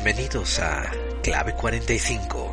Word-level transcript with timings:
Bienvenidos 0.00 0.60
a 0.60 0.92
Clave 1.24 1.54
45, 1.54 2.52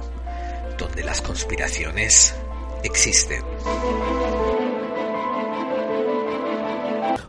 donde 0.80 1.04
las 1.04 1.22
conspiraciones 1.22 2.36
existen. 2.84 3.44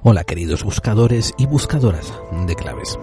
Hola 0.03 0.25
queridos 0.25 0.65
buscadores 0.65 1.35
y 1.37 1.45
buscadoras 1.45 2.15
de 2.47 2.55
claves. 2.55 2.99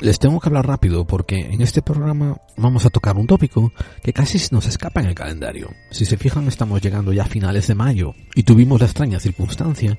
Les 0.00 0.20
tengo 0.20 0.38
que 0.38 0.50
hablar 0.50 0.68
rápido 0.68 1.04
porque 1.04 1.40
en 1.40 1.62
este 1.62 1.82
programa 1.82 2.36
vamos 2.56 2.86
a 2.86 2.90
tocar 2.90 3.16
un 3.16 3.26
tópico 3.26 3.72
que 4.00 4.12
casi 4.12 4.38
nos 4.52 4.66
escapa 4.68 5.00
en 5.00 5.08
el 5.08 5.16
calendario. 5.16 5.68
Si 5.90 6.04
se 6.04 6.16
fijan 6.16 6.46
estamos 6.46 6.80
llegando 6.80 7.12
ya 7.12 7.24
a 7.24 7.26
finales 7.26 7.66
de 7.66 7.74
mayo 7.74 8.14
y 8.36 8.44
tuvimos 8.44 8.80
la 8.80 8.86
extraña 8.86 9.18
circunstancia 9.18 9.98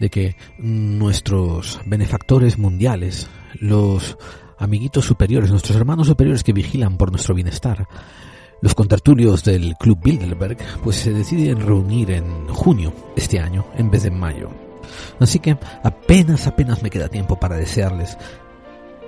de 0.00 0.08
que 0.08 0.36
nuestros 0.56 1.82
benefactores 1.84 2.56
mundiales, 2.56 3.28
los 3.60 4.16
amiguitos 4.58 5.04
superiores, 5.04 5.50
nuestros 5.50 5.76
hermanos 5.76 6.06
superiores 6.06 6.42
que 6.44 6.52
vigilan 6.52 6.96
por 6.96 7.10
nuestro 7.10 7.34
bienestar, 7.34 7.86
los 8.60 8.74
contertulios 8.74 9.44
del 9.44 9.76
Club 9.76 10.00
Bilderberg, 10.02 10.58
pues 10.82 10.96
se 10.96 11.12
deciden 11.12 11.60
reunir 11.60 12.10
en 12.10 12.48
junio 12.48 12.92
este 13.16 13.38
año 13.38 13.66
en 13.76 13.90
vez 13.90 14.02
de 14.02 14.10
mayo. 14.10 14.50
Así 15.20 15.38
que 15.38 15.56
apenas, 15.82 16.46
apenas 16.46 16.82
me 16.82 16.90
queda 16.90 17.08
tiempo 17.08 17.38
para 17.38 17.56
desearles, 17.56 18.16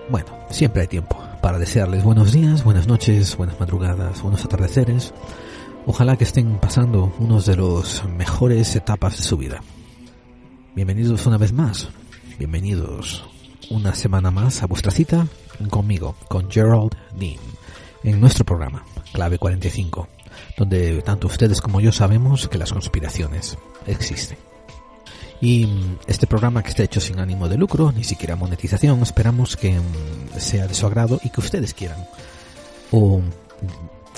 bueno, 0.08 0.28
siempre 0.50 0.82
hay 0.82 0.88
tiempo 0.88 1.16
para 1.40 1.58
desearles 1.58 2.04
buenos 2.04 2.32
días, 2.32 2.64
buenas 2.64 2.86
noches, 2.86 3.36
buenas 3.36 3.58
madrugadas, 3.58 4.22
buenos 4.22 4.44
atardeceres. 4.44 5.14
Ojalá 5.86 6.16
que 6.16 6.24
estén 6.24 6.58
pasando 6.58 7.12
unos 7.18 7.46
de 7.46 7.56
los 7.56 8.04
mejores 8.04 8.76
etapas 8.76 9.16
de 9.16 9.22
su 9.22 9.36
vida. 9.36 9.62
Bienvenidos 10.74 11.26
una 11.26 11.38
vez 11.38 11.52
más, 11.52 11.88
bienvenidos 12.38 13.24
una 13.70 13.94
semana 13.94 14.30
más 14.30 14.62
a 14.62 14.66
vuestra 14.66 14.90
cita 14.90 15.26
conmigo, 15.68 16.14
con 16.28 16.50
Gerald 16.50 16.94
Dean, 17.14 17.40
en 18.02 18.20
nuestro 18.20 18.44
programa, 18.44 18.84
Clave 19.12 19.38
45, 19.38 20.08
donde 20.56 21.02
tanto 21.02 21.26
ustedes 21.26 21.60
como 21.60 21.80
yo 21.80 21.92
sabemos 21.92 22.48
que 22.48 22.58
las 22.58 22.72
conspiraciones 22.72 23.58
existen. 23.86 24.38
Y 25.40 25.68
este 26.06 26.26
programa 26.26 26.62
que 26.62 26.68
está 26.68 26.82
hecho 26.82 27.00
sin 27.00 27.18
ánimo 27.18 27.48
de 27.48 27.56
lucro, 27.56 27.92
ni 27.92 28.04
siquiera 28.04 28.36
monetización, 28.36 29.00
esperamos 29.02 29.56
que 29.56 29.72
mm, 29.72 30.38
sea 30.38 30.66
de 30.66 30.74
su 30.74 30.86
agrado 30.86 31.18
y 31.22 31.30
que 31.30 31.40
ustedes 31.40 31.72
quieran 31.72 32.06
o 32.90 33.22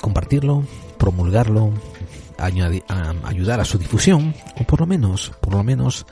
compartirlo, 0.00 0.64
promulgarlo, 0.98 1.72
ayudar 2.38 3.60
a 3.60 3.64
su 3.64 3.78
difusión 3.78 4.34
o 4.60 4.64
por 4.64 4.80
lo 4.80 4.86
menos, 4.86 5.32
por 5.40 5.54
lo 5.54 5.62
menos 5.62 6.06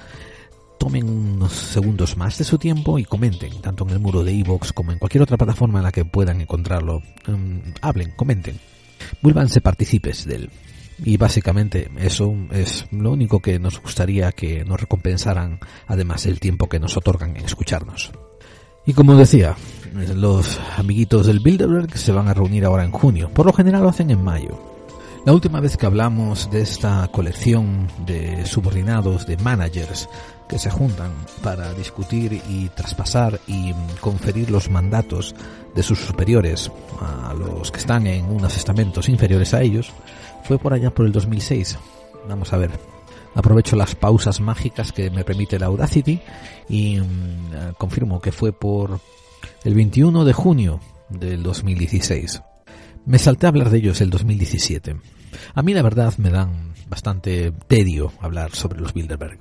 tomen 0.80 1.10
unos 1.10 1.52
segundos 1.52 2.16
más 2.16 2.38
de 2.38 2.44
su 2.44 2.56
tiempo 2.56 2.98
y 2.98 3.04
comenten, 3.04 3.60
tanto 3.60 3.84
en 3.84 3.90
el 3.90 4.00
muro 4.00 4.24
de 4.24 4.32
iVoox 4.32 4.72
como 4.72 4.92
en 4.92 4.98
cualquier 4.98 5.22
otra 5.22 5.36
plataforma 5.36 5.78
en 5.78 5.84
la 5.84 5.92
que 5.92 6.06
puedan 6.06 6.40
encontrarlo. 6.40 7.02
Mm, 7.26 7.74
hablen, 7.82 8.12
comenten, 8.16 8.58
vuélvanse 9.20 9.60
partícipes 9.60 10.24
de 10.24 10.36
él. 10.36 10.50
Y 11.04 11.18
básicamente 11.18 11.90
eso 11.98 12.34
es 12.50 12.86
lo 12.92 13.12
único 13.12 13.40
que 13.40 13.58
nos 13.58 13.78
gustaría 13.78 14.32
que 14.32 14.64
nos 14.64 14.80
recompensaran, 14.80 15.60
además 15.86 16.24
del 16.24 16.40
tiempo 16.40 16.66
que 16.70 16.80
nos 16.80 16.96
otorgan 16.96 17.36
en 17.36 17.44
escucharnos. 17.44 18.10
Y 18.86 18.94
como 18.94 19.14
decía, 19.16 19.56
los 20.14 20.58
amiguitos 20.78 21.26
del 21.26 21.40
Bilderberg 21.40 21.96
se 21.98 22.12
van 22.12 22.28
a 22.28 22.34
reunir 22.34 22.64
ahora 22.64 22.84
en 22.84 22.90
junio. 22.90 23.30
Por 23.34 23.44
lo 23.44 23.52
general 23.52 23.82
lo 23.82 23.90
hacen 23.90 24.10
en 24.10 24.24
mayo. 24.24 24.69
La 25.26 25.34
última 25.34 25.60
vez 25.60 25.76
que 25.76 25.84
hablamos 25.84 26.50
de 26.50 26.62
esta 26.62 27.06
colección 27.08 27.88
de 28.06 28.46
subordinados, 28.46 29.26
de 29.26 29.36
managers, 29.36 30.08
que 30.48 30.58
se 30.58 30.70
juntan 30.70 31.12
para 31.42 31.74
discutir 31.74 32.40
y 32.48 32.70
traspasar 32.70 33.38
y 33.46 33.74
conferir 34.00 34.50
los 34.50 34.70
mandatos 34.70 35.34
de 35.74 35.82
sus 35.82 35.98
superiores 35.98 36.72
a 37.00 37.34
los 37.34 37.70
que 37.70 37.80
están 37.80 38.06
en 38.06 38.24
unos 38.24 38.56
estamentos 38.56 39.10
inferiores 39.10 39.52
a 39.52 39.60
ellos, 39.60 39.92
fue 40.44 40.58
por 40.58 40.72
allá 40.72 40.90
por 40.90 41.04
el 41.04 41.12
2006. 41.12 41.78
Vamos 42.26 42.54
a 42.54 42.56
ver. 42.56 42.70
Aprovecho 43.34 43.76
las 43.76 43.94
pausas 43.94 44.40
mágicas 44.40 44.90
que 44.90 45.10
me 45.10 45.22
permite 45.22 45.58
la 45.58 45.66
Audacity 45.66 46.18
y 46.68 46.98
mm, 46.98 47.74
confirmo 47.76 48.22
que 48.22 48.32
fue 48.32 48.52
por 48.52 48.98
el 49.64 49.74
21 49.74 50.24
de 50.24 50.32
junio 50.32 50.80
del 51.10 51.42
2016. 51.42 52.42
Me 53.06 53.18
salté 53.18 53.46
a 53.46 53.48
hablar 53.48 53.70
de 53.70 53.78
ellos 53.78 54.00
el 54.00 54.10
2017. 54.10 54.96
A 55.54 55.62
mí 55.62 55.74
la 55.74 55.82
verdad 55.82 56.14
me 56.18 56.30
dan 56.30 56.74
bastante 56.88 57.52
tedio 57.66 58.12
hablar 58.20 58.54
sobre 58.54 58.80
los 58.80 58.92
Bilderberg. 58.92 59.38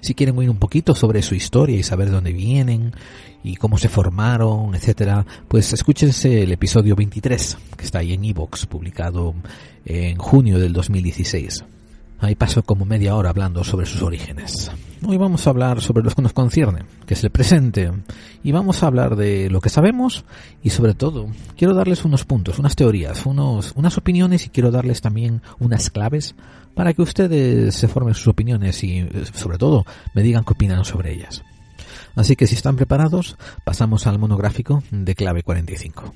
Si 0.00 0.14
quieren 0.14 0.38
oír 0.38 0.48
un 0.48 0.58
poquito 0.58 0.94
sobre 0.94 1.22
su 1.22 1.34
historia 1.34 1.76
y 1.76 1.82
saber 1.82 2.10
dónde 2.10 2.32
vienen 2.32 2.92
y 3.42 3.56
cómo 3.56 3.76
se 3.76 3.88
formaron, 3.88 4.74
etcétera, 4.74 5.26
pues 5.48 5.72
escúchense 5.72 6.42
el 6.42 6.52
episodio 6.52 6.96
23, 6.96 7.58
que 7.76 7.84
está 7.84 7.98
ahí 7.98 8.14
en 8.14 8.24
Evox, 8.24 8.66
publicado 8.66 9.34
en 9.84 10.16
junio 10.16 10.58
del 10.58 10.72
2016. 10.72 11.64
Ahí 12.24 12.36
paso 12.36 12.62
como 12.62 12.86
media 12.86 13.14
hora 13.16 13.28
hablando 13.28 13.62
sobre 13.64 13.84
sus 13.84 14.00
orígenes. 14.00 14.70
Hoy 15.06 15.18
vamos 15.18 15.46
a 15.46 15.50
hablar 15.50 15.82
sobre 15.82 16.02
lo 16.02 16.10
que 16.10 16.22
nos 16.22 16.32
concierne, 16.32 16.86
que 17.06 17.12
es 17.12 17.22
el 17.22 17.28
presente, 17.28 17.92
y 18.42 18.50
vamos 18.50 18.82
a 18.82 18.86
hablar 18.86 19.14
de 19.14 19.50
lo 19.50 19.60
que 19.60 19.68
sabemos 19.68 20.24
y 20.62 20.70
sobre 20.70 20.94
todo 20.94 21.28
quiero 21.54 21.74
darles 21.74 22.02
unos 22.06 22.24
puntos, 22.24 22.58
unas 22.58 22.76
teorías, 22.76 23.26
unos, 23.26 23.74
unas 23.76 23.98
opiniones 23.98 24.46
y 24.46 24.48
quiero 24.48 24.70
darles 24.70 25.02
también 25.02 25.42
unas 25.58 25.90
claves 25.90 26.34
para 26.74 26.94
que 26.94 27.02
ustedes 27.02 27.74
se 27.74 27.88
formen 27.88 28.14
sus 28.14 28.28
opiniones 28.28 28.82
y 28.82 29.06
sobre 29.34 29.58
todo 29.58 29.84
me 30.14 30.22
digan 30.22 30.44
qué 30.44 30.54
opinan 30.54 30.86
sobre 30.86 31.12
ellas. 31.12 31.44
Así 32.16 32.36
que 32.36 32.46
si 32.46 32.54
están 32.54 32.76
preparados, 32.76 33.36
pasamos 33.66 34.06
al 34.06 34.18
monográfico 34.18 34.82
de 34.90 35.14
clave 35.14 35.42
45. 35.42 36.14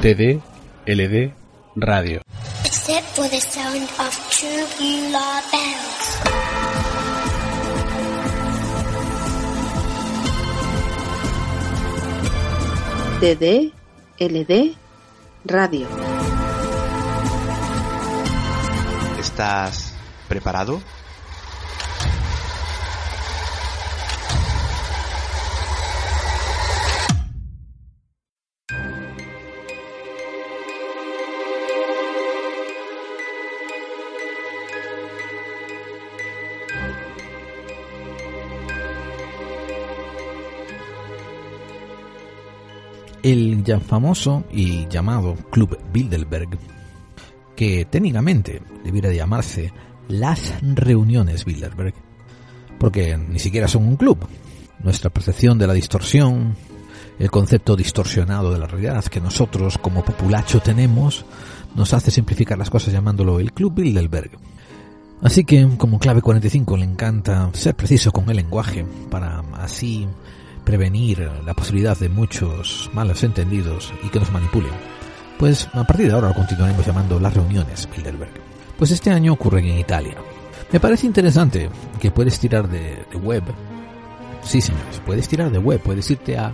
TD 0.00 0.53
LD 0.86 1.32
Radio. 1.76 2.20
Except 2.62 3.06
for 3.16 3.26
the 3.28 3.40
sound 3.40 3.88
of 3.98 4.12
tubular 4.28 5.40
bells. 5.50 6.04
TD 13.20 13.72
LD 14.20 14.76
Radio. 15.46 15.88
¿Estás 19.18 19.94
preparado? 20.28 20.82
El 43.24 43.64
ya 43.64 43.80
famoso 43.80 44.44
y 44.52 44.86
llamado 44.86 45.34
Club 45.50 45.78
Bilderberg, 45.90 46.58
que 47.56 47.86
técnicamente 47.86 48.60
debiera 48.84 49.10
llamarse 49.10 49.72
las 50.08 50.54
reuniones 50.60 51.46
Bilderberg, 51.46 51.94
porque 52.78 53.16
ni 53.16 53.38
siquiera 53.38 53.66
son 53.66 53.88
un 53.88 53.96
club. 53.96 54.18
Nuestra 54.82 55.08
percepción 55.08 55.58
de 55.58 55.66
la 55.66 55.72
distorsión, 55.72 56.54
el 57.18 57.30
concepto 57.30 57.76
distorsionado 57.76 58.52
de 58.52 58.58
la 58.58 58.66
realidad 58.66 59.02
que 59.06 59.22
nosotros 59.22 59.78
como 59.78 60.04
populacho 60.04 60.60
tenemos, 60.60 61.24
nos 61.74 61.94
hace 61.94 62.10
simplificar 62.10 62.58
las 62.58 62.68
cosas 62.68 62.92
llamándolo 62.92 63.40
el 63.40 63.54
Club 63.54 63.76
Bilderberg. 63.76 64.32
Así 65.22 65.44
que, 65.44 65.66
como 65.78 65.98
clave 65.98 66.20
45, 66.20 66.76
le 66.76 66.84
encanta 66.84 67.48
ser 67.54 67.74
preciso 67.74 68.12
con 68.12 68.28
el 68.28 68.36
lenguaje 68.36 68.84
para 69.10 69.42
así 69.54 70.06
prevenir 70.64 71.30
la 71.44 71.52
posibilidad 71.54 71.98
de 71.98 72.08
muchos 72.08 72.88
malos 72.92 73.22
entendidos 73.22 73.92
y 74.02 74.08
que 74.08 74.18
nos 74.20 74.32
manipulen. 74.32 74.72
Pues 75.38 75.68
a 75.72 75.84
partir 75.84 76.08
de 76.08 76.14
ahora 76.14 76.28
lo 76.28 76.34
continuaremos 76.34 76.86
llamando 76.86 77.20
las 77.20 77.34
reuniones 77.34 77.86
Bilderberg. 77.94 78.32
Pues 78.78 78.90
este 78.90 79.10
año 79.10 79.34
ocurren 79.34 79.66
en 79.66 79.78
Italia. 79.78 80.16
Me 80.72 80.80
parece 80.80 81.06
interesante 81.06 81.68
que 82.00 82.10
puedes 82.10 82.40
tirar 82.40 82.68
de, 82.68 83.04
web. 83.22 83.44
Sí, 84.42 84.60
señores, 84.60 85.00
puedes 85.04 85.28
tirar 85.28 85.50
de 85.50 85.58
web, 85.58 85.80
puedes 85.80 86.10
irte 86.10 86.36
a 86.36 86.52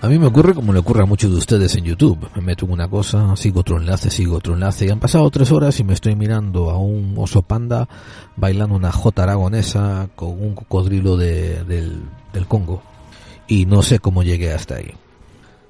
A 0.00 0.06
mí 0.06 0.16
me 0.16 0.26
ocurre 0.26 0.54
como 0.54 0.72
le 0.72 0.78
ocurre 0.78 1.02
a 1.02 1.06
muchos 1.06 1.30
de 1.30 1.38
ustedes 1.38 1.74
en 1.74 1.84
YouTube. 1.84 2.28
Me 2.36 2.40
meto 2.40 2.66
una 2.66 2.88
cosa, 2.88 3.34
sigo 3.34 3.60
otro 3.60 3.78
enlace, 3.78 4.10
sigo 4.10 4.36
otro 4.36 4.54
enlace. 4.54 4.86
Y 4.86 4.90
han 4.90 5.00
pasado 5.00 5.28
tres 5.30 5.50
horas 5.50 5.80
y 5.80 5.84
me 5.84 5.94
estoy 5.94 6.14
mirando 6.14 6.70
a 6.70 6.78
un 6.78 7.14
oso 7.16 7.42
panda 7.42 7.88
bailando 8.36 8.76
una 8.76 8.92
jota 8.92 9.24
aragonesa 9.24 10.08
con 10.14 10.40
un 10.40 10.54
cocodrilo 10.54 11.16
de, 11.16 11.64
del, 11.64 12.02
del 12.32 12.46
Congo. 12.46 12.80
Y 13.48 13.66
no 13.66 13.82
sé 13.82 13.98
cómo 13.98 14.22
llegué 14.22 14.52
hasta 14.52 14.76
ahí. 14.76 14.92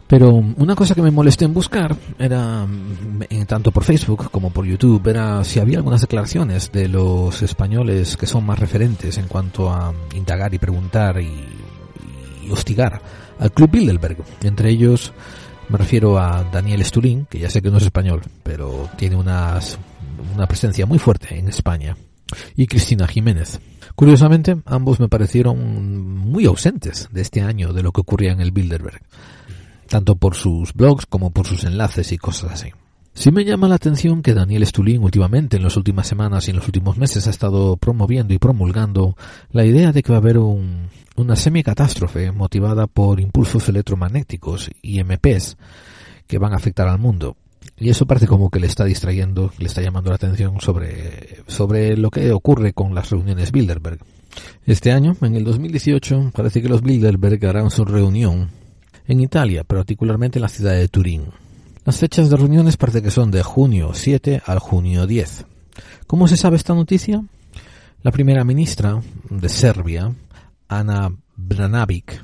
Pero 0.09 0.31
una 0.31 0.75
cosa 0.75 0.95
que 0.95 1.03
me 1.03 1.11
molesté 1.11 1.45
en 1.45 1.53
buscar 1.53 1.95
era, 2.19 2.65
mm, 2.65 3.45
tanto 3.47 3.71
por 3.71 3.85
Facebook 3.85 4.31
como 4.31 4.51
por 4.51 4.65
YouTube, 4.65 5.07
era 5.07 5.45
si 5.45 5.61
había 5.61 5.77
algunas 5.77 6.01
declaraciones 6.01 6.73
de 6.73 6.89
los 6.89 7.43
españoles 7.43 8.17
que 8.17 8.27
son 8.27 8.47
más 8.47 8.59
referentes 8.59 9.19
en 9.19 9.29
cuanto 9.29 9.71
a 9.71 9.93
indagar 10.15 10.55
y 10.55 10.59
preguntar 10.59 11.21
y, 11.21 11.31
hostigar 12.51 13.03
al 13.39 13.53
Club 13.53 13.71
Bilderberg. 13.71 14.17
Entre 14.43 14.71
ellos 14.71 15.13
me 15.69 15.77
refiero 15.77 16.19
a 16.19 16.45
Daniel 16.51 16.83
Stulin, 16.83 17.27
que 17.27 17.39
ya 17.39 17.51
sé 17.51 17.61
que 17.61 17.71
no 17.71 17.77
es 17.77 17.85
español, 17.85 18.23
pero 18.43 18.89
tiene 18.97 19.17
una 19.17 19.61
presencia 20.49 20.87
muy 20.87 20.99
fuerte 20.99 21.39
en 21.39 21.49
España, 21.49 21.95
y 22.57 22.67
Cristina 22.67 23.07
Jiménez. 23.07 23.61
Curiosamente, 23.95 24.57
ambos 24.65 25.01
me 25.01 25.09
parecieron 25.09 26.17
muy 26.17 26.47
ausentes 26.47 27.09
de 27.13 27.21
este 27.21 27.43
año 27.43 27.75
de 27.75 27.83
lo 27.83 27.93
que 27.93 28.01
ocurría 28.01 28.33
en 28.33 28.41
el 28.41 28.51
Bilderberg 28.51 29.03
tanto 29.89 30.17
por 30.17 30.35
sus 30.35 30.73
blogs 30.75 31.07
como 31.07 31.31
por 31.31 31.47
sus 31.47 31.65
enlaces 31.65 32.13
y 32.13 32.19
cosas 32.19 32.53
así. 32.53 32.71
Sí 33.15 33.33
me 33.33 33.45
llama 33.45 33.67
la 33.67 33.75
atención 33.75 34.23
que 34.23 34.33
Daniel 34.33 34.65
Stulin 34.65 35.03
últimamente, 35.03 35.57
en 35.57 35.65
las 35.65 35.77
últimas 35.77 36.07
semanas 36.07 36.47
y 36.47 36.51
en 36.53 36.57
los 36.59 36.67
últimos 36.67 36.99
meses, 36.99 37.27
ha 37.27 37.31
estado 37.31 37.77
promoviendo 37.77 38.33
y 38.33 38.39
promulgando 38.39 39.17
la 39.51 39.65
idea 39.65 39.91
de 39.91 40.05
que 40.05 40.13
va 40.13 40.19
a 40.19 40.21
haber 40.21 40.39
un, 40.39 40.89
una 41.17 41.35
semicatástrofe 41.35 42.31
motivada 42.31 42.87
por 42.87 43.19
impulsos 43.19 43.69
electromagnéticos 43.69 44.71
y 44.83 45.03
MPs 45.03 45.57
que 46.29 46.39
van 46.39 46.53
a 46.53 46.57
afectar 46.57 46.87
al 46.87 47.01
mundo. 47.01 47.37
Y 47.77 47.91
eso 47.91 48.07
parece 48.07 48.29
como 48.29 48.51
que 48.51 48.61
le 48.61 48.69
está 48.69 48.85
distrayendo, 48.85 49.53
le 49.59 49.67
está 49.67 49.83
llamando 49.83 50.11
la 50.11 50.17
atención 50.17 50.61
sobre, 50.61 51.43
sobre 51.49 51.97
lo 51.97 52.11
que 52.11 52.31
ocurre 52.31 52.73
con 52.73 52.95
las 52.95 53.11
reuniones 53.11 53.51
Bilderberg. 53.51 53.99
Este 54.65 54.93
año, 54.93 55.17
en 55.23 55.35
el 55.35 55.43
2018, 55.43 56.31
parece 56.35 56.63
que 56.63 56.69
los 56.69 56.83
Bilderberg 56.83 57.45
harán 57.47 57.71
su 57.71 57.85
reunión 57.85 58.51
en 59.09 59.21
Italia, 59.21 59.65
particularmente 59.65 60.39
en 60.39 60.43
la 60.43 60.49
ciudad 60.49 60.75
de 60.75 60.87
Turín. 60.89 61.25
Las 61.85 61.97
fechas 61.97 62.29
de 62.29 62.37
reuniones 62.37 62.77
parece 62.77 63.03
que 63.03 63.11
son 63.11 63.31
de 63.31 63.43
junio 63.43 63.93
7 63.95 64.43
al 64.45 64.59
junio 64.59 65.07
10. 65.07 65.47
¿Cómo 66.07 66.29
se 66.29 66.37
sabe 66.37 66.57
esta 66.57 66.75
noticia? 66.75 67.25
La 68.03 68.13
primera 68.13 68.45
ministra 68.45 69.01
de 69.31 69.49
Serbia, 69.49 70.15
Ana 70.69 71.11
Branabic, 71.35 72.23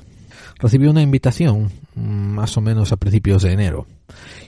recibió 0.59 0.91
una 0.91 1.01
invitación 1.01 1.71
más 1.95 2.55
o 2.57 2.61
menos 2.61 2.91
a 2.91 2.97
principios 2.97 3.41
de 3.41 3.51
enero 3.51 3.87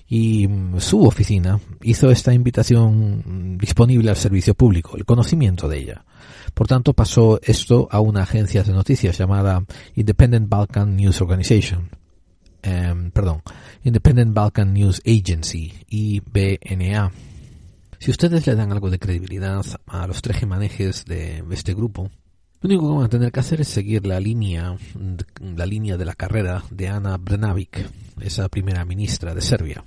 y 0.08 0.48
su 0.78 1.06
oficina 1.06 1.60
hizo 1.82 2.10
esta 2.10 2.34
invitación 2.34 3.58
disponible 3.58 4.10
al 4.10 4.16
servicio 4.16 4.54
público, 4.54 4.96
el 4.96 5.06
conocimiento 5.06 5.68
de 5.68 5.80
ella. 5.80 6.06
Por 6.54 6.68
tanto, 6.68 6.94
pasó 6.94 7.40
esto 7.44 7.88
a 7.92 8.00
una 8.00 8.24
agencia 8.24 8.64
de 8.64 8.74
noticias 8.74 9.18
llamada 9.18 9.64
Independent 9.96 10.48
Balkan 10.48 10.96
News 10.96 11.22
Organization, 11.22 11.90
Em, 12.68 13.12
perdón, 13.12 13.42
Independent 13.86 14.34
Balkan 14.34 14.74
News 14.74 15.02
Agency, 15.06 15.74
IBNA. 15.88 17.12
Si 17.98 18.12
ustedes 18.12 18.46
le 18.46 18.56
dan 18.56 18.74
algo 18.74 18.90
de 18.90 19.00
credibilidad 19.00 19.66
a 19.86 20.06
los 20.06 20.22
tres 20.22 20.46
manejes 20.46 21.06
de 21.06 21.46
este 21.52 21.74
grupo, 21.74 22.12
lo 22.60 22.68
único 22.68 22.90
que 22.90 22.96
van 22.96 23.06
a 23.06 23.10
tener 23.10 23.32
que 23.32 23.40
hacer 23.40 23.62
es 23.62 23.70
seguir 23.70 24.06
la 24.06 24.20
línea, 24.20 24.76
la 25.40 25.66
línea 25.66 25.96
de 25.96 26.04
la 26.04 26.14
carrera 26.14 26.62
de 26.70 26.90
Ana 26.90 27.16
Brnabic, 27.16 27.90
esa 28.20 28.50
primera 28.50 28.84
ministra 28.84 29.34
de 29.34 29.42
Serbia, 29.42 29.86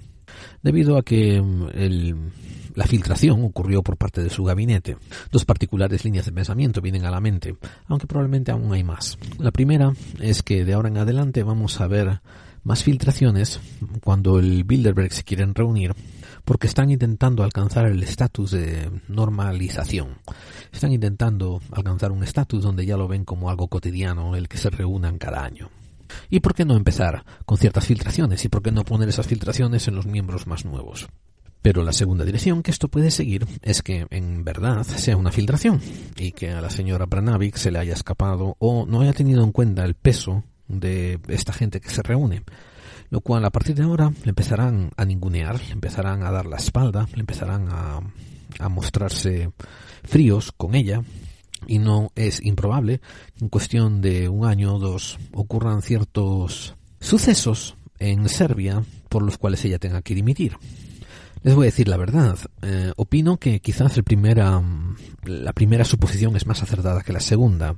debido 0.62 0.96
a 0.96 1.02
que 1.02 1.36
em, 1.36 1.68
el, 1.74 2.32
la 2.74 2.86
filtración 2.86 3.44
ocurrió 3.44 3.82
por 3.82 3.98
parte 3.98 4.22
de 4.22 4.30
su 4.30 4.42
gabinete. 4.42 4.96
Dos 5.30 5.44
particulares 5.44 6.02
líneas 6.06 6.24
de 6.24 6.32
pensamiento 6.32 6.80
vienen 6.80 7.04
a 7.04 7.10
la 7.10 7.20
mente, 7.20 7.56
aunque 7.88 8.06
probablemente 8.06 8.52
aún 8.52 8.72
hay 8.72 8.84
más. 8.84 9.18
La 9.38 9.50
primera 9.50 9.92
es 10.18 10.42
que 10.42 10.64
de 10.64 10.72
ahora 10.72 10.88
en 10.88 10.96
adelante 10.96 11.42
vamos 11.42 11.78
a 11.82 11.86
ver 11.86 12.20
más 12.62 12.82
filtraciones 12.82 13.60
cuando 14.02 14.38
el 14.38 14.64
Bilderberg 14.64 15.12
se 15.12 15.24
quieren 15.24 15.54
reunir 15.54 15.94
porque 16.44 16.66
están 16.66 16.90
intentando 16.90 17.42
alcanzar 17.42 17.86
el 17.86 18.02
estatus 18.02 18.52
de 18.52 18.90
normalización. 19.08 20.18
Están 20.72 20.92
intentando 20.92 21.60
alcanzar 21.72 22.12
un 22.12 22.22
estatus 22.22 22.62
donde 22.62 22.86
ya 22.86 22.96
lo 22.96 23.08
ven 23.08 23.24
como 23.24 23.50
algo 23.50 23.68
cotidiano 23.68 24.34
el 24.36 24.48
que 24.48 24.58
se 24.58 24.70
reúnan 24.70 25.18
cada 25.18 25.44
año. 25.44 25.70
¿Y 26.28 26.40
por 26.40 26.54
qué 26.54 26.64
no 26.64 26.76
empezar 26.76 27.24
con 27.44 27.58
ciertas 27.58 27.86
filtraciones? 27.86 28.44
¿Y 28.44 28.48
por 28.48 28.62
qué 28.62 28.72
no 28.72 28.84
poner 28.84 29.08
esas 29.08 29.26
filtraciones 29.26 29.86
en 29.88 29.94
los 29.94 30.06
miembros 30.06 30.46
más 30.46 30.64
nuevos? 30.64 31.08
Pero 31.62 31.82
la 31.82 31.92
segunda 31.92 32.24
dirección 32.24 32.62
que 32.62 32.70
esto 32.70 32.88
puede 32.88 33.10
seguir 33.10 33.46
es 33.62 33.82
que 33.82 34.06
en 34.10 34.44
verdad 34.44 34.82
sea 34.82 35.16
una 35.16 35.30
filtración 35.30 35.80
y 36.16 36.32
que 36.32 36.50
a 36.50 36.60
la 36.60 36.70
señora 36.70 37.04
Branavik 37.04 37.56
se 37.56 37.70
le 37.70 37.78
haya 37.78 37.92
escapado 37.92 38.56
o 38.58 38.86
no 38.86 39.02
haya 39.02 39.12
tenido 39.12 39.44
en 39.44 39.52
cuenta 39.52 39.84
el 39.84 39.94
peso 39.94 40.42
de 40.70 41.18
esta 41.28 41.52
gente 41.52 41.80
que 41.80 41.90
se 41.90 42.02
reúne. 42.02 42.42
Lo 43.10 43.20
cual 43.20 43.44
a 43.44 43.50
partir 43.50 43.74
de 43.74 43.82
ahora 43.82 44.12
le 44.22 44.28
empezarán 44.28 44.90
a 44.96 45.04
ningunear, 45.04 45.60
le 45.60 45.72
empezarán 45.72 46.22
a 46.22 46.30
dar 46.30 46.46
la 46.46 46.56
espalda, 46.56 47.08
le 47.14 47.20
empezarán 47.20 47.68
a, 47.68 48.00
a 48.58 48.68
mostrarse 48.68 49.50
fríos 50.04 50.52
con 50.52 50.74
ella, 50.74 51.02
y 51.66 51.78
no 51.78 52.12
es 52.14 52.42
improbable 52.44 53.00
en 53.40 53.48
cuestión 53.48 54.00
de 54.00 54.28
un 54.28 54.46
año 54.46 54.76
o 54.76 54.78
dos 54.78 55.18
ocurran 55.32 55.82
ciertos 55.82 56.74
sucesos 57.00 57.76
en 57.98 58.28
Serbia 58.28 58.82
por 59.08 59.22
los 59.22 59.38
cuales 59.38 59.64
ella 59.64 59.78
tenga 59.78 60.02
que 60.02 60.14
dimitir. 60.14 60.56
Les 61.42 61.54
voy 61.54 61.64
a 61.64 61.70
decir 61.70 61.88
la 61.88 61.96
verdad. 61.96 62.38
Eh, 62.62 62.92
opino 62.96 63.38
que 63.38 63.60
quizás 63.60 63.96
el 63.96 64.04
primera, 64.04 64.62
la 65.24 65.52
primera 65.52 65.84
suposición 65.84 66.36
es 66.36 66.46
más 66.46 66.62
acertada 66.62 67.02
que 67.02 67.12
la 67.12 67.20
segunda. 67.20 67.76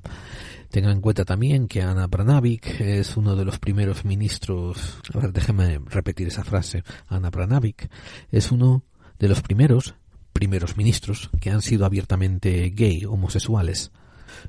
Tengan 0.72 0.92
en 0.92 1.00
cuenta 1.02 1.26
también 1.26 1.68
que 1.68 1.82
Ana 1.82 2.06
Branabic 2.06 2.80
es 2.80 3.18
uno 3.18 3.36
de 3.36 3.44
los 3.44 3.58
primeros 3.58 4.06
ministros, 4.06 4.96
a 5.12 5.18
ver, 5.18 5.30
déjeme 5.30 5.78
repetir 5.84 6.28
esa 6.28 6.44
frase, 6.44 6.82
Ana 7.08 7.28
Branabic 7.28 7.90
es 8.30 8.50
uno 8.50 8.82
de 9.18 9.28
los 9.28 9.42
primeros, 9.42 9.96
primeros 10.32 10.78
ministros 10.78 11.28
que 11.42 11.50
han 11.50 11.60
sido 11.60 11.84
abiertamente 11.84 12.70
gay, 12.70 13.04
homosexuales, 13.04 13.92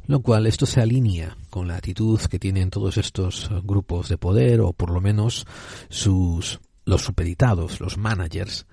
lo 0.07 0.21
cual 0.21 0.47
esto 0.47 0.65
se 0.65 0.79
alinea 0.79 1.35
con 1.49 1.67
la 1.67 1.75
actitud 1.75 2.17
que 2.21 2.39
tienen 2.39 2.69
todos 2.69 2.97
estos 2.97 3.49
grupos 3.61 4.07
de 4.07 4.17
poder, 4.17 4.61
o 4.61 4.71
por 4.71 4.91
lo 4.91 5.01
menos 5.01 5.45
sus, 5.89 6.61
los 6.85 7.01
supeditados, 7.01 7.81
los 7.81 7.97
managers, 7.97 8.65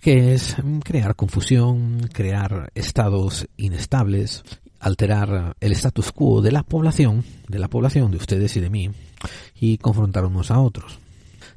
que 0.00 0.32
es 0.32 0.56
crear 0.84 1.16
confusión, 1.16 2.08
crear 2.14 2.72
estados 2.74 3.46
inestables 3.58 4.42
alterar 4.80 5.56
el 5.60 5.72
status 5.72 6.12
quo 6.12 6.40
de 6.42 6.52
la 6.52 6.62
población, 6.62 7.24
de 7.48 7.58
la 7.58 7.68
población 7.68 8.10
de 8.10 8.18
ustedes 8.18 8.56
y 8.56 8.60
de 8.60 8.70
mí, 8.70 8.90
y 9.58 9.78
confrontar 9.78 10.24
unos 10.24 10.50
a 10.50 10.60
otros. 10.60 10.98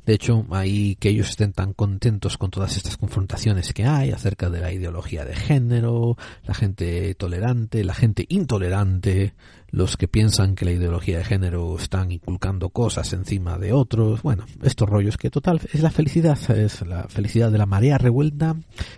De 0.06 0.14
hecho, 0.14 0.46
ahí 0.50 0.96
que 0.96 1.10
ellos 1.10 1.30
estén 1.30 1.54
tan 1.54 1.74
contentos 1.74 2.38
con 2.38 2.50
todas 2.50 2.76
estas 2.76 2.98
confrontaciones 2.98 3.72
que 3.72 3.86
hay 3.86 4.12
acerca 4.12 4.50
de 4.50 4.60
la 4.60 4.72
ideología 4.72 5.26
de 5.26 5.36
género, 5.36 6.18
la 6.44 6.56
gente 6.56 7.14
tolerante, 7.16 7.84
la 7.84 7.94
gente 7.94 8.26
intolerante, 8.30 9.34
los 9.72 9.98
que 9.98 10.08
piensan 10.08 10.56
que 10.56 10.66
la 10.66 10.72
ideología 10.72 11.18
de 11.18 11.24
género 11.24 11.78
están 11.78 12.12
inculcando 12.12 12.70
cosas 12.70 13.14
encima 13.14 13.58
de 13.58 13.74
otros, 13.74 14.22
bueno, 14.22 14.46
estos 14.64 14.90
rollos 14.90 15.18
que 15.18 15.30
total 15.30 15.62
es 15.72 15.82
la 15.82 15.92
felicidad, 15.92 16.38
es 16.52 16.82
la 16.86 17.08
felicidad 17.08 17.52
de 17.52 17.58
la 17.58 17.66
marea 17.66 17.98
revuelta, 17.98 18.56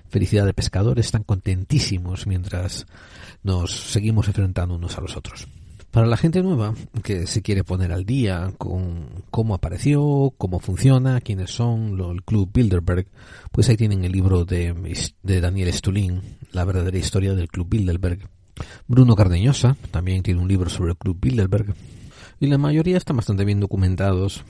felicidad 0.09 0.45
de 0.45 0.53
pescadores, 0.53 1.05
están 1.05 1.23
contentísimos 1.23 2.27
mientras 2.27 2.87
nos 3.43 3.71
seguimos 3.71 4.27
enfrentando 4.27 4.75
unos 4.75 4.97
a 4.97 5.01
los 5.01 5.15
otros. 5.15 5.47
Para 5.91 6.07
la 6.07 6.17
gente 6.17 6.41
nueva 6.41 6.73
que 7.03 7.27
se 7.27 7.43
quiere 7.43 7.63
poner 7.63 7.91
al 7.91 8.03
día 8.03 8.51
con 8.57 9.23
cómo 9.29 9.53
apareció, 9.53 10.33
cómo 10.39 10.59
funciona, 10.59 11.21
quiénes 11.21 11.51
son, 11.51 11.99
el 11.99 12.23
Club 12.23 12.49
Bilderberg, 12.51 13.05
pues 13.51 13.69
ahí 13.69 13.77
tienen 13.77 14.03
el 14.03 14.11
libro 14.11 14.43
de, 14.43 14.73
de 15.21 15.39
Daniel 15.39 15.71
Stulin, 15.71 16.19
La 16.51 16.65
verdadera 16.65 16.97
historia 16.97 17.35
del 17.35 17.47
Club 17.47 17.67
Bilderberg. 17.69 18.27
Bruno 18.87 19.15
Cardeñosa 19.15 19.77
también 19.91 20.23
tiene 20.23 20.41
un 20.41 20.47
libro 20.47 20.69
sobre 20.69 20.91
el 20.91 20.97
Club 20.97 21.17
Bilderberg. 21.19 21.73
Y 22.39 22.47
la 22.47 22.57
mayoría 22.57 22.97
están 22.97 23.17
bastante 23.17 23.45
bien 23.45 23.59
documentados 23.59 24.43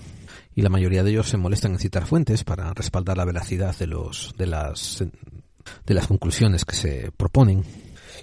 y 0.56 0.62
la 0.62 0.70
mayoría 0.70 1.04
de 1.04 1.12
ellos 1.12 1.30
se 1.30 1.38
molestan 1.38 1.74
en 1.74 1.80
citar 1.80 2.06
fuentes 2.06 2.44
para 2.44 2.74
respaldar 2.74 3.18
la 3.18 3.26
veracidad 3.26 3.76
de 3.78 3.88
los 3.88 4.34
de 4.38 4.48
las 4.48 5.04
de 5.86 5.94
las 5.94 6.08
conclusiones 6.08 6.66
que 6.66 6.76
se 6.76 7.12
proponen 7.16 7.64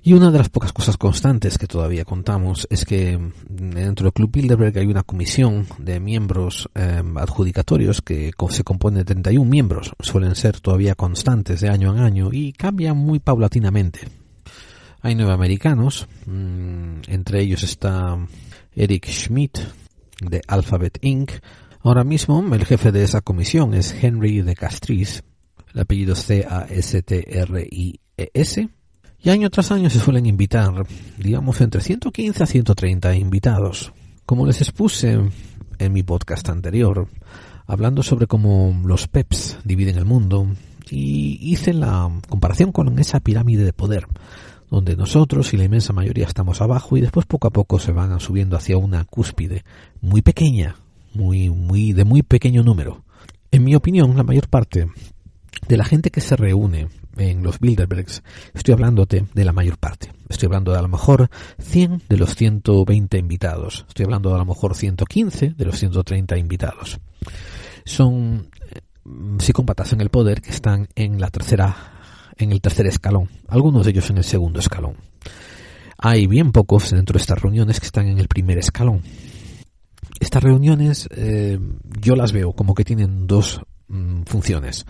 y 0.03 0.15
una 0.15 0.31
de 0.31 0.39
las 0.39 0.49
pocas 0.49 0.73
cosas 0.73 0.97
constantes 0.97 1.59
que 1.59 1.67
todavía 1.67 2.05
contamos 2.05 2.67
es 2.71 2.85
que 2.85 3.19
dentro 3.49 4.05
del 4.05 4.13
Club 4.13 4.31
Bilderberg 4.33 4.79
hay 4.79 4.87
una 4.87 5.03
comisión 5.03 5.67
de 5.79 6.01
miembros 6.01 6.69
eh, 6.75 7.03
adjudicatorios 7.17 8.01
que 8.01 8.33
se 8.49 8.65
compone 8.65 8.99
de 8.99 9.05
31 9.05 9.49
miembros. 9.49 9.93
Suelen 10.01 10.35
ser 10.37 10.61
todavía 10.61 10.95
constantes 10.95 11.61
de 11.61 11.69
año 11.69 11.95
en 11.95 12.03
año 12.03 12.31
y 12.33 12.53
cambian 12.53 12.97
muy 12.97 13.19
paulatinamente. 13.19 14.20
Hay 15.03 15.15
nueve 15.15 15.33
americanos, 15.33 16.09
mmm, 16.27 17.01
entre 17.07 17.41
ellos 17.41 17.63
está 17.63 18.19
Eric 18.75 19.07
Schmidt 19.09 19.59
de 20.21 20.43
Alphabet 20.47 20.99
Inc. 21.01 21.33
Ahora 21.83 22.05
mismo 22.05 22.45
el 22.55 22.67
jefe 22.67 22.93
de 22.93 23.03
esa 23.05 23.23
comisión 23.23 23.73
es 23.73 23.95
Henry 24.03 24.43
de 24.43 24.55
Castries, 24.55 25.25
el 25.73 25.81
apellido 25.81 26.15
C-A-S-T-R-I-E-S. 26.15 26.69
Y 29.23 29.31
año 29.31 29.49
tras 29.49 29.73
año 29.73 29.89
se 29.89 30.01
suelen 30.01 30.27
invitar, 30.27 30.87
digamos, 31.17 31.63
entre 31.63 31.81
115 31.81 32.43
a 32.43 32.47
130 32.47 33.17
invitados. 33.17 33.95
Como 34.27 34.47
les 34.47 34.61
expuse 34.61 35.19
en 35.79 35.93
mi 35.93 36.03
podcast 36.03 36.47
anterior, 36.51 37.09
hablando 37.67 38.03
sobre 38.03 38.27
cómo 38.27 38.83
los 38.85 39.09
PEPs 39.09 39.61
dividen 39.65 39.97
el 39.97 40.05
mundo, 40.05 40.47
y 40.91 41.39
hice 41.41 41.73
la 41.73 42.11
comparación 42.29 42.73
con 42.73 42.99
esa 42.99 43.21
pirámide 43.21 43.65
de 43.65 43.73
poder, 43.73 44.07
donde 44.71 44.97
nosotros 44.97 45.53
y 45.53 45.57
la 45.57 45.65
inmensa 45.65 45.93
mayoría 45.93 46.27
estamos 46.27 46.61
abajo 46.61 46.97
y 46.97 47.01
después 47.01 47.27
poco 47.27 47.49
a 47.49 47.51
poco 47.51 47.79
se 47.79 47.93
van 47.93 48.19
subiendo 48.21 48.57
hacia 48.57 48.79
una 48.79 49.05
cúspide 49.05 49.65
muy 50.01 50.23
pequeña, 50.23 50.77
muy, 51.13 51.51
muy, 51.51 51.93
de 51.93 52.05
muy 52.05 52.23
pequeño 52.23 52.63
número. 52.63 53.05
En 53.51 53.65
mi 53.65 53.75
opinión, 53.75 54.17
la 54.17 54.23
mayor 54.23 54.49
parte 54.49 54.89
de 55.67 55.77
la 55.77 55.85
gente 55.85 56.11
que 56.11 56.21
se 56.21 56.37
reúne 56.37 56.89
en 57.17 57.43
los 57.43 57.59
Bilderbergs, 57.59 58.23
estoy 58.55 58.73
hablándote 58.73 59.27
de 59.35 59.45
la 59.45 59.53
mayor 59.53 59.77
parte. 59.77 60.13
Estoy 60.29 60.47
hablando 60.47 60.73
de 60.73 60.79
a 60.79 60.83
lo 60.83 60.89
mejor 60.89 61.29
100 61.59 62.05
de 62.09 62.17
los 62.17 62.37
120 62.37 63.19
invitados. 63.19 63.85
Estoy 63.89 64.05
hablando 64.05 64.31
de 64.31 64.37
a 64.37 64.39
lo 64.39 64.45
mejor 64.45 64.77
115 64.77 65.51
de 65.51 65.65
los 65.65 65.77
130 65.79 66.39
invitados. 66.39 67.01
Son 67.85 68.49
eh, 68.71 68.81
psicópatas 69.41 69.93
en 69.93 70.01
el 70.01 70.11
poder 70.11 70.41
que 70.41 70.51
están 70.51 70.89
en 70.95 71.21
la 71.21 71.31
tercera 71.31 71.90
en 72.45 72.53
el 72.53 72.61
tercer 72.61 72.87
escalón, 72.87 73.29
algunos 73.49 73.85
de 73.85 73.93
ellos 73.93 74.11
en 74.11 74.19
el 74.19 74.25
segundo 74.25 74.61
escalón. 74.61 74.97
Hay 75.99 76.27
bien 76.27 76.53
pocos 76.53 76.91
dentro 76.91 77.15
de 77.15 77.21
estas 77.21 77.41
reuniones 77.41 77.79
que 77.79 77.87
están 77.87 78.07
en 78.07 78.19
el 78.19 78.29
primer 78.29 78.59
escalón. 78.59 79.03
Estas 80.19 80.43
reuniones 80.43 81.09
eh, 81.15 81.59
yo 82.01 82.17
las 82.17 82.33
veo 82.33 82.53
como 82.53 82.75
que 82.75 82.85
tienen 82.85 83.27
dos 83.27 83.61
mm, 83.89 84.23
funciones. 84.23 84.87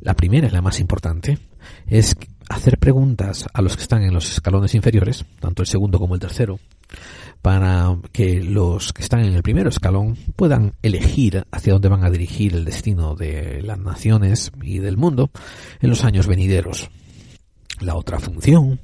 La 0.00 0.14
primera 0.14 0.50
la 0.50 0.62
más 0.62 0.80
importante 0.80 1.38
es 1.86 2.16
hacer 2.48 2.78
preguntas 2.78 3.46
a 3.52 3.62
los 3.62 3.76
que 3.76 3.82
están 3.82 4.02
en 4.02 4.12
los 4.12 4.30
escalones 4.30 4.74
inferiores, 4.74 5.24
tanto 5.40 5.62
el 5.62 5.68
segundo 5.68 5.98
como 5.98 6.14
el 6.14 6.20
tercero, 6.20 6.58
para 7.42 7.96
que 8.12 8.42
los 8.42 8.92
que 8.92 9.02
están 9.02 9.20
en 9.20 9.32
el 9.32 9.42
primer 9.42 9.66
escalón 9.66 10.16
puedan 10.36 10.74
elegir 10.82 11.46
hacia 11.50 11.72
dónde 11.72 11.88
van 11.88 12.04
a 12.04 12.10
dirigir 12.10 12.54
el 12.54 12.64
destino 12.64 13.14
de 13.14 13.62
las 13.62 13.78
naciones 13.78 14.52
y 14.62 14.78
del 14.78 14.96
mundo 14.96 15.30
en 15.80 15.90
los 15.90 16.04
años 16.04 16.26
venideros. 16.26 16.90
La 17.80 17.96
otra 17.96 18.18
función 18.18 18.80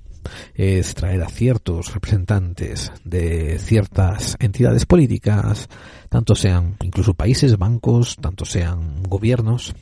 es 0.55 0.95
traer 0.95 1.23
a 1.23 1.29
ciertos 1.29 1.93
representantes 1.95 2.93
de 3.05 3.59
ciertas 3.59 4.37
entidades 4.41 4.87
políticas, 4.87 5.69
tanto 6.09 6.35
sean 6.35 6.77
incluso 6.83 7.15
países, 7.15 7.59
bancos, 7.59 8.17
tanto 8.17 8.45
sean 8.45 9.03
gobiernos, 9.03 9.75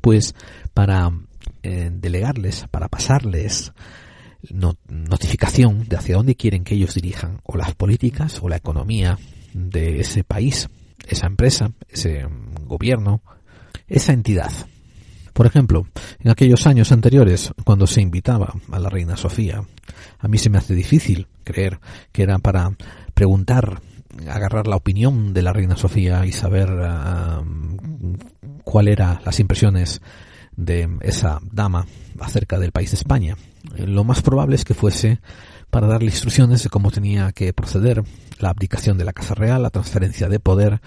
pues 0.00 0.34
para 0.74 1.10
eh, 1.62 1.90
delegarles, 1.92 2.66
para 2.70 2.88
pasarles 2.88 3.72
notificación 4.50 5.88
de 5.88 5.96
hacia 5.96 6.16
dónde 6.16 6.34
quieren 6.34 6.64
que 6.64 6.74
ellos 6.74 6.94
dirijan 6.94 7.40
o 7.44 7.56
las 7.56 7.74
políticas 7.74 8.40
o 8.42 8.48
la 8.48 8.56
economía 8.56 9.18
de 9.54 10.00
ese 10.00 10.24
país, 10.24 10.68
esa 11.06 11.26
empresa, 11.26 11.72
ese 11.88 12.26
gobierno, 12.64 13.22
esa 13.86 14.12
entidad. 14.12 14.50
Por 15.32 15.46
ejemplo, 15.46 15.86
en 16.20 16.30
aquellos 16.30 16.66
años 16.66 16.92
anteriores, 16.92 17.52
cuando 17.64 17.86
se 17.86 18.02
invitaba 18.02 18.54
a 18.70 18.78
la 18.78 18.90
reina 18.90 19.16
Sofía, 19.16 19.64
a 20.18 20.28
mí 20.28 20.38
se 20.38 20.50
me 20.50 20.58
hace 20.58 20.74
difícil 20.74 21.26
creer 21.44 21.80
que 22.12 22.22
era 22.22 22.38
para 22.38 22.76
preguntar, 23.14 23.80
agarrar 24.28 24.66
la 24.66 24.76
opinión 24.76 25.32
de 25.32 25.42
la 25.42 25.52
reina 25.52 25.76
Sofía 25.76 26.26
y 26.26 26.32
saber 26.32 26.70
uh, 26.70 27.44
cuál 28.62 28.88
eran 28.88 29.20
las 29.24 29.40
impresiones 29.40 30.02
de 30.54 30.98
esa 31.00 31.40
dama 31.50 31.86
acerca 32.20 32.58
del 32.58 32.72
país 32.72 32.90
de 32.90 32.96
España. 32.96 33.36
Eh, 33.76 33.86
lo 33.86 34.04
más 34.04 34.22
probable 34.22 34.56
es 34.56 34.64
que 34.64 34.74
fuese 34.74 35.20
para 35.72 35.86
darle 35.86 36.10
instrucciones 36.10 36.62
de 36.62 36.68
cómo 36.68 36.90
tenía 36.90 37.32
que 37.32 37.54
proceder 37.54 38.04
la 38.38 38.50
abdicación 38.50 38.98
de 38.98 39.06
la 39.06 39.14
Casa 39.14 39.34
Real, 39.34 39.62
la 39.62 39.70
transferencia 39.70 40.28
de 40.28 40.38
poder 40.38 40.82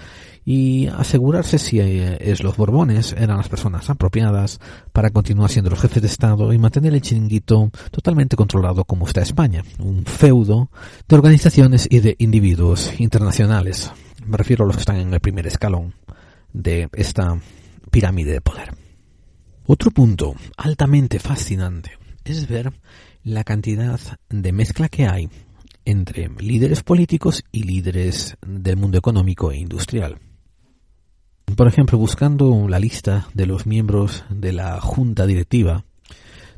y 0.46 0.86
asegurarse 0.88 1.58
si 1.58 1.80
eh, 1.80 2.18
es 2.22 2.44
los 2.44 2.56
Borbones 2.56 3.14
eran 3.18 3.38
las 3.38 3.50
personas 3.50 3.90
apropiadas 3.90 4.60
para 4.94 5.10
continuar 5.10 5.50
siendo 5.50 5.72
los 5.72 5.82
jefes 5.82 6.04
de 6.04 6.08
Estado 6.08 6.54
y 6.54 6.60
mantener 6.60 6.94
el 6.94 7.02
chiringuito 7.02 7.72
totalmente 7.90 8.36
controlado 8.36 8.86
como 8.86 9.08
está 9.08 9.22
España, 9.22 9.64
un 9.80 10.06
feudo 10.06 10.70
de 11.08 11.16
organizaciones 11.16 11.88
y 11.90 12.02
de 12.02 12.16
individuos 12.20 12.94
internacionales. 13.00 13.92
Me 14.24 14.38
refiero 14.38 14.66
a 14.66 14.68
los 14.68 14.76
que 14.76 14.82
están 14.82 14.98
en 14.98 15.12
el 15.12 15.20
primer 15.20 15.48
escalón 15.48 15.96
de 16.54 16.90
esta 16.94 17.40
pirámide 17.90 18.34
de 18.34 18.42
poder. 18.42 18.76
Otro 19.66 19.90
punto 19.90 20.36
altamente 20.58 21.18
fascinante 21.18 22.05
es 22.26 22.48
ver 22.48 22.74
la 23.24 23.44
cantidad 23.44 24.00
de 24.30 24.52
mezcla 24.52 24.90
que 24.90 25.08
hay 25.08 25.30
entre 25.86 26.30
líderes 26.40 26.84
políticos 26.84 27.44
y 27.52 27.64
líderes 27.64 28.38
del 28.46 28.78
mundo 28.78 28.98
económico 28.98 29.52
e 29.52 29.58
industrial. 29.58 30.20
Por 31.56 31.68
ejemplo, 31.68 31.98
buscando 31.98 32.68
la 32.68 32.80
lista 32.80 33.28
de 33.34 33.46
los 33.46 33.66
miembros 33.66 34.26
de 34.30 34.52
la 34.52 34.82
junta 34.82 35.26
directiva, 35.28 35.86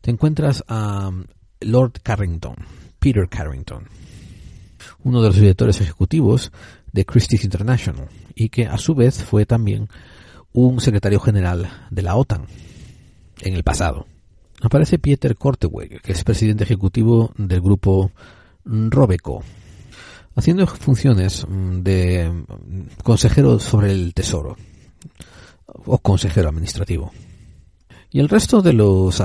te 0.02 0.12
encuentras 0.12 0.64
a 0.68 1.12
Lord 1.60 2.02
Carrington, 2.02 2.56
Peter 3.00 3.28
Carrington, 3.28 3.84
uno 5.04 5.22
de 5.22 5.28
los 5.28 5.38
directores 5.38 5.82
ejecutivos 5.82 6.52
de 6.94 7.06
Christie's 7.06 7.44
International 7.44 8.08
y 8.34 8.50
que 8.50 8.66
a 8.66 8.78
su 8.78 8.96
vez 8.96 9.24
fue 9.24 9.46
también 9.46 9.90
un 10.54 10.80
secretario 10.80 11.20
general 11.20 11.70
de 11.92 12.02
la 12.02 12.16
OTAN 12.16 12.46
en 13.42 13.54
el 13.54 13.64
pasado. 13.64 14.08
Aparece 14.62 14.98
Peter 14.98 15.36
Korteweg, 15.36 16.02
que 16.02 16.12
es 16.12 16.24
presidente 16.24 16.64
ejecutivo 16.64 17.32
del 17.38 17.62
grupo 17.62 18.12
Robeco, 18.66 19.44
haciendo 20.36 20.66
funciones 20.68 21.46
de 21.50 22.32
consejero 23.04 23.60
sobre 23.60 23.92
el 23.92 24.14
tesoro 24.14 24.58
o 25.86 25.98
consejero 26.00 26.50
administrativo. 26.50 27.12
Y 28.10 28.20
el 28.20 28.30
resto 28.30 28.62
de 28.62 28.74
los 28.74 29.22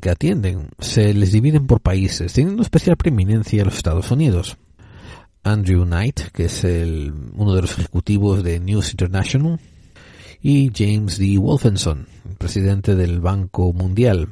que 0.00 0.10
atienden 0.10 0.68
se 0.78 1.14
les 1.14 1.32
dividen 1.32 1.66
por 1.66 1.80
países, 1.80 2.32
teniendo 2.32 2.62
especial 2.62 2.96
preeminencia 2.96 3.64
los 3.64 3.76
Estados 3.76 4.10
Unidos. 4.10 4.56
Andrew 5.44 5.84
Knight, 5.84 6.20
que 6.32 6.46
es 6.46 6.64
el, 6.64 7.14
uno 7.34 7.54
de 7.54 7.62
los 7.62 7.78
ejecutivos 7.78 8.42
de 8.42 8.58
News 8.60 8.90
International, 8.90 9.60
y 10.42 10.70
James 10.74 11.18
D. 11.18 11.38
Wolfenson, 11.38 12.06
presidente 12.38 12.94
del 12.94 13.20
Banco 13.20 13.72
Mundial. 13.72 14.28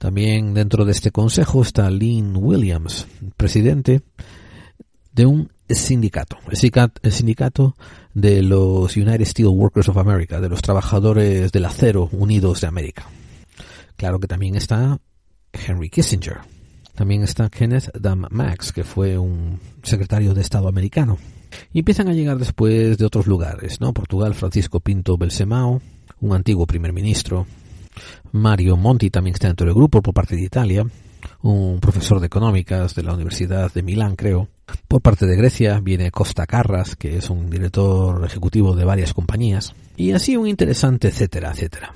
También 0.00 0.54
dentro 0.54 0.86
de 0.86 0.92
este 0.92 1.10
consejo 1.10 1.60
está 1.60 1.90
Lynn 1.90 2.34
Williams, 2.34 3.06
presidente 3.36 4.00
de 5.12 5.26
un 5.26 5.52
sindicato, 5.68 6.38
el 6.48 7.12
sindicato, 7.12 7.76
de 8.14 8.42
los 8.42 8.96
United 8.96 9.26
Steel 9.26 9.48
Workers 9.48 9.90
of 9.90 9.98
America, 9.98 10.40
de 10.40 10.48
los 10.48 10.62
trabajadores 10.62 11.52
del 11.52 11.66
acero 11.66 12.08
unidos 12.12 12.62
de 12.62 12.68
América. 12.68 13.04
Claro 13.96 14.18
que 14.18 14.26
también 14.26 14.54
está 14.54 14.98
Henry 15.52 15.90
Kissinger, 15.90 16.38
también 16.94 17.22
está 17.22 17.50
Kenneth 17.50 17.94
Dam 17.94 18.24
Max, 18.30 18.72
que 18.72 18.84
fue 18.84 19.18
un 19.18 19.60
secretario 19.82 20.32
de 20.32 20.40
Estado 20.40 20.68
americano. 20.68 21.18
Y 21.74 21.80
empiezan 21.80 22.08
a 22.08 22.14
llegar 22.14 22.38
después 22.38 22.96
de 22.96 23.04
otros 23.04 23.26
lugares, 23.26 23.82
¿no? 23.82 23.92
Portugal, 23.92 24.34
Francisco 24.34 24.80
Pinto 24.80 25.18
Belsemao, 25.18 25.82
un 26.22 26.32
antiguo 26.34 26.66
primer 26.66 26.94
ministro. 26.94 27.46
Mario 28.32 28.76
Monti 28.76 29.10
también 29.10 29.34
está 29.34 29.48
dentro 29.48 29.66
del 29.66 29.74
grupo 29.74 30.02
por 30.02 30.14
parte 30.14 30.36
de 30.36 30.44
Italia, 30.44 30.84
un 31.42 31.80
profesor 31.80 32.20
de 32.20 32.26
económicas 32.26 32.94
de 32.94 33.02
la 33.02 33.14
Universidad 33.14 33.72
de 33.72 33.82
Milán, 33.82 34.16
creo. 34.16 34.48
Por 34.88 35.00
parte 35.00 35.26
de 35.26 35.36
Grecia 35.36 35.80
viene 35.80 36.10
Costa 36.10 36.46
Carras, 36.46 36.96
que 36.96 37.16
es 37.16 37.30
un 37.30 37.50
director 37.50 38.24
ejecutivo 38.24 38.74
de 38.74 38.84
varias 38.84 39.14
compañías. 39.14 39.74
Y 39.96 40.12
así 40.12 40.36
un 40.36 40.46
interesante, 40.46 41.08
etcétera, 41.08 41.50
etcétera. 41.52 41.94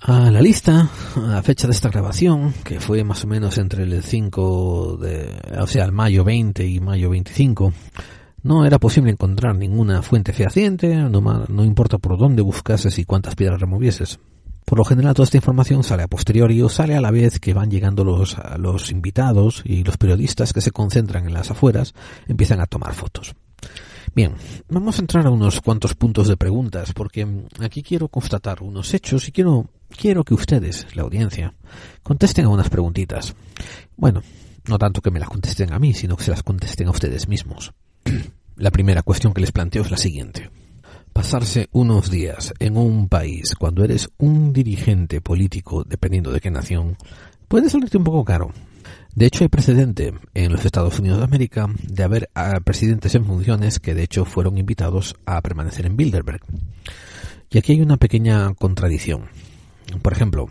A 0.00 0.30
la 0.30 0.40
lista, 0.40 0.90
a 1.14 1.20
la 1.20 1.42
fecha 1.42 1.68
de 1.68 1.72
esta 1.72 1.88
grabación, 1.88 2.52
que 2.64 2.80
fue 2.80 3.04
más 3.04 3.22
o 3.24 3.28
menos 3.28 3.56
entre 3.58 3.84
el 3.84 4.02
5 4.02 4.96
de, 4.96 5.40
o 5.60 5.66
sea, 5.68 5.84
el 5.84 5.92
mayo 5.92 6.24
20 6.24 6.66
y 6.66 6.80
mayo 6.80 7.10
25, 7.10 7.72
no 8.42 8.66
era 8.66 8.80
posible 8.80 9.12
encontrar 9.12 9.54
ninguna 9.54 10.02
fuente 10.02 10.32
fehaciente, 10.32 10.96
no, 10.96 11.20
no 11.20 11.64
importa 11.64 11.98
por 11.98 12.18
dónde 12.18 12.42
buscases 12.42 12.98
y 12.98 13.04
cuántas 13.04 13.36
piedras 13.36 13.60
removieses. 13.60 14.18
Por 14.64 14.78
lo 14.78 14.84
general 14.84 15.14
toda 15.14 15.24
esta 15.24 15.36
información 15.36 15.82
sale 15.82 16.02
a 16.02 16.08
posteriori 16.08 16.60
o 16.62 16.68
sale 16.68 16.96
a 16.96 17.00
la 17.00 17.10
vez 17.10 17.38
que 17.38 17.54
van 17.54 17.70
llegando 17.70 18.04
los, 18.04 18.36
los 18.58 18.90
invitados 18.90 19.62
y 19.64 19.84
los 19.84 19.96
periodistas 19.96 20.52
que 20.52 20.60
se 20.60 20.70
concentran 20.70 21.26
en 21.26 21.34
las 21.34 21.50
afueras 21.50 21.94
empiezan 22.26 22.60
a 22.60 22.66
tomar 22.66 22.94
fotos. 22.94 23.34
Bien, 24.14 24.34
vamos 24.68 24.98
a 24.98 25.00
entrar 25.00 25.26
a 25.26 25.30
unos 25.30 25.60
cuantos 25.60 25.94
puntos 25.94 26.28
de 26.28 26.36
preguntas 26.36 26.92
porque 26.92 27.26
aquí 27.60 27.82
quiero 27.82 28.08
constatar 28.08 28.62
unos 28.62 28.92
hechos 28.92 29.28
y 29.28 29.32
quiero, 29.32 29.70
quiero 29.88 30.22
que 30.22 30.34
ustedes, 30.34 30.86
la 30.94 31.02
audiencia, 31.02 31.54
contesten 32.02 32.44
a 32.44 32.50
unas 32.50 32.68
preguntitas. 32.68 33.34
Bueno, 33.96 34.22
no 34.68 34.78
tanto 34.78 35.00
que 35.00 35.10
me 35.10 35.18
las 35.18 35.28
contesten 35.28 35.72
a 35.72 35.78
mí, 35.78 35.94
sino 35.94 36.16
que 36.16 36.24
se 36.24 36.30
las 36.30 36.42
contesten 36.42 36.88
a 36.88 36.90
ustedes 36.90 37.26
mismos. 37.26 37.72
La 38.56 38.70
primera 38.70 39.02
cuestión 39.02 39.32
que 39.32 39.40
les 39.40 39.50
planteo 39.50 39.82
es 39.82 39.90
la 39.90 39.96
siguiente. 39.96 40.50
Pasarse 41.12 41.68
unos 41.72 42.10
días 42.10 42.54
en 42.58 42.76
un 42.76 43.08
país 43.08 43.54
cuando 43.58 43.84
eres 43.84 44.08
un 44.16 44.52
dirigente 44.52 45.20
político, 45.20 45.84
dependiendo 45.84 46.32
de 46.32 46.40
qué 46.40 46.50
nación, 46.50 46.96
puede 47.48 47.68
salirte 47.68 47.98
un 47.98 48.04
poco 48.04 48.24
caro. 48.24 48.50
De 49.14 49.26
hecho, 49.26 49.44
hay 49.44 49.48
precedente 49.48 50.14
en 50.32 50.52
los 50.52 50.64
Estados 50.64 50.98
Unidos 50.98 51.18
de 51.18 51.24
América 51.24 51.68
de 51.82 52.02
haber 52.02 52.30
ah, 52.34 52.60
presidentes 52.64 53.14
en 53.14 53.26
funciones 53.26 53.78
que 53.78 53.94
de 53.94 54.04
hecho 54.04 54.24
fueron 54.24 54.56
invitados 54.56 55.14
a 55.26 55.42
permanecer 55.42 55.84
en 55.84 55.98
Bilderberg. 55.98 56.40
Y 57.50 57.58
aquí 57.58 57.72
hay 57.72 57.82
una 57.82 57.98
pequeña 57.98 58.54
contradicción. 58.54 59.24
Por 60.00 60.14
ejemplo, 60.14 60.48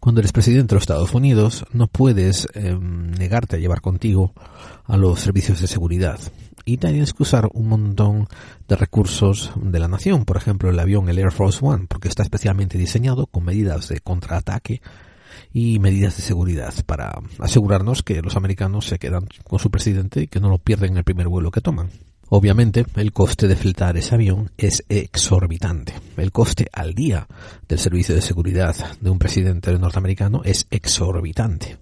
cuando 0.00 0.20
eres 0.20 0.32
presidente 0.32 0.70
de 0.70 0.74
los 0.74 0.82
Estados 0.82 1.14
Unidos, 1.14 1.64
no 1.72 1.86
puedes 1.86 2.48
em, 2.54 3.12
negarte 3.12 3.54
a 3.54 3.58
llevar 3.60 3.80
contigo 3.80 4.32
a 4.86 4.96
los 4.96 5.20
servicios 5.20 5.60
de 5.60 5.68
seguridad 5.68 6.18
y 6.68 6.76
tienes 6.76 7.14
que 7.14 7.22
usar 7.22 7.48
un 7.54 7.66
montón 7.66 8.28
de 8.68 8.76
recursos 8.76 9.52
de 9.56 9.78
la 9.78 9.88
nación. 9.88 10.26
Por 10.26 10.36
ejemplo, 10.36 10.68
el 10.68 10.78
avión, 10.78 11.08
el 11.08 11.18
Air 11.18 11.32
Force 11.32 11.60
One, 11.62 11.86
porque 11.88 12.08
está 12.08 12.22
especialmente 12.22 12.76
diseñado 12.76 13.26
con 13.26 13.44
medidas 13.44 13.88
de 13.88 14.00
contraataque 14.00 14.82
y 15.50 15.78
medidas 15.78 16.18
de 16.18 16.22
seguridad 16.22 16.74
para 16.84 17.22
asegurarnos 17.38 18.02
que 18.02 18.20
los 18.20 18.36
americanos 18.36 18.84
se 18.84 18.98
quedan 18.98 19.26
con 19.44 19.58
su 19.58 19.70
presidente 19.70 20.22
y 20.22 20.26
que 20.26 20.40
no 20.40 20.50
lo 20.50 20.58
pierden 20.58 20.92
en 20.92 20.98
el 20.98 21.04
primer 21.04 21.28
vuelo 21.28 21.50
que 21.50 21.62
toman. 21.62 21.88
Obviamente, 22.28 22.84
el 22.96 23.14
coste 23.14 23.48
de 23.48 23.56
fletar 23.56 23.96
ese 23.96 24.14
avión 24.14 24.50
es 24.58 24.84
exorbitante. 24.90 25.94
El 26.18 26.32
coste 26.32 26.68
al 26.70 26.94
día 26.94 27.26
del 27.66 27.78
servicio 27.78 28.14
de 28.14 28.20
seguridad 28.20 28.76
de 29.00 29.08
un 29.08 29.18
presidente 29.18 29.72
norteamericano 29.78 30.42
es 30.44 30.66
exorbitante. 30.70 31.78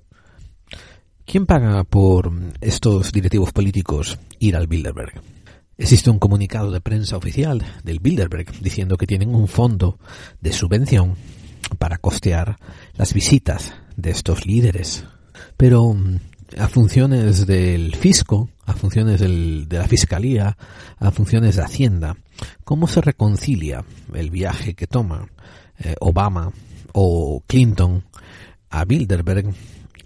¿Quién 1.27 1.45
paga 1.45 1.83
por 1.83 2.31
estos 2.61 3.11
directivos 3.11 3.53
políticos 3.53 4.17
ir 4.39 4.55
al 4.55 4.69
Bilderberg? 4.69 5.21
Existe 5.77 6.09
un 6.09 6.21
comunicado 6.21 6.71
de 6.71 6.81
prensa 6.81 7.17
oficial 7.17 7.65
del 7.83 7.99
Bilderberg 7.99 8.61
diciendo 8.61 8.97
que 8.97 9.09
tienen 9.09 9.35
un 9.35 9.49
fondo 9.49 9.99
de 10.41 10.53
subvención 10.53 11.17
para 11.81 11.99
costear 11.99 12.59
las 12.95 13.13
visitas 13.13 13.75
de 13.97 14.13
estos 14.13 14.47
líderes. 14.47 15.05
Pero 15.57 15.95
mm, 15.95 16.21
a 16.59 16.69
funciones 16.69 17.45
del 17.45 17.97
fisco, 17.97 18.49
a 18.65 18.75
funciones 18.75 19.19
de 19.19 19.67
la 19.69 19.89
fiscalía, 19.89 20.57
a 21.01 21.11
funciones 21.11 21.57
de 21.57 21.63
Hacienda, 21.63 22.17
¿cómo 22.63 22.87
se 22.87 23.01
reconcilia 23.01 23.85
el 24.15 24.31
viaje 24.31 24.75
que 24.75 24.87
toma 24.87 25.27
eh, 25.81 25.97
Obama 25.99 26.53
o 26.93 27.43
Clinton 27.49 28.05
a 28.71 28.85
Bilderberg 28.85 29.53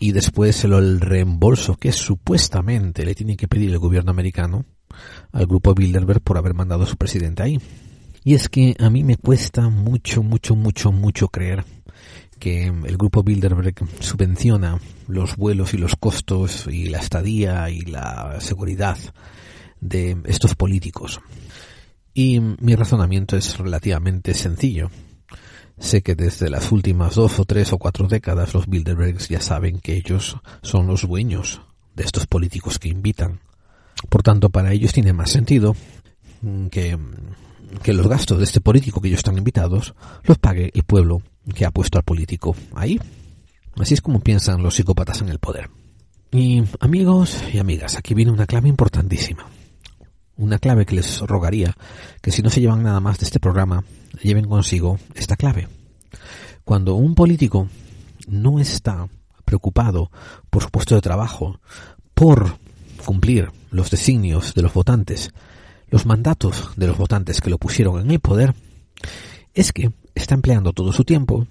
y 0.01 0.13
después 0.13 0.65
el, 0.65 1.01
reembolso 1.01 1.77
que 1.77 1.93
supuestamente 1.93 3.05
le 3.05 3.15
tiene 3.15 3.37
que 3.37 3.47
pedir 3.47 3.71
el 3.71 3.79
gobierno 3.79 4.11
americano 4.11 4.65
al 5.31 5.47
grupo 5.47 5.75
Bilderberg 5.75 6.23
por 6.23 6.39
haber 6.39 6.55
mandado 6.55 6.83
a 6.83 6.87
su 6.87 6.97
presidente 6.97 7.43
ahí. 7.43 7.61
Y 8.25 8.35
es 8.35 8.49
que 8.49 8.75
a 8.81 8.89
mí 8.91 9.05
me 9.05 9.17
cuesta 9.17 9.69
mucho, 9.69 10.23
mucho, 10.23 10.57
mucho, 10.57 10.91
mucho 10.91 11.29
creer 11.29 11.65
que 12.39 12.67
el 12.67 12.97
grupo 12.97 13.23
Bilderberg 13.23 13.75
subvenciona 14.01 14.81
los 15.07 15.37
vuelos 15.37 15.75
y 15.75 15.77
los 15.77 15.97
costos 15.97 16.67
y 16.67 16.89
la 16.89 16.99
estadía 16.99 17.69
y 17.69 17.83
la 17.83 18.41
seguridad 18.41 18.97
de 19.81 20.17
estos 20.25 20.55
políticos. 20.55 21.21
Y 22.15 22.41
mi 22.41 22.75
razonamiento 22.75 23.37
es 23.37 23.59
relativamente 23.59 24.33
sencillo. 24.33 24.91
Sé 25.81 26.03
que 26.03 26.15
desde 26.15 26.51
las 26.51 26.71
últimas 26.73 27.15
dos 27.15 27.41
o 27.41 27.45
tres 27.47 27.73
o 27.73 27.79
cuatro 27.79 28.07
décadas 28.07 28.53
los 28.53 28.69
Bilderbergs 28.69 29.29
ya 29.29 29.41
saben 29.41 29.81
que 29.81 29.97
ellos 29.97 30.37
son 30.63 30.87
los 30.87 31.09
dueños 31.09 31.63
de 31.97 32.05
estos 32.05 32.27
políticos 32.27 32.79
que 32.79 32.91
invitan. 32.91 33.41
Por 34.09 34.23
tanto, 34.23 34.51
para 34.51 34.73
ellos 34.73 34.93
tiene 34.93 35.15
más 35.15 35.31
sentido 35.31 35.75
que, 36.71 36.99
que 37.83 37.95
los 37.95 38.07
gastos 38.07 38.39
de 38.39 38.45
este 38.45 38.61
político 38.61 39.01
que 39.01 39.09
ellos 39.09 39.21
están 39.21 39.39
invitados 39.39 39.95
los 40.25 40.39
pague 40.39 40.71
el 40.75 40.83
pueblo 40.85 41.23
que 41.55 41.65
ha 41.65 41.71
puesto 41.71 41.99
al 41.99 42.05
político 42.05 42.55
ahí. 42.75 43.01
Así 43.77 43.95
es 43.95 44.03
como 44.03 44.21
piensan 44.21 44.63
los 44.63 44.75
psicópatas 44.75 45.23
en 45.23 45.31
el 45.31 45.39
poder. 45.39 45.71
Y 46.31 46.63
amigos 46.79 47.43
y 47.53 47.59
amigas, 47.59 47.97
aquí 47.97 48.15
viene 48.15 48.31
una 48.31 48.47
clave 48.47 48.69
importantísima. 48.69 49.47
Una 50.41 50.59
clave 50.59 50.87
que 50.87 50.95
les 50.95 51.21
rogaría 51.21 51.77
que 52.23 52.31
si 52.33 52.41
no 52.41 52.49
se 52.49 52.63
llevan 52.63 52.83
nada 52.83 52.99
más 52.99 53.19
de 53.19 53.27
este 53.27 53.41
programa, 53.41 53.85
lleven 54.23 54.47
consigo 54.47 54.99
esta 55.15 55.37
clave. 55.37 55.69
Cuando 56.65 56.95
un 56.95 57.15
político 57.15 57.69
no 58.27 58.59
está 58.59 59.07
preocupado 59.45 60.11
por 60.49 60.63
su 60.63 60.71
puesto 60.71 60.95
de 60.95 61.03
trabajo, 61.03 61.61
por 62.15 62.57
cumplir 63.05 63.51
los 63.71 63.91
designios 63.91 64.55
de 64.55 64.63
los 64.63 64.73
votantes, 64.73 65.31
los 65.89 66.07
mandatos 66.07 66.71
de 66.75 66.87
los 66.87 66.97
votantes 66.97 67.43
que 67.43 67.51
lo 67.51 67.59
pusieron 67.59 68.01
en 68.01 68.11
el 68.11 68.21
poder, 68.21 68.55
es 69.53 69.73
que 69.73 69.93
está 70.15 70.37
empleando 70.37 70.73
todo 70.73 70.95
su 70.95 71.05
tiempo 71.05 71.49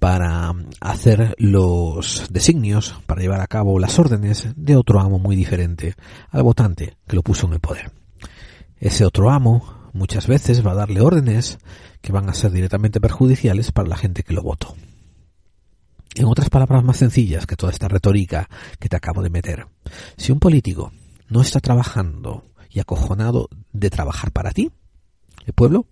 para 0.00 0.52
hacer 0.80 1.36
los 1.38 2.26
designios, 2.28 2.96
para 3.06 3.20
llevar 3.20 3.40
a 3.40 3.46
cabo 3.46 3.78
las 3.78 4.00
órdenes 4.00 4.48
de 4.56 4.74
otro 4.74 4.98
amo 4.98 5.20
muy 5.20 5.36
diferente 5.36 5.94
al 6.30 6.42
votante 6.42 6.96
que 7.06 7.14
lo 7.14 7.22
puso 7.22 7.46
en 7.46 7.52
el 7.52 7.60
poder. 7.60 7.92
Ese 8.78 9.04
otro 9.04 9.30
amo 9.30 9.90
muchas 9.92 10.26
veces 10.26 10.64
va 10.66 10.72
a 10.72 10.76
darle 10.76 11.00
órdenes 11.00 11.58
que 12.00 12.12
van 12.12 12.28
a 12.28 12.34
ser 12.34 12.52
directamente 12.52 13.00
perjudiciales 13.00 13.72
para 13.72 13.88
la 13.88 13.96
gente 13.96 14.22
que 14.22 14.34
lo 14.34 14.42
votó. 14.42 14.74
En 16.14 16.26
otras 16.26 16.50
palabras 16.50 16.84
más 16.84 16.98
sencillas 16.98 17.46
que 17.46 17.56
toda 17.56 17.72
esta 17.72 17.88
retórica 17.88 18.48
que 18.78 18.88
te 18.88 18.96
acabo 18.96 19.22
de 19.22 19.30
meter, 19.30 19.66
si 20.16 20.32
un 20.32 20.38
político 20.38 20.92
no 21.28 21.40
está 21.40 21.60
trabajando 21.60 22.44
y 22.70 22.80
acojonado 22.80 23.48
de 23.72 23.90
trabajar 23.90 24.30
para 24.32 24.50
ti, 24.50 24.70
el 25.46 25.52
pueblo, 25.52 25.86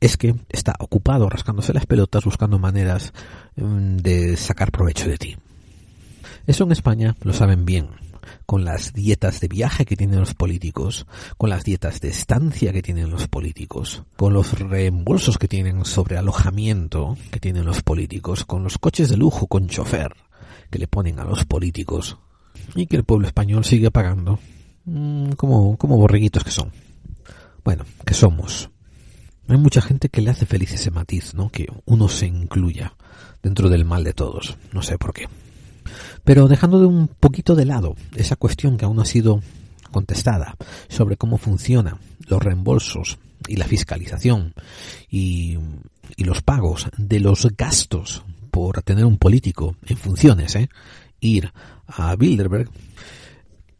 es 0.00 0.16
que 0.16 0.34
está 0.48 0.74
ocupado 0.78 1.28
rascándose 1.28 1.72
las 1.72 1.86
pelotas 1.86 2.24
buscando 2.24 2.58
maneras 2.58 3.12
mm, 3.56 3.96
de 3.96 4.36
sacar 4.36 4.70
provecho 4.70 5.08
de 5.08 5.18
ti. 5.18 5.36
Eso 6.46 6.64
en 6.64 6.72
España 6.72 7.16
lo 7.22 7.32
saben 7.32 7.64
bien 7.64 7.88
con 8.46 8.64
las 8.64 8.92
dietas 8.92 9.40
de 9.40 9.48
viaje 9.48 9.84
que 9.84 9.96
tienen 9.96 10.20
los 10.20 10.34
políticos, 10.34 11.06
con 11.36 11.50
las 11.50 11.64
dietas 11.64 12.00
de 12.00 12.08
estancia 12.08 12.72
que 12.72 12.82
tienen 12.82 13.10
los 13.10 13.28
políticos, 13.28 14.04
con 14.16 14.32
los 14.32 14.58
reembolsos 14.58 15.38
que 15.38 15.48
tienen 15.48 15.84
sobre 15.84 16.16
alojamiento 16.16 17.16
que 17.30 17.40
tienen 17.40 17.64
los 17.64 17.82
políticos, 17.82 18.44
con 18.44 18.62
los 18.62 18.78
coches 18.78 19.08
de 19.08 19.16
lujo 19.16 19.46
con 19.46 19.68
chofer 19.68 20.14
que 20.70 20.78
le 20.78 20.88
ponen 20.88 21.18
a 21.18 21.24
los 21.24 21.44
políticos 21.44 22.18
y 22.74 22.86
que 22.86 22.96
el 22.96 23.04
pueblo 23.04 23.26
español 23.26 23.64
sigue 23.64 23.90
pagando 23.90 24.38
mm, 24.84 25.32
como, 25.32 25.76
como 25.76 25.96
borreguitos 25.96 26.44
que 26.44 26.50
son. 26.50 26.72
Bueno, 27.64 27.84
que 28.04 28.14
somos. 28.14 28.70
Hay 29.48 29.56
mucha 29.56 29.80
gente 29.80 30.08
que 30.08 30.20
le 30.20 30.30
hace 30.30 30.46
feliz 30.46 30.72
ese 30.72 30.90
matiz, 30.90 31.34
¿no? 31.34 31.48
Que 31.48 31.66
uno 31.86 32.08
se 32.08 32.26
incluya 32.26 32.94
dentro 33.42 33.68
del 33.68 33.84
mal 33.84 34.04
de 34.04 34.12
todos. 34.12 34.58
No 34.72 34.82
sé 34.82 34.98
por 34.98 35.14
qué. 35.14 35.26
Pero 36.28 36.46
dejando 36.46 36.78
de 36.78 36.84
un 36.84 37.08
poquito 37.08 37.54
de 37.54 37.64
lado 37.64 37.96
esa 38.14 38.36
cuestión 38.36 38.76
que 38.76 38.84
aún 38.84 38.96
no 38.96 39.02
ha 39.02 39.06
sido 39.06 39.40
contestada 39.90 40.56
sobre 40.88 41.16
cómo 41.16 41.38
funcionan 41.38 41.96
los 42.26 42.42
reembolsos 42.42 43.16
y 43.46 43.56
la 43.56 43.64
fiscalización 43.64 44.52
y, 45.10 45.56
los 46.18 46.42
pagos 46.42 46.88
de 46.98 47.20
los 47.20 47.48
gastos 47.56 48.24
por 48.50 48.82
tener 48.82 49.06
un 49.06 49.16
político 49.16 49.76
en 49.86 49.96
funciones, 49.96 50.54
¿eh? 50.56 50.68
ir 51.18 51.50
a 51.86 52.14
Bilderberg, 52.14 52.68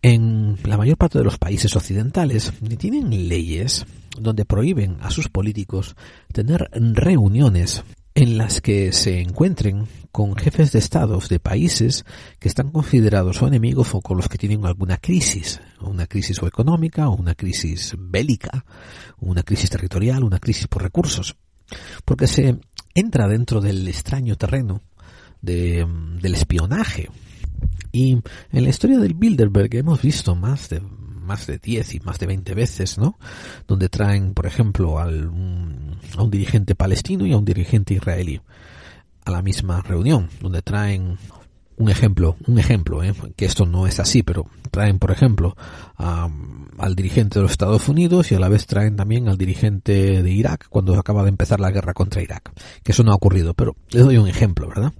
en 0.00 0.56
la 0.64 0.78
mayor 0.78 0.96
parte 0.96 1.18
de 1.18 1.24
los 1.24 1.36
países 1.36 1.76
occidentales 1.76 2.54
tienen 2.78 3.28
leyes 3.28 3.84
donde 4.18 4.46
prohíben 4.46 4.96
a 5.02 5.10
sus 5.10 5.28
políticos 5.28 5.96
tener 6.32 6.70
reuniones 6.72 7.84
en 8.18 8.36
las 8.36 8.60
que 8.60 8.92
se 8.92 9.20
encuentren 9.20 9.86
con 10.10 10.34
jefes 10.34 10.72
de 10.72 10.80
estados 10.80 11.28
de 11.28 11.38
países 11.38 12.04
que 12.40 12.48
están 12.48 12.72
considerados 12.72 13.40
o 13.40 13.46
enemigos 13.46 13.94
o 13.94 14.00
con 14.00 14.16
los 14.16 14.28
que 14.28 14.38
tienen 14.38 14.66
alguna 14.66 14.96
crisis, 14.96 15.60
una 15.80 16.08
crisis 16.08 16.42
o 16.42 16.48
económica, 16.48 17.08
o 17.08 17.14
una 17.14 17.36
crisis 17.36 17.94
bélica, 17.96 18.64
una 19.18 19.44
crisis 19.44 19.70
territorial, 19.70 20.24
una 20.24 20.40
crisis 20.40 20.66
por 20.66 20.82
recursos, 20.82 21.36
porque 22.04 22.26
se 22.26 22.58
entra 22.92 23.28
dentro 23.28 23.60
del 23.60 23.86
extraño 23.86 24.34
terreno 24.34 24.82
de, 25.40 25.86
del 26.20 26.34
espionaje. 26.34 27.10
Y 27.92 28.14
en 28.50 28.64
la 28.64 28.68
historia 28.68 28.98
del 28.98 29.14
Bilderberg 29.14 29.76
hemos 29.76 30.02
visto 30.02 30.34
más 30.34 30.70
de 30.70 30.82
más 31.28 31.46
de 31.46 31.58
10 31.58 31.94
y 31.94 32.00
más 32.00 32.18
de 32.18 32.26
20 32.26 32.54
veces, 32.54 32.98
¿no? 32.98 33.18
Donde 33.68 33.88
traen, 33.88 34.34
por 34.34 34.46
ejemplo, 34.46 34.98
al, 34.98 35.30
a 36.16 36.22
un 36.22 36.30
dirigente 36.30 36.74
palestino 36.74 37.26
y 37.26 37.32
a 37.32 37.36
un 37.36 37.44
dirigente 37.44 37.94
israelí 37.94 38.40
a 39.24 39.30
la 39.30 39.42
misma 39.42 39.82
reunión, 39.82 40.30
donde 40.40 40.62
traen 40.62 41.18
un 41.76 41.88
ejemplo, 41.90 42.36
un 42.46 42.58
ejemplo, 42.58 43.04
¿eh? 43.04 43.14
que 43.36 43.44
esto 43.44 43.66
no 43.66 43.86
es 43.86 44.00
así, 44.00 44.22
pero 44.22 44.46
traen, 44.68 44.98
por 44.98 45.10
ejemplo, 45.10 45.56
al 45.96 46.94
dirigente 46.94 47.38
de 47.38 47.42
los 47.42 47.50
Estados 47.50 47.88
Unidos 47.88 48.30
y 48.30 48.34
a 48.34 48.38
la 48.38 48.48
vez 48.48 48.66
traen 48.66 48.96
también 48.96 49.28
al 49.28 49.36
dirigente 49.36 50.22
de 50.22 50.30
Irak 50.30 50.66
cuando 50.68 50.98
acaba 50.98 51.22
de 51.22 51.30
empezar 51.30 51.60
la 51.60 51.70
guerra 51.70 51.94
contra 51.94 52.22
Irak. 52.22 52.52
Que 52.82 52.92
eso 52.92 53.02
no 53.02 53.12
ha 53.12 53.16
ocurrido, 53.16 53.54
pero 53.54 53.76
les 53.90 54.04
doy 54.04 54.16
un 54.16 54.28
ejemplo, 54.28 54.68
¿verdad? 54.68 54.92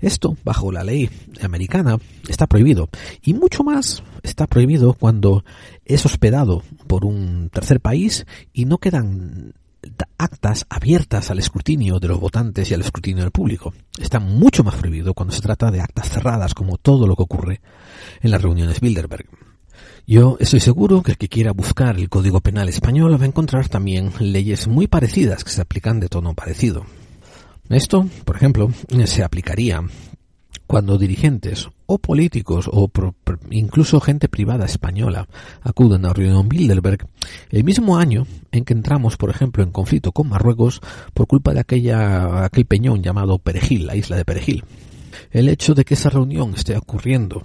Esto, 0.00 0.36
bajo 0.44 0.72
la 0.72 0.84
ley 0.84 1.08
americana, 1.42 1.98
está 2.28 2.46
prohibido. 2.46 2.88
Y 3.22 3.34
mucho 3.34 3.62
más 3.62 4.02
está 4.22 4.46
prohibido 4.46 4.94
cuando 4.94 5.44
es 5.84 6.04
hospedado 6.04 6.62
por 6.86 7.04
un 7.04 7.50
tercer 7.52 7.80
país 7.80 8.26
y 8.52 8.64
no 8.64 8.78
quedan 8.78 9.54
actas 10.18 10.66
abiertas 10.68 11.30
al 11.30 11.38
escrutinio 11.38 11.98
de 11.98 12.08
los 12.08 12.20
votantes 12.20 12.70
y 12.70 12.74
al 12.74 12.80
escrutinio 12.80 13.24
del 13.24 13.32
público. 13.32 13.74
Está 13.98 14.20
mucho 14.20 14.62
más 14.64 14.76
prohibido 14.76 15.14
cuando 15.14 15.34
se 15.34 15.40
trata 15.40 15.70
de 15.70 15.80
actas 15.80 16.08
cerradas, 16.08 16.54
como 16.54 16.78
todo 16.78 17.06
lo 17.06 17.16
que 17.16 17.22
ocurre 17.22 17.60
en 18.20 18.30
las 18.30 18.42
reuniones 18.42 18.80
Bilderberg. 18.80 19.26
Yo 20.06 20.36
estoy 20.40 20.60
seguro 20.60 21.02
que 21.02 21.12
el 21.12 21.18
que 21.18 21.28
quiera 21.28 21.52
buscar 21.52 21.96
el 21.96 22.08
Código 22.08 22.40
Penal 22.40 22.68
español 22.68 23.20
va 23.20 23.24
a 23.24 23.28
encontrar 23.28 23.68
también 23.68 24.12
leyes 24.18 24.66
muy 24.66 24.88
parecidas 24.88 25.44
que 25.44 25.50
se 25.50 25.60
aplican 25.60 26.00
de 26.00 26.08
tono 26.08 26.34
parecido. 26.34 26.84
Esto, 27.68 28.06
por 28.24 28.36
ejemplo, 28.36 28.70
se 29.06 29.22
aplicaría 29.22 29.82
cuando 30.72 30.96
dirigentes 30.96 31.68
o 31.84 31.98
políticos 31.98 32.64
o 32.72 32.90
incluso 33.50 34.00
gente 34.00 34.30
privada 34.30 34.64
española 34.64 35.28
acuden 35.60 36.06
a 36.06 36.14
reunión 36.14 36.48
Bilderberg 36.48 37.06
el 37.50 37.62
mismo 37.62 37.98
año 37.98 38.26
en 38.52 38.64
que 38.64 38.72
entramos, 38.72 39.18
por 39.18 39.28
ejemplo, 39.28 39.62
en 39.62 39.70
conflicto 39.70 40.12
con 40.12 40.30
Marruecos 40.30 40.80
por 41.12 41.26
culpa 41.26 41.52
de 41.52 41.60
aquella, 41.60 42.46
aquel 42.46 42.64
peñón 42.64 43.02
llamado 43.02 43.38
Perejil, 43.38 43.86
la 43.86 43.96
isla 43.96 44.16
de 44.16 44.24
Perejil. 44.24 44.64
El 45.30 45.48
hecho 45.48 45.74
de 45.74 45.84
que 45.84 45.94
esa 45.94 46.10
reunión 46.10 46.54
esté 46.54 46.76
ocurriendo 46.76 47.42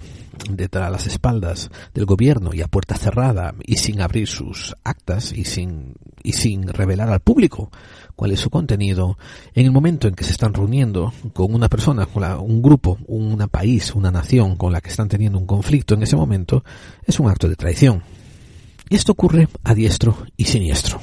detrás 0.50 0.86
de 0.86 0.92
las 0.92 1.06
espaldas 1.06 1.70
del 1.94 2.06
gobierno 2.06 2.54
y 2.54 2.62
a 2.62 2.68
puerta 2.68 2.96
cerrada 2.96 3.54
y 3.64 3.76
sin 3.76 4.00
abrir 4.00 4.28
sus 4.28 4.74
actas 4.84 5.32
y 5.32 5.44
sin, 5.44 5.94
y 6.22 6.32
sin 6.32 6.68
revelar 6.68 7.10
al 7.10 7.20
público 7.20 7.70
cuál 8.18 8.32
es 8.32 8.40
su 8.40 8.50
contenido, 8.50 9.16
en 9.54 9.66
el 9.66 9.70
momento 9.70 10.08
en 10.08 10.14
que 10.14 10.24
se 10.24 10.32
están 10.32 10.52
reuniendo 10.52 11.12
con 11.32 11.54
una 11.54 11.68
persona, 11.68 12.04
con 12.06 12.24
un 12.24 12.60
grupo, 12.60 12.98
un 13.06 13.38
país, 13.48 13.94
una 13.94 14.10
nación 14.10 14.56
con 14.56 14.72
la 14.72 14.80
que 14.80 14.90
están 14.90 15.08
teniendo 15.08 15.38
un 15.38 15.46
conflicto 15.46 15.94
en 15.94 16.02
ese 16.02 16.16
momento, 16.16 16.64
es 17.06 17.20
un 17.20 17.28
acto 17.28 17.48
de 17.48 17.54
traición. 17.54 18.02
Y 18.88 18.96
esto 18.96 19.12
ocurre 19.12 19.48
a 19.62 19.72
diestro 19.72 20.16
y 20.36 20.46
siniestro. 20.46 20.98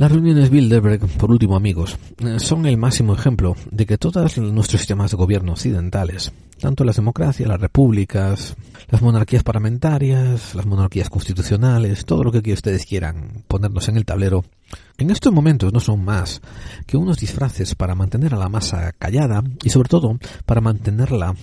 Las 0.00 0.10
reuniones 0.10 0.48
Bilderberg, 0.48 1.06
por 1.18 1.30
último 1.30 1.56
amigos, 1.56 1.98
eh, 2.24 2.40
son 2.40 2.64
el 2.64 2.78
máximo 2.78 3.12
ejemplo 3.12 3.54
de 3.70 3.84
que 3.84 3.98
todos 3.98 4.38
nuestros 4.38 4.80
sistemas 4.80 5.10
de 5.10 5.18
gobierno 5.18 5.52
occidentales, 5.52 6.32
tanto 6.58 6.84
las 6.84 6.96
democracias, 6.96 7.46
las 7.46 7.60
repúblicas, 7.60 8.56
las 8.88 9.02
monarquías 9.02 9.42
parlamentarias, 9.42 10.54
las 10.54 10.64
monarquías 10.64 11.10
constitucionales, 11.10 12.06
todo 12.06 12.24
lo 12.24 12.32
que 12.32 12.50
ustedes 12.50 12.86
quieran 12.86 13.44
ponernos 13.46 13.90
en 13.90 13.98
el 13.98 14.06
tablero, 14.06 14.42
en 14.96 15.10
estos 15.10 15.34
momentos 15.34 15.70
no 15.70 15.80
son 15.80 16.02
más 16.02 16.40
que 16.86 16.96
unos 16.96 17.18
disfraces 17.18 17.74
para 17.74 17.94
mantener 17.94 18.32
a 18.32 18.38
la 18.38 18.48
masa 18.48 18.92
callada 18.92 19.44
y 19.62 19.68
sobre 19.68 19.90
todo 19.90 20.18
para 20.46 20.62
mantenerla 20.62 21.34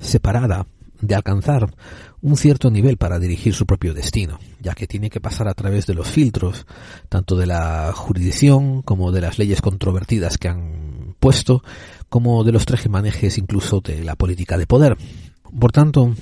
separada 0.00 0.66
de 1.00 1.14
alcanzar 1.14 1.74
un 2.22 2.36
cierto 2.36 2.70
nivel 2.70 2.96
para 2.96 3.18
dirigir 3.18 3.54
su 3.54 3.66
propio 3.66 3.94
destino, 3.94 4.38
ya 4.60 4.74
que 4.74 4.86
tiene 4.86 5.10
que 5.10 5.20
pasar 5.20 5.48
a 5.48 5.54
través 5.54 5.86
de 5.86 5.94
los 5.94 6.08
filtros, 6.08 6.66
tanto 7.08 7.36
de 7.36 7.46
la 7.46 7.92
jurisdicción 7.94 8.82
como 8.82 9.12
de 9.12 9.20
las 9.20 9.38
leyes 9.38 9.60
controvertidas 9.60 10.38
que 10.38 10.48
han 10.48 11.14
puesto, 11.20 11.62
como 12.08 12.44
de 12.44 12.52
los 12.52 12.66
manejes 12.88 13.38
incluso 13.38 13.80
de 13.80 14.04
la 14.04 14.16
política 14.16 14.58
de 14.58 14.66
poder. 14.66 14.96
Por 15.58 15.72
tanto, 15.72 16.14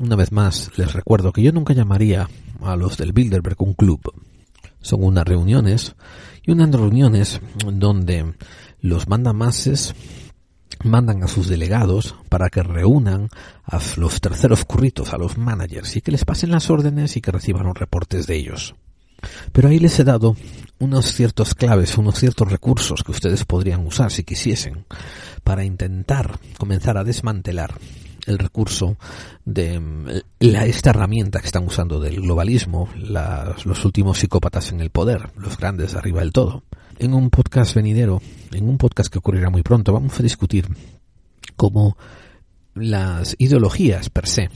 una 0.00 0.16
vez 0.16 0.32
más, 0.32 0.70
les 0.76 0.92
recuerdo 0.92 1.32
que 1.32 1.42
yo 1.42 1.52
nunca 1.52 1.74
llamaría 1.74 2.28
a 2.62 2.76
los 2.76 2.96
del 2.96 3.12
Bilderberg 3.12 3.56
un 3.62 3.74
club. 3.74 4.00
Son 4.80 5.04
unas 5.04 5.24
reuniones 5.24 5.94
y 6.44 6.50
unas 6.50 6.70
reuniones 6.70 7.40
donde 7.64 8.34
los 8.80 9.08
mandamases 9.08 9.94
mandan 10.84 11.22
a 11.22 11.28
sus 11.28 11.48
delegados 11.48 12.14
para 12.28 12.48
que 12.48 12.62
reúnan 12.62 13.28
a 13.64 13.80
los 13.96 14.20
terceros 14.20 14.64
curritos, 14.64 15.12
a 15.12 15.18
los 15.18 15.38
managers, 15.38 15.96
y 15.96 16.00
que 16.00 16.12
les 16.12 16.24
pasen 16.24 16.50
las 16.50 16.70
órdenes 16.70 17.16
y 17.16 17.20
que 17.20 17.32
reciban 17.32 17.66
los 17.66 17.76
reportes 17.76 18.26
de 18.26 18.36
ellos. 18.36 18.74
Pero 19.52 19.68
ahí 19.68 19.78
les 19.78 19.98
he 19.98 20.04
dado 20.04 20.36
unos 20.78 21.12
ciertos 21.12 21.54
claves, 21.54 21.96
unos 21.96 22.18
ciertos 22.18 22.50
recursos 22.50 23.04
que 23.04 23.12
ustedes 23.12 23.44
podrían 23.44 23.86
usar 23.86 24.10
si 24.10 24.24
quisiesen 24.24 24.84
para 25.44 25.64
intentar 25.64 26.38
comenzar 26.58 26.98
a 26.98 27.04
desmantelar 27.04 27.74
el 28.26 28.38
recurso 28.38 28.96
de 29.44 30.22
la, 30.38 30.66
esta 30.66 30.90
herramienta 30.90 31.40
que 31.40 31.46
están 31.46 31.66
usando 31.66 32.00
del 32.00 32.20
globalismo, 32.20 32.88
los 32.96 33.84
últimos 33.84 34.18
psicópatas 34.18 34.70
en 34.72 34.80
el 34.80 34.90
poder, 34.90 35.30
los 35.36 35.56
grandes 35.56 35.94
arriba 35.94 36.20
del 36.20 36.32
todo. 36.32 36.62
En 37.02 37.14
un 37.14 37.30
podcast 37.30 37.74
venidero, 37.74 38.22
en 38.52 38.68
un 38.68 38.78
podcast 38.78 39.12
que 39.12 39.18
ocurrirá 39.18 39.50
muy 39.50 39.62
pronto, 39.64 39.92
vamos 39.92 40.20
a 40.20 40.22
discutir 40.22 40.68
cómo 41.56 41.96
las 42.76 43.34
ideologías 43.40 44.08
per 44.08 44.28
se, 44.28 44.48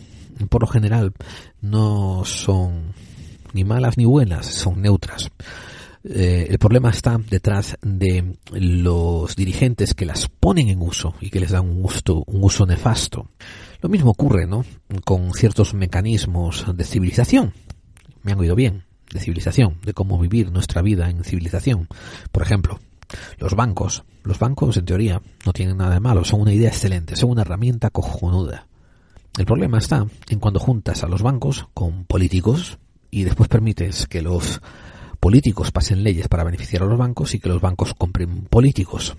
por 0.49 0.61
lo 0.61 0.69
general, 0.69 1.13
no 1.61 2.25
son 2.25 2.93
ni 3.53 3.65
malas 3.65 3.99
ni 3.99 4.05
buenas, 4.05 4.47
son 4.47 4.81
neutras. 4.81 5.29
Eh, 6.05 6.47
el 6.49 6.59
problema 6.61 6.91
está 6.91 7.19
detrás 7.19 7.79
de 7.83 8.37
los 8.53 9.35
dirigentes 9.35 9.95
que 9.95 10.07
las 10.07 10.29
ponen 10.29 10.69
en 10.69 10.81
uso 10.81 11.17
y 11.21 11.31
que 11.31 11.41
les 11.41 11.51
dan 11.51 11.69
un, 11.69 11.83
gusto, 11.83 12.23
un 12.29 12.45
uso 12.45 12.65
nefasto. 12.65 13.29
Lo 13.81 13.89
mismo 13.89 14.13
ocurre 14.13 14.47
¿no? 14.47 14.65
con 15.05 15.33
ciertos 15.35 15.75
mecanismos 15.75 16.65
de 16.77 16.85
civilización. 16.85 17.55
Me 18.23 18.31
han 18.31 18.39
oído 18.39 18.55
bien, 18.55 18.86
de 19.13 19.21
civilización, 19.21 19.79
de 19.83 19.95
cómo 19.95 20.19
vivir 20.19 20.51
nuestra 20.51 20.83
vida 20.83 21.09
en 21.11 21.25
civilización. 21.25 21.89
Por 22.33 22.43
ejemplo, 22.43 22.81
los 23.39 23.55
bancos. 23.55 24.05
Los 24.25 24.39
bancos, 24.39 24.77
en 24.77 24.85
teoría, 24.85 25.23
no 25.45 25.53
tienen 25.53 25.77
nada 25.77 25.95
de 25.95 26.01
malo, 26.01 26.25
son 26.25 26.41
una 26.41 26.53
idea 26.53 26.69
excelente, 26.69 27.15
son 27.15 27.31
una 27.31 27.43
herramienta 27.43 27.91
cojonuda. 27.91 28.67
El 29.39 29.47
problema 29.47 29.79
está 29.79 30.07
en 30.29 30.41
cuando 30.41 30.59
juntas 30.59 31.05
a 31.05 31.09
los 31.09 31.23
bancos 31.23 31.69
con 31.75 32.05
políticos 32.05 32.79
y 33.11 33.25
después 33.25 33.49
permites 33.49 34.07
que 34.07 34.23
los 34.23 34.61
políticos 35.21 35.71
pasen 35.71 36.03
leyes 36.03 36.29
para 36.29 36.45
beneficiar 36.45 36.83
a 36.83 36.87
los 36.87 36.99
bancos 36.99 37.35
y 37.35 37.39
que 37.39 37.49
los 37.49 37.61
bancos 37.61 37.95
compren 37.95 38.47
políticos. 38.47 39.17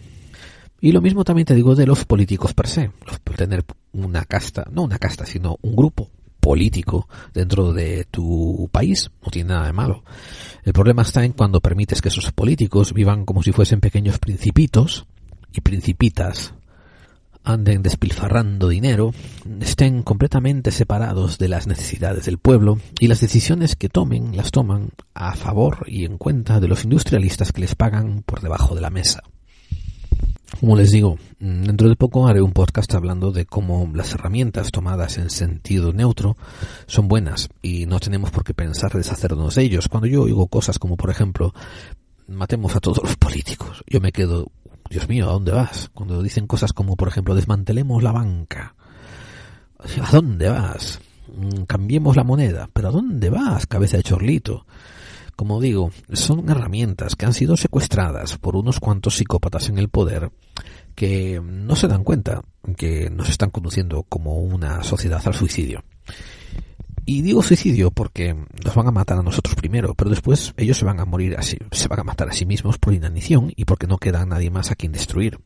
Y 0.82 0.91
lo 0.91 1.02
mismo 1.02 1.23
también 1.23 1.45
te 1.45 1.56
digo 1.56 1.76
de 1.76 1.88
los 1.88 2.06
políticos 2.06 2.54
per 2.54 2.67
se. 2.67 2.91
tener 3.36 3.63
una 3.93 4.26
casta, 4.26 4.65
no 4.71 4.84
una 4.84 4.97
casta, 4.97 5.26
sino 5.26 5.58
un 5.62 5.76
grupo 5.76 6.10
político 6.47 7.10
dentro 7.33 7.73
de 7.73 8.05
tu 8.10 8.69
país 8.71 9.12
no 9.21 9.29
tiene 9.29 9.49
nada 9.49 9.65
de 9.65 9.73
malo. 9.73 10.05
El 10.63 10.71
problema 10.71 11.01
está 11.01 11.25
en 11.25 11.33
cuando 11.33 11.60
permites 11.60 12.01
que 12.01 12.07
esos 12.07 12.31
políticos 12.31 12.93
vivan 12.93 13.25
como 13.25 13.43
si 13.43 13.51
fuesen 13.51 13.81
pequeños 13.81 14.17
principitos 14.17 15.07
y 15.51 15.60
principitas 15.60 16.53
anden 17.43 17.83
despilfarrando 17.83 18.69
dinero, 18.69 19.13
estén 19.60 20.03
completamente 20.03 20.71
separados 20.71 21.38
de 21.38 21.49
las 21.49 21.67
necesidades 21.67 22.25
del 22.25 22.38
pueblo 22.38 22.79
y 22.97 23.07
las 23.07 23.19
decisiones 23.19 23.75
que 23.75 23.89
tomen 23.89 24.38
las 24.38 24.51
toman 24.51 24.91
a 25.13 25.36
favor 25.36 25.86
y 25.88 26.05
en 26.05 26.17
cuenta 26.17 26.62
de 26.62 26.69
los 26.69 26.86
industrialistas 26.86 27.51
que 27.51 27.62
les 27.62 27.75
pagan 27.75 28.23
por 28.25 28.39
debajo 28.39 28.73
de 28.73 28.81
la 28.81 28.89
mesa. 28.89 29.21
Como 30.60 30.75
les 30.75 30.91
digo, 30.91 31.17
dentro 31.39 31.88
de 31.88 31.95
poco 31.95 32.27
haré 32.27 32.41
un 32.41 32.53
podcast 32.53 32.91
hablando 32.95 33.31
de 33.31 33.45
cómo 33.45 33.91
las 33.93 34.13
herramientas 34.13 34.71
tomadas 34.71 35.17
en 35.17 35.29
sentido 35.29 35.93
neutro 35.93 36.36
son 36.88 37.07
buenas 37.07 37.49
y 37.62 37.86
no 37.86 37.99
tenemos 37.99 38.31
por 38.31 38.43
qué 38.43 38.55
pensar 38.55 38.91
deshacernos 38.93 39.55
de 39.55 39.63
ellos. 39.63 39.88
Cuando 39.88 40.07
yo 40.07 40.23
oigo 40.23 40.47
cosas 40.47 40.79
como, 40.79 40.97
por 40.97 41.12
ejemplo, 41.12 41.53
matemos 42.27 42.75
a 42.75 42.79
todos 42.79 43.03
los 43.03 43.17
políticos, 43.17 43.83
yo 43.88 43.99
me 44.01 44.12
quedo, 44.12 44.51
Dios 44.89 45.07
mío, 45.07 45.29
¿a 45.29 45.33
dónde 45.33 45.51
vas? 45.51 45.91
Cuando 45.93 46.23
dicen 46.23 46.47
cosas 46.47 46.73
como, 46.73 46.95
por 46.95 47.10
ejemplo, 47.10 47.36
desmantelemos 47.36 48.01
la 48.01 48.13
banca, 48.13 48.73
¿a 50.01 50.12
dónde 50.12 50.49
vas? 50.49 50.99
Cambiemos 51.67 52.15
la 52.15 52.23
moneda, 52.23 52.67
pero 52.73 52.88
¿a 52.88 52.91
dónde 52.91 53.29
vas, 53.29 53.67
cabeza 53.67 53.97
de 53.97 54.03
chorlito? 54.03 54.65
Como 55.38 55.62
digo, 55.62 55.91
son 56.12 56.50
herramientas 56.50 57.15
que 57.15 57.28
han 57.28 57.34
sido 57.34 57.56
secuestradas 57.56 58.39
por 58.39 58.56
unos 58.56 58.80
cuantos 58.80 59.17
psicópatas 59.17 59.69
en 59.69 59.78
el 59.78 59.88
poder 59.88 60.32
que 60.95 61.39
no 61.39 61.76
se 61.76 61.88
dan 61.88 62.04
cuenta 62.04 62.41
que 62.76 63.12
nos 63.12 63.30
están 63.30 63.52
conduciendo 63.52 64.02
como 64.02 64.38
una 64.38 64.84
sociedad 64.84 65.21
al 65.23 65.36
suicidio. 65.36 65.84
Y 67.06 67.21
digo 67.21 67.43
suicidio 67.43 67.91
porque 67.91 68.34
nos 68.34 68.73
van 68.73 68.88
a 68.88 68.91
matar 68.91 69.19
a 69.19 69.23
nosotros 69.23 69.54
primero, 69.54 69.93
pero 69.93 70.10
después 70.10 70.56
ellos 70.58 70.80
se 70.80 70.86
van 70.86 71.00
a 71.00 71.06
morir 71.06 71.36
así, 71.38 71.58
se 71.71 71.88
van 71.88 72.00
a 72.00 72.04
matar 72.04 72.30
a 72.30 72.34
sí 72.34 72.47
mismos 72.47 72.80
por 72.80 72.95
inanición 72.95 73.54
y 73.56 73.65
porque 73.65 73.86
no 73.86 74.00
queda 74.00 74.26
nadie 74.26 74.50
más 74.50 74.71
a 74.71 74.76
quien 74.76 74.91
destruir. 74.91 75.39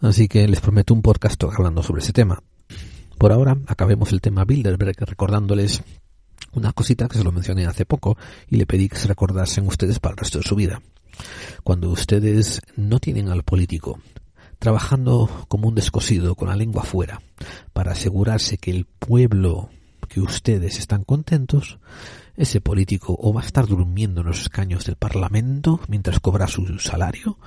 Así 0.00 0.26
que 0.26 0.48
les 0.48 0.60
prometo 0.60 0.92
un 0.92 1.02
podcast 1.02 1.42
hablando 1.44 1.84
sobre 1.84 2.02
ese 2.02 2.12
tema. 2.12 2.42
Por 3.18 3.30
ahora, 3.30 3.56
acabemos 3.68 4.12
el 4.12 4.20
tema 4.20 4.44
Bilderberg 4.44 4.96
recordándoles 4.98 5.84
una 6.56 6.72
cosita 6.72 7.08
que 7.08 7.18
se 7.18 7.24
lo 7.24 7.32
mencioné 7.32 7.66
hace 7.66 7.86
poco 7.86 8.16
y 8.48 8.56
le 8.56 8.66
pedí 8.66 8.88
que 8.88 8.96
se 8.96 9.08
recordasen 9.08 9.66
ustedes 9.66 10.00
para 10.00 10.14
el 10.14 10.18
resto 10.18 10.38
de 10.38 10.44
su 10.44 10.56
vida. 10.56 10.82
Cuando 11.62 11.90
ustedes 11.90 12.60
no 12.76 12.98
tienen 12.98 13.28
al 13.28 13.42
político 13.42 14.00
trabajando 14.58 15.46
como 15.48 15.68
un 15.68 15.74
descosido 15.74 16.34
con 16.34 16.48
la 16.48 16.56
lengua 16.56 16.82
afuera 16.82 17.20
para 17.72 17.92
asegurarse 17.92 18.58
que 18.58 18.70
el 18.70 18.86
pueblo 18.86 19.68
que 20.08 20.20
ustedes 20.20 20.78
están 20.78 21.04
contentos, 21.04 21.78
ese 22.36 22.60
político 22.60 23.16
o 23.20 23.32
va 23.32 23.42
a 23.42 23.46
estar 23.46 23.66
durmiendo 23.66 24.20
en 24.20 24.28
los 24.28 24.40
escaños 24.40 24.84
del 24.84 24.96
Parlamento 24.96 25.80
mientras 25.88 26.20
cobra 26.20 26.46
su 26.46 26.78
salario, 26.78 27.38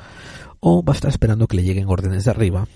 o 0.59 0.83
va 0.83 0.93
a 0.93 0.95
estar 0.95 1.09
esperando 1.09 1.47
que 1.47 1.57
le 1.57 1.63
lleguen 1.63 1.89
órdenes 1.89 2.25
de 2.25 2.31
arriba 2.31 2.67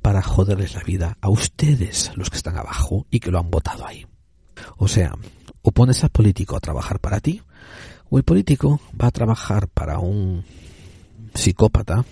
para 0.00 0.22
joderles 0.22 0.74
la 0.74 0.82
vida 0.82 1.18
a 1.20 1.28
ustedes, 1.28 2.12
los 2.14 2.30
que 2.30 2.36
están 2.36 2.56
abajo 2.56 3.06
y 3.10 3.20
que 3.20 3.30
lo 3.30 3.38
han 3.38 3.50
votado 3.50 3.86
ahí. 3.86 4.06
O 4.76 4.86
sea, 4.86 5.14
o 5.62 5.72
pones 5.72 6.02
al 6.04 6.10
político 6.10 6.56
a 6.56 6.60
trabajar 6.60 6.98
para 6.98 7.20
ti, 7.20 7.42
o 8.10 8.18
el 8.18 8.24
político 8.24 8.80
va 9.00 9.06
a 9.06 9.10
trabajar 9.12 9.68
para 9.68 9.98
un 9.98 10.44
psicópata 11.34 12.04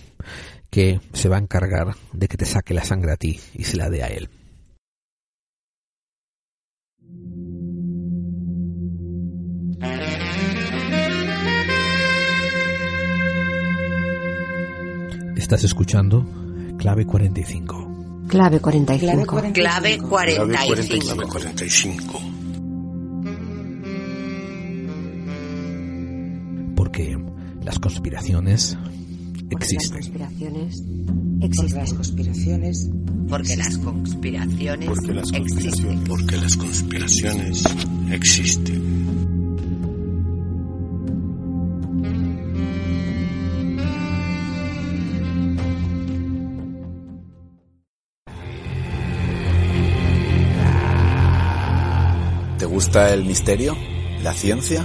que 0.70 1.00
se 1.12 1.28
va 1.28 1.36
a 1.36 1.40
encargar 1.40 1.94
de 2.12 2.28
que 2.28 2.36
te 2.36 2.46
saque 2.46 2.74
la 2.74 2.84
sangre 2.84 3.12
a 3.12 3.16
ti 3.16 3.38
y 3.54 3.64
se 3.64 3.76
la 3.76 3.90
dé 3.90 4.02
a 4.02 4.06
él. 4.06 4.30
Estás 15.36 15.64
escuchando 15.64 16.24
Clave 16.78 17.04
45. 17.04 18.26
Clave 18.28 18.60
45. 18.60 19.52
Clave 19.52 19.98
45. 19.98 19.98
Clave 19.98 19.98
45. 19.98 21.26
Porque 22.12 22.29
las 27.80 27.94
conspiraciones 27.94 28.76
existen. 29.50 30.00
Porque 31.40 31.76
las 31.78 31.92
conspiraciones 31.94 32.90
Porque 33.28 33.56
las 33.56 33.78
conspiraciones 33.78 34.86
Porque 34.88 35.14
las 35.14 35.32
existen. 35.32 35.42
conspiraciones 35.42 36.08
Porque 36.08 36.36
las 36.36 36.56
conspiraciones 36.56 37.64
existen. 38.10 38.90
¿Te 52.58 52.66
gusta 52.66 53.14
el 53.14 53.24
misterio? 53.24 53.74
¿La 54.22 54.34
ciencia? 54.34 54.84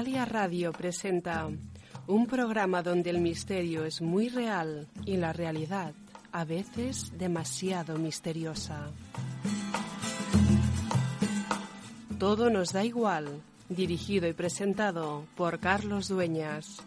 Artegalia 0.00 0.24
Radio 0.24 0.72
presenta 0.72 1.46
un 2.06 2.26
programa 2.26 2.82
donde 2.82 3.10
el 3.10 3.20
misterio 3.20 3.84
es 3.84 4.00
muy 4.00 4.30
real 4.30 4.88
y 5.04 5.18
la 5.18 5.34
realidad 5.34 5.92
a 6.32 6.46
veces 6.46 7.12
demasiado 7.18 7.98
misteriosa. 7.98 8.88
Todo 12.18 12.48
nos 12.48 12.72
da 12.72 12.82
igual, 12.82 13.42
dirigido 13.68 14.26
y 14.26 14.32
presentado 14.32 15.26
por 15.36 15.58
Carlos 15.58 16.08
Dueñas. 16.08 16.82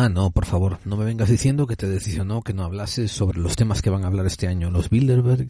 Ah, 0.00 0.08
no, 0.08 0.30
por 0.30 0.46
favor, 0.46 0.78
no 0.84 0.96
me 0.96 1.04
vengas 1.04 1.28
diciendo 1.28 1.66
que 1.66 1.74
te 1.74 1.88
decisionó 1.88 2.42
que 2.42 2.54
no 2.54 2.62
hablases 2.62 3.10
sobre 3.10 3.40
los 3.40 3.56
temas 3.56 3.82
que 3.82 3.90
van 3.90 4.04
a 4.04 4.06
hablar 4.06 4.26
este 4.26 4.46
año 4.46 4.70
los 4.70 4.90
Bilderberg, 4.90 5.48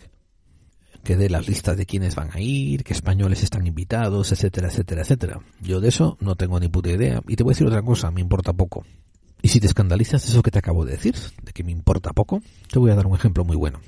que 1.04 1.16
dé 1.16 1.28
las 1.28 1.46
listas 1.46 1.76
de 1.76 1.84
quiénes 1.84 2.14
van 2.14 2.30
a 2.32 2.40
ir, 2.40 2.82
que 2.82 2.94
españoles 2.94 3.42
están 3.42 3.66
invitados, 3.66 4.32
etcétera, 4.32 4.68
etcétera, 4.68 5.02
etcétera. 5.02 5.40
Yo 5.60 5.82
de 5.82 5.88
eso 5.88 6.16
no 6.20 6.34
tengo 6.34 6.58
ni 6.58 6.68
puta 6.68 6.88
idea. 6.88 7.22
Y 7.28 7.36
te 7.36 7.42
voy 7.42 7.50
a 7.50 7.56
decir 7.56 7.66
otra 7.66 7.82
cosa, 7.82 8.10
me 8.10 8.22
importa 8.22 8.54
poco. 8.54 8.86
Y 9.42 9.48
si 9.48 9.60
te 9.60 9.66
escandalizas 9.66 10.26
eso 10.26 10.42
que 10.42 10.50
te 10.50 10.60
acabo 10.60 10.86
de 10.86 10.92
decir, 10.92 11.14
de 11.42 11.52
que 11.52 11.62
me 11.62 11.72
importa 11.72 12.14
poco, 12.14 12.40
te 12.72 12.78
voy 12.78 12.90
a 12.90 12.94
dar 12.94 13.06
un 13.06 13.16
ejemplo 13.16 13.44
muy 13.44 13.56
bueno. 13.56 13.82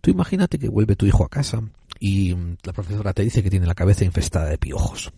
Tú 0.00 0.10
imagínate 0.10 0.58
que 0.58 0.70
vuelve 0.70 0.96
tu 0.96 1.04
hijo 1.04 1.22
a 1.22 1.28
casa 1.28 1.60
y 2.00 2.34
la 2.62 2.72
profesora 2.72 3.12
te 3.12 3.24
dice 3.24 3.42
que 3.42 3.50
tiene 3.50 3.66
la 3.66 3.74
cabeza 3.74 4.06
infestada 4.06 4.48
de 4.48 4.56
piojos. 4.56 5.12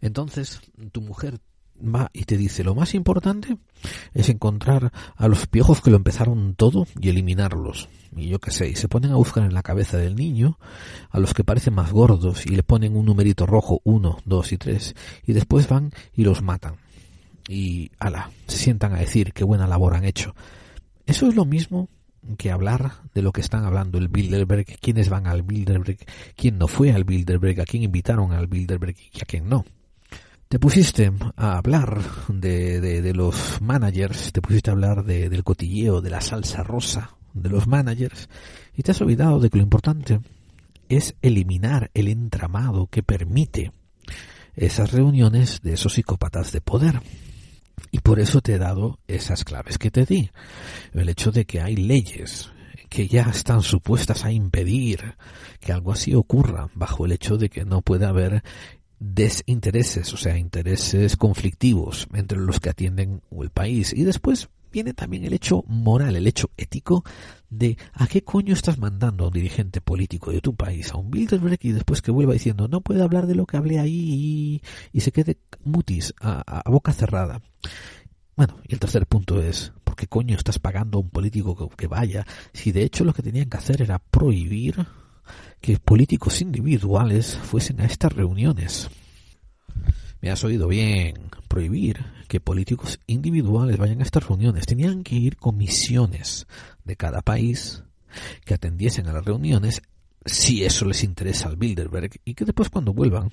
Entonces, 0.00 0.62
tu 0.90 1.02
mujer 1.02 1.38
y 2.12 2.24
te 2.24 2.36
dice 2.36 2.64
lo 2.64 2.74
más 2.74 2.94
importante 2.94 3.56
es 4.14 4.28
encontrar 4.28 4.92
a 5.16 5.28
los 5.28 5.46
piojos 5.46 5.80
que 5.80 5.90
lo 5.90 5.96
empezaron 5.96 6.54
todo 6.54 6.86
y 7.00 7.08
eliminarlos. 7.08 7.88
Y 8.16 8.28
yo 8.28 8.38
qué 8.38 8.50
sé, 8.50 8.68
y 8.68 8.76
se 8.76 8.88
ponen 8.88 9.12
a 9.12 9.16
buscar 9.16 9.44
en 9.44 9.54
la 9.54 9.62
cabeza 9.62 9.98
del 9.98 10.16
niño 10.16 10.58
a 11.10 11.18
los 11.18 11.34
que 11.34 11.44
parecen 11.44 11.74
más 11.74 11.92
gordos 11.92 12.46
y 12.46 12.50
le 12.50 12.62
ponen 12.62 12.96
un 12.96 13.04
numerito 13.04 13.46
rojo, 13.46 13.80
uno, 13.84 14.18
dos 14.24 14.52
y 14.52 14.58
tres, 14.58 14.94
y 15.24 15.32
después 15.32 15.68
van 15.68 15.92
y 16.14 16.24
los 16.24 16.42
matan. 16.42 16.76
Y 17.48 17.90
ala, 17.98 18.30
se 18.46 18.56
sientan 18.56 18.94
a 18.94 18.98
decir 18.98 19.32
qué 19.32 19.44
buena 19.44 19.66
labor 19.66 19.94
han 19.94 20.04
hecho. 20.04 20.34
Eso 21.04 21.28
es 21.28 21.36
lo 21.36 21.44
mismo 21.44 21.88
que 22.38 22.50
hablar 22.50 23.02
de 23.14 23.22
lo 23.22 23.30
que 23.32 23.40
están 23.40 23.64
hablando 23.64 23.98
el 23.98 24.08
Bilderberg, 24.08 24.66
quiénes 24.80 25.10
van 25.10 25.28
al 25.28 25.42
Bilderberg, 25.42 25.98
quién 26.34 26.58
no 26.58 26.66
fue 26.66 26.90
al 26.90 27.04
Bilderberg, 27.04 27.60
a 27.60 27.64
quién 27.64 27.84
invitaron 27.84 28.32
al 28.32 28.48
Bilderberg 28.48 28.96
y 29.12 29.22
a 29.22 29.26
quién 29.26 29.48
no 29.48 29.64
te 30.48 30.58
pusiste 30.60 31.12
a 31.36 31.58
hablar 31.58 32.00
de, 32.28 32.80
de, 32.80 33.14
los 33.14 33.60
managers, 33.60 34.32
te 34.32 34.40
pusiste 34.40 34.70
a 34.70 34.74
hablar 34.74 35.04
de, 35.04 35.28
del 35.28 35.42
cotilleo, 35.42 36.00
de 36.00 36.10
la 36.10 36.20
salsa 36.20 36.62
rosa 36.62 37.16
de 37.34 37.50
los 37.50 37.66
managers, 37.66 38.28
y 38.76 38.82
te 38.82 38.92
has 38.92 39.00
olvidado 39.00 39.40
de 39.40 39.50
que 39.50 39.58
lo 39.58 39.64
importante 39.64 40.20
es 40.88 41.16
eliminar 41.20 41.90
el 41.94 42.08
entramado 42.08 42.86
que 42.86 43.02
permite 43.02 43.72
esas 44.54 44.92
reuniones 44.92 45.60
de 45.62 45.74
esos 45.74 45.94
psicópatas 45.94 46.52
de 46.52 46.60
poder. 46.60 47.00
Y 47.90 47.98
por 47.98 48.20
eso 48.20 48.40
te 48.40 48.54
he 48.54 48.58
dado 48.58 48.98
esas 49.06 49.44
claves 49.44 49.78
que 49.78 49.90
te 49.90 50.06
di. 50.06 50.30
El 50.94 51.08
hecho 51.08 51.30
de 51.30 51.44
que 51.44 51.60
hay 51.60 51.76
leyes 51.76 52.50
que 52.88 53.08
ya 53.08 53.22
están 53.22 53.62
supuestas 53.62 54.24
a 54.24 54.32
impedir 54.32 55.16
que 55.60 55.72
algo 55.72 55.92
así 55.92 56.14
ocurra 56.14 56.70
bajo 56.74 57.04
el 57.04 57.12
hecho 57.12 57.36
de 57.36 57.48
que 57.48 57.64
no 57.64 57.82
puede 57.82 58.06
haber 58.06 58.42
desintereses, 58.98 60.12
o 60.12 60.16
sea, 60.16 60.38
intereses 60.38 61.16
conflictivos 61.16 62.08
entre 62.14 62.38
los 62.38 62.60
que 62.60 62.70
atienden 62.70 63.22
el 63.30 63.50
país. 63.50 63.92
Y 63.92 64.04
después 64.04 64.48
viene 64.72 64.94
también 64.94 65.24
el 65.24 65.32
hecho 65.32 65.64
moral, 65.68 66.16
el 66.16 66.26
hecho 66.26 66.50
ético 66.56 67.04
de 67.48 67.78
a 67.94 68.06
qué 68.06 68.22
coño 68.22 68.52
estás 68.52 68.78
mandando 68.78 69.24
a 69.24 69.28
un 69.28 69.32
dirigente 69.32 69.80
político 69.80 70.32
de 70.32 70.40
tu 70.40 70.54
país, 70.54 70.92
a 70.92 70.98
un 70.98 71.10
Bilderberg 71.10 71.58
y 71.62 71.72
después 71.72 72.02
que 72.02 72.10
vuelva 72.10 72.34
diciendo 72.34 72.68
no 72.68 72.80
puede 72.80 73.02
hablar 73.02 73.26
de 73.26 73.34
lo 73.34 73.46
que 73.46 73.56
hablé 73.56 73.78
ahí 73.78 74.60
y, 74.92 75.00
se 75.00 75.12
quede 75.12 75.38
mutis 75.64 76.12
a, 76.20 76.62
boca 76.68 76.92
cerrada. 76.92 77.40
Bueno, 78.36 78.58
y 78.68 78.74
el 78.74 78.80
tercer 78.80 79.06
punto 79.06 79.40
es, 79.40 79.72
¿por 79.82 79.96
qué 79.96 80.08
coño 80.08 80.36
estás 80.36 80.58
pagando 80.58 80.98
a 80.98 81.00
un 81.00 81.08
político 81.08 81.70
que 81.70 81.86
vaya 81.86 82.26
si 82.52 82.70
de 82.70 82.82
hecho 82.82 83.04
lo 83.04 83.14
que 83.14 83.22
tenían 83.22 83.48
que 83.48 83.56
hacer 83.56 83.80
era 83.80 83.98
prohibir 83.98 84.86
que 85.60 85.78
políticos 85.78 86.40
individuales 86.40 87.36
fuesen 87.36 87.80
a 87.80 87.86
estas 87.86 88.12
reuniones? 88.12 88.90
Me 90.20 90.30
has 90.30 90.42
oído 90.44 90.68
bien, 90.68 91.30
prohibir 91.48 92.04
que 92.28 92.40
políticos 92.40 92.98
individuales 93.06 93.78
vayan 93.78 94.00
a 94.00 94.04
estas 94.04 94.26
reuniones. 94.26 94.66
Tenían 94.66 95.04
que 95.04 95.16
ir 95.16 95.36
comisiones 95.36 96.46
de 96.84 96.96
cada 96.96 97.22
país 97.22 97.82
que 98.44 98.54
atendiesen 98.54 99.08
a 99.08 99.12
las 99.12 99.24
reuniones 99.24 99.82
si 100.24 100.64
eso 100.64 100.84
les 100.86 101.04
interesa 101.04 101.48
al 101.48 101.56
Bilderberg 101.56 102.20
y 102.24 102.34
que 102.34 102.44
después 102.44 102.68
cuando 102.68 102.92
vuelvan 102.92 103.30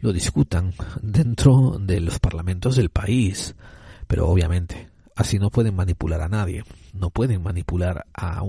lo 0.00 0.12
discutan 0.12 0.74
dentro 1.02 1.78
de 1.78 2.00
los 2.00 2.18
parlamentos 2.18 2.76
del 2.76 2.90
país. 2.90 3.54
Pero 4.06 4.28
obviamente 4.28 4.88
Así 5.20 5.38
no 5.38 5.50
pueden 5.50 5.76
manipular 5.76 6.22
a 6.22 6.30
nadie, 6.30 6.64
no 6.94 7.10
pueden 7.10 7.42
manipular 7.42 8.06
a 8.14 8.42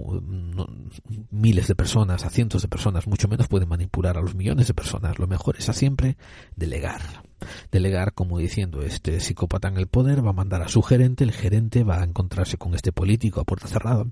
miles 1.29 1.67
de 1.67 1.75
personas, 1.75 2.23
a 2.23 2.29
cientos 2.29 2.61
de 2.61 2.69
personas, 2.69 3.07
mucho 3.07 3.27
menos 3.27 3.49
pueden 3.49 3.67
manipular 3.67 4.17
a 4.17 4.21
los 4.21 4.35
millones 4.35 4.67
de 4.67 4.73
personas. 4.73 5.19
Lo 5.19 5.27
mejor 5.27 5.57
es 5.57 5.67
a 5.67 5.73
siempre 5.73 6.15
delegar. 6.55 7.01
Delegar 7.73 8.13
como 8.13 8.37
diciendo, 8.37 8.83
este 8.83 9.19
psicópata 9.19 9.67
en 9.67 9.75
el 9.75 9.87
poder 9.87 10.25
va 10.25 10.29
a 10.29 10.33
mandar 10.33 10.61
a 10.61 10.69
su 10.69 10.81
gerente, 10.81 11.25
el 11.25 11.33
gerente 11.33 11.83
va 11.83 11.99
a 11.99 12.05
encontrarse 12.05 12.55
con 12.55 12.73
este 12.73 12.93
político 12.93 13.41
a 13.41 13.43
puerta 13.43 13.67
cerrada 13.67 14.05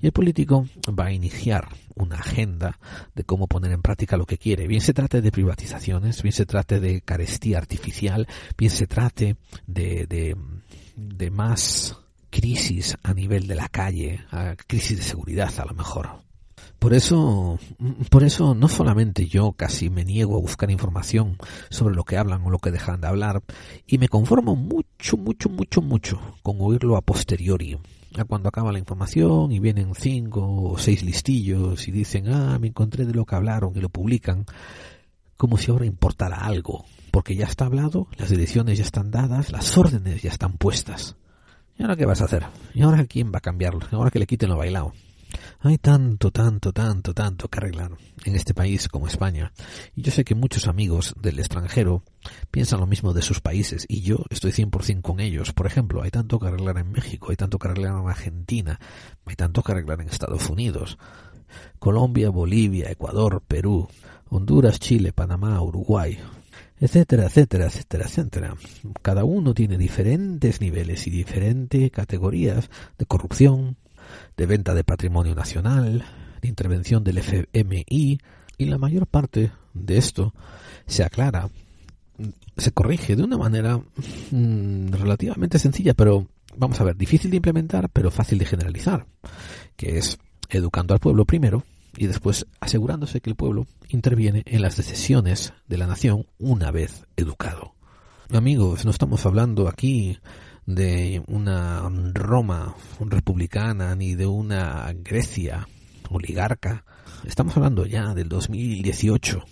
y 0.00 0.06
el 0.06 0.12
político 0.12 0.68
va 0.88 1.06
a 1.06 1.12
iniciar 1.12 1.66
una 1.96 2.14
agenda 2.14 2.78
de 3.16 3.24
cómo 3.24 3.48
poner 3.48 3.72
en 3.72 3.82
práctica 3.82 4.16
lo 4.16 4.26
que 4.26 4.38
quiere. 4.38 4.68
Bien 4.68 4.82
se 4.82 4.94
trate 4.94 5.20
de 5.20 5.32
privatizaciones, 5.32 6.22
bien 6.22 6.32
se 6.32 6.46
trate 6.46 6.78
de 6.78 7.00
carestía 7.00 7.58
artificial, 7.58 8.28
bien 8.56 8.70
se 8.70 8.86
trate 8.86 9.34
de, 9.66 10.06
de, 10.06 10.36
de 10.94 11.30
más 11.32 11.98
crisis 12.34 12.96
a 13.04 13.14
nivel 13.14 13.46
de 13.46 13.54
la 13.54 13.68
calle, 13.68 14.18
a 14.32 14.56
crisis 14.56 14.96
de 14.96 15.04
seguridad 15.04 15.52
a 15.58 15.64
lo 15.66 15.74
mejor. 15.74 16.24
Por 16.80 16.92
eso, 16.92 17.60
por 18.10 18.24
eso 18.24 18.56
no 18.56 18.66
solamente 18.66 19.26
yo 19.26 19.52
casi 19.52 19.88
me 19.88 20.04
niego 20.04 20.36
a 20.36 20.40
buscar 20.40 20.68
información 20.70 21.38
sobre 21.70 21.94
lo 21.94 22.02
que 22.02 22.16
hablan 22.18 22.42
o 22.42 22.50
lo 22.50 22.58
que 22.58 22.72
dejan 22.72 23.00
de 23.00 23.06
hablar 23.06 23.42
y 23.86 23.98
me 23.98 24.08
conformo 24.08 24.56
mucho, 24.56 25.16
mucho, 25.16 25.48
mucho, 25.48 25.80
mucho 25.80 26.20
con 26.42 26.56
oírlo 26.58 26.96
a 26.96 27.02
posteriori. 27.02 27.78
Cuando 28.26 28.48
acaba 28.48 28.72
la 28.72 28.80
información 28.80 29.52
y 29.52 29.60
vienen 29.60 29.94
cinco 29.94 30.72
o 30.72 30.76
seis 30.76 31.04
listillos 31.04 31.86
y 31.86 31.92
dicen, 31.92 32.28
ah, 32.28 32.58
me 32.58 32.68
encontré 32.68 33.06
de 33.06 33.14
lo 33.14 33.24
que 33.24 33.36
hablaron 33.36 33.72
y 33.76 33.80
lo 33.80 33.88
publican, 33.88 34.44
como 35.36 35.56
si 35.56 35.70
ahora 35.70 35.86
importara 35.86 36.38
algo, 36.38 36.84
porque 37.12 37.36
ya 37.36 37.46
está 37.46 37.66
hablado, 37.66 38.08
las 38.18 38.30
ediciones 38.32 38.78
ya 38.78 38.84
están 38.84 39.12
dadas, 39.12 39.52
las 39.52 39.78
órdenes 39.78 40.22
ya 40.22 40.30
están 40.30 40.54
puestas. 40.54 41.16
¿Y 41.76 41.82
ahora 41.82 41.96
qué 41.96 42.06
vas 42.06 42.20
a 42.20 42.26
hacer? 42.26 42.44
¿Y 42.72 42.82
ahora 42.82 43.04
quién 43.04 43.32
va 43.32 43.38
a 43.38 43.40
cambiarlo? 43.40 43.80
¿Y 43.90 43.94
ahora 43.94 44.10
que 44.10 44.18
le 44.18 44.26
quiten 44.26 44.50
lo 44.50 44.56
bailado? 44.56 44.92
Hay 45.60 45.78
tanto, 45.78 46.30
tanto, 46.30 46.72
tanto, 46.72 47.14
tanto 47.14 47.48
que 47.48 47.58
arreglar 47.58 47.92
en 48.24 48.36
este 48.36 48.54
país 48.54 48.88
como 48.88 49.06
España. 49.06 49.52
Y 49.94 50.02
yo 50.02 50.12
sé 50.12 50.24
que 50.24 50.34
muchos 50.34 50.68
amigos 50.68 51.14
del 51.20 51.38
extranjero 51.38 52.04
piensan 52.50 52.80
lo 52.80 52.86
mismo 52.86 53.12
de 53.12 53.22
sus 53.22 53.40
países 53.40 53.86
y 53.88 54.02
yo 54.02 54.24
estoy 54.30 54.52
100% 54.52 55.02
con 55.02 55.20
ellos. 55.20 55.52
Por 55.52 55.66
ejemplo, 55.66 56.02
hay 56.02 56.10
tanto 56.10 56.38
que 56.38 56.48
arreglar 56.48 56.78
en 56.78 56.92
México, 56.92 57.28
hay 57.30 57.36
tanto 57.36 57.58
que 57.58 57.68
arreglar 57.68 57.98
en 57.98 58.08
Argentina, 58.08 58.78
hay 59.24 59.36
tanto 59.36 59.62
que 59.62 59.72
arreglar 59.72 60.00
en 60.00 60.08
Estados 60.08 60.48
Unidos. 60.48 60.98
Colombia, 61.78 62.30
Bolivia, 62.30 62.90
Ecuador, 62.90 63.42
Perú, 63.46 63.88
Honduras, 64.28 64.80
Chile, 64.80 65.12
Panamá, 65.12 65.60
Uruguay, 65.62 66.18
etcétera, 66.78 67.26
etcétera, 67.26 67.66
etcétera, 67.66 68.04
etcétera. 68.06 68.56
Cada 69.02 69.24
uno 69.24 69.54
tiene 69.54 69.78
diferentes 69.78 70.60
niveles 70.60 71.06
y 71.06 71.10
diferentes 71.10 71.90
categorías 71.90 72.70
de 72.98 73.06
corrupción, 73.06 73.76
de 74.36 74.46
venta 74.46 74.74
de 74.74 74.84
patrimonio 74.84 75.34
nacional, 75.34 76.04
de 76.40 76.48
intervención 76.48 77.04
del 77.04 77.18
FMI, 77.18 78.18
y 78.56 78.64
la 78.66 78.78
mayor 78.78 79.06
parte 79.06 79.52
de 79.72 79.98
esto 79.98 80.34
se 80.86 81.02
aclara, 81.02 81.48
se 82.56 82.72
corrige 82.72 83.16
de 83.16 83.24
una 83.24 83.36
manera 83.36 83.78
mm, 84.30 84.92
relativamente 84.92 85.58
sencilla, 85.58 85.94
pero 85.94 86.28
vamos 86.56 86.80
a 86.80 86.84
ver, 86.84 86.96
difícil 86.96 87.30
de 87.30 87.38
implementar, 87.38 87.88
pero 87.88 88.10
fácil 88.10 88.38
de 88.38 88.46
generalizar, 88.46 89.06
que 89.76 89.98
es 89.98 90.18
educando 90.48 90.94
al 90.94 91.00
pueblo 91.00 91.24
primero, 91.24 91.64
y 91.96 92.06
después 92.06 92.46
asegurándose 92.60 93.20
que 93.20 93.30
el 93.30 93.36
pueblo 93.36 93.66
interviene 93.88 94.42
en 94.46 94.62
las 94.62 94.76
decisiones 94.76 95.52
de 95.66 95.78
la 95.78 95.86
nación 95.86 96.26
una 96.38 96.70
vez 96.70 97.06
educado. 97.16 97.74
Amigos, 98.32 98.84
no 98.84 98.90
estamos 98.90 99.26
hablando 99.26 99.68
aquí 99.68 100.18
de 100.66 101.22
una 101.26 101.88
Roma 102.12 102.74
republicana 103.00 103.94
ni 103.94 104.14
de 104.14 104.26
una 104.26 104.92
Grecia 104.94 105.68
oligarca. 106.10 106.84
Estamos 107.24 107.56
hablando 107.56 107.86
ya 107.86 108.14
del 108.14 108.28
2018. 108.28 109.44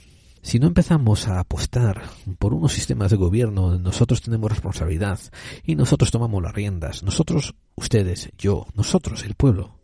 Si 0.42 0.59
no 0.59 0.66
empezamos 0.66 1.28
a 1.28 1.38
apostar 1.38 2.02
por 2.38 2.52
unos 2.52 2.72
sistemas 2.72 3.11
de 3.11 3.16
gobierno, 3.16 3.78
nosotros 3.78 4.22
tenemos 4.22 4.50
responsabilidad 4.50 5.20
y 5.64 5.76
nosotros 5.76 6.11
tomamos 6.11 6.42
las 6.42 6.52
riendas. 6.52 7.05
Nosotros, 7.05 7.55
ustedes, 7.76 8.31
yo, 8.38 8.66
nosotros, 8.74 9.22
el 9.24 9.35
pueblo, 9.35 9.78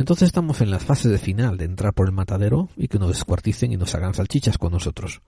entonces 0.00 0.28
estamos 0.28 0.62
en 0.62 0.70
las 0.70 0.82
fases 0.82 1.12
de 1.12 1.18
final 1.18 1.58
de 1.58 1.66
entrar 1.66 1.92
por 1.92 2.06
el 2.06 2.12
matadero 2.14 2.70
y 2.74 2.88
que 2.88 2.98
nos 2.98 3.08
descuarticen 3.08 3.70
y 3.70 3.76
nos 3.76 3.94
hagan 3.94 4.14
salchichas 4.14 4.56
con 4.56 4.72
nosotros. 4.72 5.20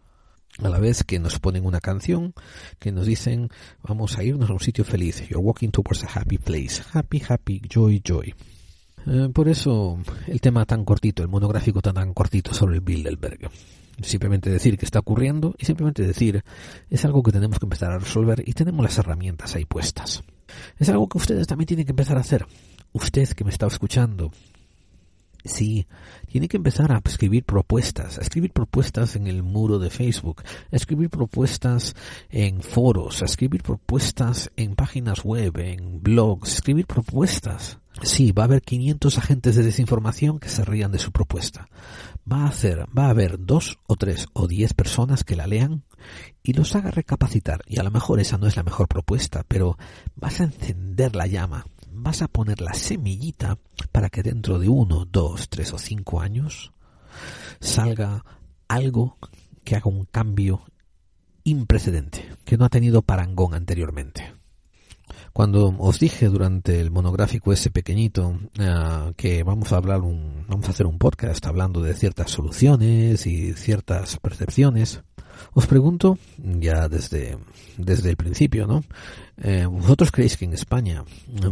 A 0.63 0.71
la 0.71 0.79
vez 0.79 1.05
que 1.05 1.19
nos 1.19 1.39
ponen 1.39 1.67
una 1.67 1.79
canción 1.79 2.33
que 2.79 2.91
nos 2.91 3.05
dicen 3.05 3.51
vamos 3.83 4.17
a 4.17 4.25
irnos 4.25 4.49
a 4.49 4.55
un 4.55 4.61
sitio 4.61 4.83
feliz. 4.83 5.29
You're 5.29 5.45
walking 5.45 5.69
towards 5.69 6.05
a 6.05 6.19
happy 6.19 6.39
place. 6.39 6.83
Happy, 6.91 7.23
happy, 7.29 7.61
joy, 7.69 8.01
joy. 8.03 8.35
Eh, 9.07 9.29
por 9.35 9.51
eso 9.51 9.99
el 10.27 10.41
tema 10.41 10.65
tan 10.65 10.87
cortito, 10.87 11.23
el 11.23 11.29
monográfico 11.29 11.83
tan, 11.83 11.95
tan 11.95 12.15
cortito 12.15 12.55
sobre 12.55 12.77
el 12.77 12.81
Bilderberg. 12.81 13.51
Simplemente 14.01 14.49
decir 14.49 14.79
que 14.79 14.87
está 14.87 15.01
ocurriendo 15.01 15.55
y 15.59 15.67
simplemente 15.67 16.03
decir 16.03 16.43
es 16.89 17.05
algo 17.05 17.23
que 17.23 17.33
tenemos 17.33 17.59
que 17.59 17.67
empezar 17.67 17.93
a 17.93 17.99
resolver 17.99 18.43
y 18.47 18.55
tenemos 18.55 18.83
las 18.83 18.97
herramientas 18.97 19.55
ahí 19.55 19.67
puestas. 19.67 20.23
Es 20.79 20.89
algo 20.89 21.11
que 21.11 21.19
ustedes 21.19 21.47
también 21.47 21.67
tienen 21.67 21.85
que 21.85 21.93
empezar 21.93 22.17
a 22.17 22.21
hacer. 22.21 22.47
Usted 22.95 23.29
que 23.29 23.45
me 23.45 23.51
está 23.51 23.67
escuchando, 23.67 24.33
Sí, 25.45 25.87
tiene 26.31 26.47
que 26.47 26.57
empezar 26.57 26.93
a 26.93 27.03
escribir 27.05 27.45
propuestas, 27.45 28.19
a 28.19 28.23
escribir 28.23 28.53
propuestas 28.53 29.17
en 29.17 29.27
el 29.27 29.43
muro 29.43 29.81
de 29.81 29.91
Facebook, 29.91 30.43
a 30.71 30.77
escribir 30.77 31.11
propuestas 31.11 31.95
en 32.31 32.63
foros, 32.63 33.23
a 33.23 33.25
escribir 33.25 33.63
propuestas 33.63 34.53
en 34.57 34.77
páginas 34.77 35.25
web, 35.25 35.59
en 35.59 36.01
blogs, 36.01 36.55
escribir 36.55 36.87
propuestas. 36.87 37.79
Sí, 38.03 38.33
va 38.33 38.45
a 38.45 38.47
haber 38.47 38.63
500 38.63 39.19
agentes 39.19 39.57
de 39.57 39.65
desinformación 39.65 40.39
que 40.39 40.49
se 40.49 40.65
rían 40.65 40.93
de 40.93 40.99
su 40.99 41.13
propuesta. 41.13 41.69
Va 42.31 42.45
a 42.45 42.49
hacer, 42.49 42.87
va 42.97 43.07
a 43.07 43.11
haber 43.11 43.45
dos 43.45 43.79
o 43.87 43.97
tres 43.97 44.29
o 44.33 44.47
diez 44.47 44.75
personas 44.75 45.25
que 45.25 45.37
la 45.37 45.49
lean 45.49 45.83
y 46.43 46.53
los 46.53 46.75
haga 46.77 46.93
recapacitar. 46.93 47.63
Y 47.67 47.81
a 47.81 47.83
lo 47.83 47.91
mejor 47.91 48.21
esa 48.21 48.39
no 48.39 48.47
es 48.47 48.57
la 48.57 48.63
mejor 48.63 48.87
propuesta, 48.87 49.45
pero 49.47 49.77
vas 50.15 50.41
a 50.41 50.45
encender 50.45 51.17
la 51.17 51.27
llama 51.27 51.67
vas 51.93 52.23
a 52.23 52.29
poner 52.29 52.61
la 52.61 52.75
semillita 52.75 53.59
para 53.91 54.09
que 54.09 54.23
dentro 54.23 54.59
de 54.59 54.69
uno, 54.69 55.05
dos, 55.05 55.49
tres 55.49 55.73
o 55.73 55.79
cinco 55.79 56.21
años 56.21 56.73
salga 57.61 58.25
algo 58.69 59.19
que 59.65 59.77
haga 59.77 59.91
un 59.91 60.05
cambio 60.07 60.63
imprecedente, 61.45 62.29
que 62.45 62.57
no 62.57 62.65
ha 62.65 62.71
tenido 62.71 63.03
parangón 63.03 63.55
anteriormente. 63.55 64.35
Cuando 65.33 65.75
os 65.79 65.99
dije 65.99 66.29
durante 66.29 66.81
el 66.81 66.91
monográfico 66.91 67.53
ese 67.53 67.71
pequeñito 67.71 68.39
eh, 68.59 69.13
que 69.17 69.43
vamos 69.43 69.73
a 69.73 69.77
hablar 69.77 70.03
un, 70.03 70.45
vamos 70.47 70.69
a 70.69 70.71
hacer 70.73 70.87
un 70.87 70.99
podcast 70.99 71.45
hablando 71.47 71.81
de 71.81 71.95
ciertas 71.95 72.31
soluciones 72.31 73.27
y 73.27 73.55
ciertas 73.55 74.19
percepciones, 74.19 75.03
os 75.55 75.67
pregunto, 75.67 76.19
ya 76.39 76.89
desde, 76.89 77.39
desde 77.77 78.11
el 78.11 78.17
principio, 78.17 78.67
¿no? 78.67 78.85
Eh, 79.43 79.67
¿Vosotros 79.67 80.11
creéis 80.11 80.37
que 80.37 80.45
en 80.45 80.55
España 80.55 81.05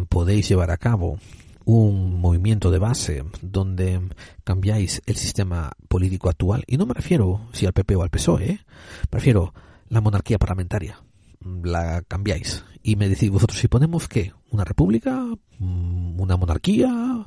podéis 0.09 0.49
llevar 0.49 0.71
a 0.71 0.77
cabo 0.77 1.19
un 1.65 2.21
movimiento 2.21 2.71
de 2.71 2.79
base 2.79 3.25
donde 3.43 4.01
cambiáis 4.45 5.03
el 5.07 5.17
sistema 5.17 5.73
político 5.89 6.29
actual? 6.29 6.65
Y 6.67 6.77
no 6.77 6.87
me 6.87 6.95
refiero 6.95 7.49
si 7.53 7.67
al 7.67 7.73
PP 7.73 7.97
o 7.97 8.03
al 8.03 8.11
PSOE, 8.11 8.45
¿eh? 8.45 8.61
me 9.11 9.19
refiero 9.19 9.55
la 9.89 10.01
monarquía 10.01 10.39
parlamentaria. 10.39 11.01
La 11.63 12.03
cambiáis. 12.03 12.65
Y 12.83 12.97
me 12.97 13.09
decís 13.09 13.31
vosotros, 13.31 13.59
si 13.59 13.69
ponemos 13.69 14.09
qué? 14.09 14.33
¿Una 14.51 14.65
república? 14.65 15.27
¿Una 15.59 16.37
monarquía? 16.37 17.27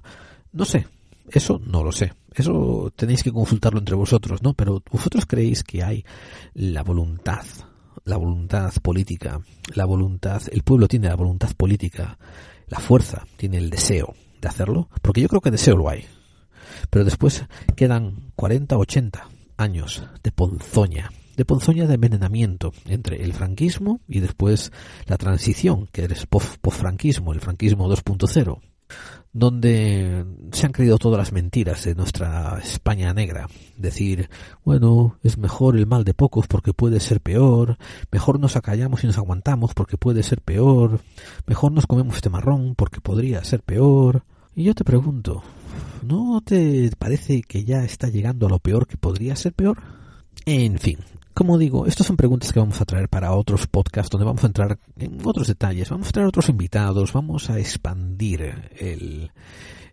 No 0.51 0.65
sé. 0.65 0.87
Eso 1.29 1.59
no 1.65 1.83
lo 1.83 1.91
sé. 1.91 2.13
Eso 2.35 2.91
tenéis 2.95 3.23
que 3.23 3.31
consultarlo 3.31 3.79
entre 3.79 3.95
vosotros, 3.95 4.41
¿no? 4.41 4.53
Pero 4.53 4.81
vosotros 4.91 5.25
creéis 5.25 5.63
que 5.63 5.83
hay 5.83 6.05
la 6.53 6.83
voluntad, 6.83 7.45
la 8.05 8.17
voluntad 8.17 8.73
política, 8.81 9.41
la 9.75 9.85
voluntad, 9.85 10.41
el 10.51 10.63
pueblo 10.63 10.87
tiene 10.87 11.07
la 11.07 11.15
voluntad 11.15 11.51
política, 11.55 12.17
la 12.67 12.79
fuerza, 12.79 13.25
tiene 13.37 13.57
el 13.57 13.69
deseo 13.69 14.13
de 14.41 14.47
hacerlo, 14.47 14.89
porque 15.01 15.21
yo 15.21 15.29
creo 15.29 15.41
que 15.41 15.51
deseo 15.51 15.75
lo 15.75 15.89
hay. 15.89 16.05
Pero 16.89 17.05
después 17.05 17.45
quedan 17.75 18.31
40, 18.35 18.77
80 18.77 19.29
años 19.57 20.03
de 20.23 20.31
ponzoña, 20.31 21.11
de 21.35 21.45
ponzoña 21.45 21.87
de 21.87 21.95
envenenamiento 21.95 22.73
entre 22.85 23.23
el 23.23 23.33
franquismo 23.33 24.01
y 24.07 24.19
después 24.19 24.71
la 25.05 25.17
transición, 25.17 25.87
que 25.87 26.05
es 26.05 26.25
post-franquismo, 26.25 27.33
el 27.33 27.39
franquismo 27.39 27.89
2.0, 27.89 28.59
donde 29.33 30.25
se 30.51 30.67
han 30.67 30.71
creído 30.71 30.99
todas 30.99 31.17
las 31.17 31.31
mentiras 31.31 31.83
de 31.83 31.95
nuestra 31.95 32.59
España 32.63 33.13
negra. 33.13 33.47
Decir, 33.75 34.29
bueno, 34.63 35.17
es 35.23 35.37
mejor 35.37 35.75
el 35.75 35.87
mal 35.87 36.03
de 36.03 36.13
pocos 36.13 36.47
porque 36.47 36.73
puede 36.73 36.99
ser 36.99 37.19
peor, 37.19 37.77
mejor 38.11 38.39
nos 38.39 38.55
acallamos 38.55 39.03
y 39.03 39.07
nos 39.07 39.17
aguantamos 39.17 39.73
porque 39.73 39.97
puede 39.97 40.21
ser 40.21 40.41
peor, 40.41 41.01
mejor 41.47 41.71
nos 41.71 41.87
comemos 41.87 42.15
este 42.15 42.29
marrón 42.29 42.75
porque 42.75 43.01
podría 43.01 43.43
ser 43.43 43.61
peor. 43.63 44.23
Y 44.55 44.65
yo 44.65 44.75
te 44.75 44.83
pregunto, 44.83 45.41
¿no 46.03 46.41
te 46.45 46.91
parece 46.99 47.41
que 47.41 47.63
ya 47.63 47.83
está 47.83 48.09
llegando 48.09 48.45
a 48.45 48.49
lo 48.49 48.59
peor 48.59 48.85
que 48.85 48.97
podría 48.97 49.35
ser 49.35 49.53
peor? 49.53 49.81
En 50.45 50.77
fin, 50.77 50.99
como 51.33 51.57
digo, 51.57 51.85
estas 51.87 52.07
son 52.07 52.17
preguntas 52.17 52.53
que 52.53 52.59
vamos 52.59 52.79
a 52.79 52.85
traer 52.85 53.09
para 53.09 53.33
otros 53.33 53.67
podcasts 53.67 54.09
donde 54.09 54.25
vamos 54.25 54.43
a 54.43 54.47
entrar 54.47 54.77
en 54.97 55.19
otros 55.25 55.47
detalles, 55.47 55.89
vamos 55.89 56.09
a 56.09 56.11
traer 56.11 56.27
otros 56.27 56.49
invitados, 56.49 57.13
vamos 57.13 57.49
a 57.49 57.59
expandir 57.59 58.69
el, 58.77 59.31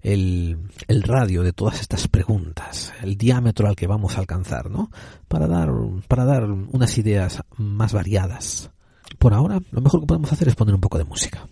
el, 0.03 0.59
el, 0.89 1.03
radio 1.03 1.43
de 1.43 1.53
todas 1.53 1.81
estas 1.81 2.09
preguntas, 2.09 2.93
el 3.03 3.17
diámetro 3.17 3.69
al 3.69 3.77
que 3.77 3.87
vamos 3.87 4.17
a 4.17 4.21
alcanzar, 4.21 4.71
¿no? 4.71 4.91
Para 5.29 5.47
dar, 5.47 5.71
para 6.09 6.25
dar 6.25 6.45
unas 6.45 6.99
ideas 6.99 7.43
más 7.57 7.93
variadas. 7.93 8.71
Por 9.19 9.35
ahora, 9.35 9.61
lo 9.71 9.81
mejor 9.81 10.01
que 10.01 10.07
podemos 10.07 10.33
hacer 10.33 10.49
es 10.49 10.55
poner 10.55 10.75
un 10.75 10.81
poco 10.81 10.99
de 10.99 11.05
música. 11.05 11.47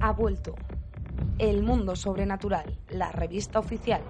Ha 0.00 0.12
vuelto. 0.12 0.54
El 1.40 1.62
Mundo 1.62 1.96
Sobrenatural, 1.96 2.76
la 2.90 3.10
revista 3.12 3.60
oficial. 3.60 4.02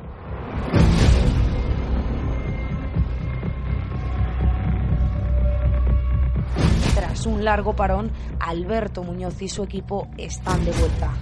Tras 6.93 7.27
un 7.27 7.45
largo 7.45 7.77
parón, 7.77 8.11
Alberto 8.41 9.05
Muñoz 9.05 9.41
y 9.43 9.49
su 9.49 9.63
equipo 9.63 10.09
están 10.19 10.65
de 10.65 10.73
vuelta. 10.73 11.13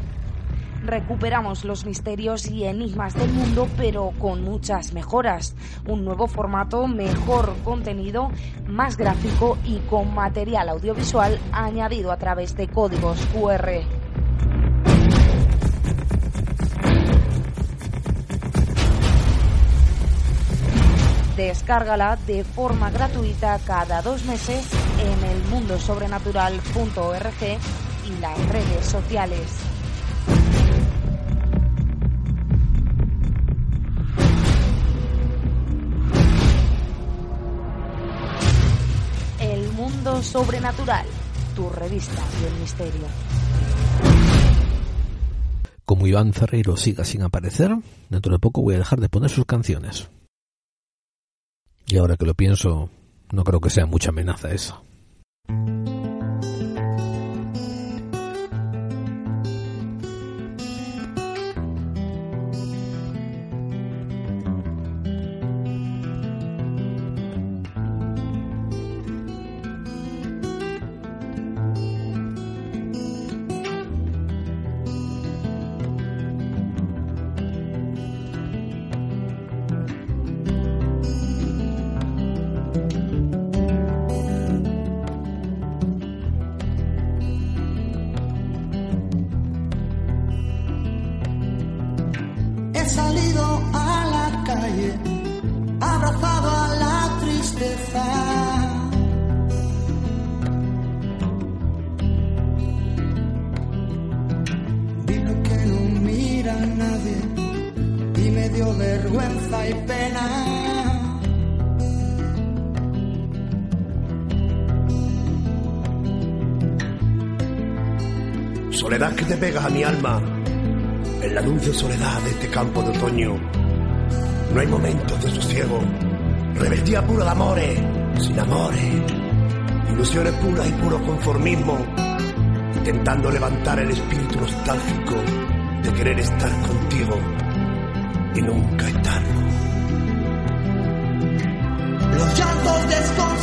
Recuperamos 0.82 1.66
los 1.66 1.84
misterios 1.84 2.48
y 2.48 2.64
enigmas 2.64 3.12
del 3.12 3.30
mundo, 3.30 3.68
pero 3.76 4.12
con 4.18 4.42
muchas 4.42 4.94
mejoras. 4.94 5.56
Un 5.86 6.06
nuevo 6.06 6.26
formato, 6.26 6.86
mejor 6.86 7.54
contenido, 7.64 8.30
más 8.66 8.96
gráfico 8.96 9.58
y 9.62 9.80
con 9.80 10.14
material 10.14 10.70
audiovisual 10.70 11.38
añadido 11.52 12.12
a 12.12 12.16
través 12.16 12.56
de 12.56 12.66
códigos 12.66 13.20
QR. 13.26 13.97
Descárgala 21.38 22.18
de 22.26 22.42
forma 22.42 22.90
gratuita 22.90 23.60
cada 23.60 24.02
dos 24.02 24.24
meses 24.24 24.66
en 24.98 25.24
el 25.24 25.40
mundosobrenatural.org 25.44 27.42
y 28.08 28.20
las 28.20 28.48
redes 28.48 28.84
sociales. 28.84 29.42
El 39.38 39.70
Mundo 39.74 40.20
Sobrenatural, 40.24 41.06
tu 41.54 41.70
revista 41.70 42.20
del 42.42 42.54
misterio. 42.54 43.06
Como 45.84 46.08
Iván 46.08 46.32
Ferreiro 46.32 46.76
siga 46.76 47.04
sin 47.04 47.22
aparecer, 47.22 47.76
dentro 48.08 48.32
de 48.32 48.40
poco 48.40 48.60
voy 48.60 48.74
a 48.74 48.78
dejar 48.78 48.98
de 48.98 49.08
poner 49.08 49.30
sus 49.30 49.46
canciones. 49.46 50.10
Y 51.88 51.96
ahora 51.96 52.16
que 52.16 52.26
lo 52.26 52.34
pienso, 52.34 52.90
no 53.32 53.44
creo 53.44 53.60
que 53.60 53.70
sea 53.70 53.86
mucha 53.86 54.10
amenaza 54.10 54.52
eso. 54.52 54.82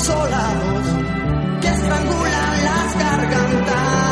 Desconsolados 0.06 0.86
que 1.62 1.68
estrangulan 1.68 2.64
las 2.64 3.00
gargantas 3.00 4.06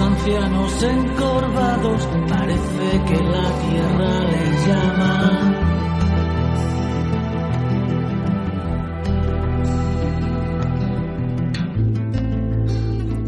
ancianos 0.00 0.82
encorvados, 0.82 2.08
parece 2.26 3.04
que 3.06 3.22
la 3.22 3.52
tierra 3.68 4.20
les 4.30 4.66
llama. 4.66 5.56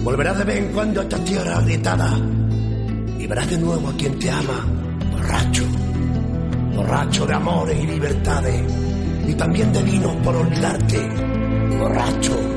Volverás 0.03 0.39
de 0.39 0.45
vez 0.45 0.57
en 0.59 0.73
cuando 0.73 1.01
a 1.01 1.03
esta 1.03 1.18
tierra 1.25 1.59
agrietada 1.59 2.18
y 3.18 3.27
verás 3.27 3.51
de 3.51 3.59
nuevo 3.59 3.89
a 3.89 3.93
quien 3.93 4.18
te 4.18 4.31
ama, 4.31 4.82
borracho, 5.33 5.64
borracho 6.74 7.26
de 7.26 7.35
amores 7.35 7.83
y 7.83 7.87
libertades 7.87 8.62
y 9.26 9.35
también 9.35 9.72
de 9.72 9.83
vinos 9.83 10.14
por 10.16 10.37
olvidarte, 10.37 11.09
borracho. 11.78 12.51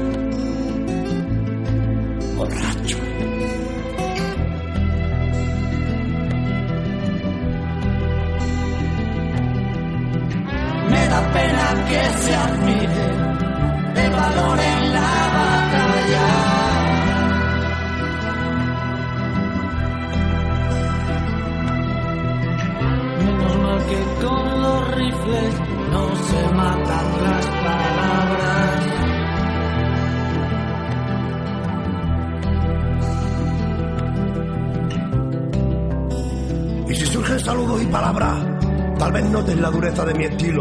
Dureza 40.30 40.55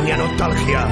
miedo 0.00 0.02
a 0.02 0.02
leyes 0.02 0.02
ni 0.02 0.10
a 0.10 0.16
nostalgia. 0.16 0.88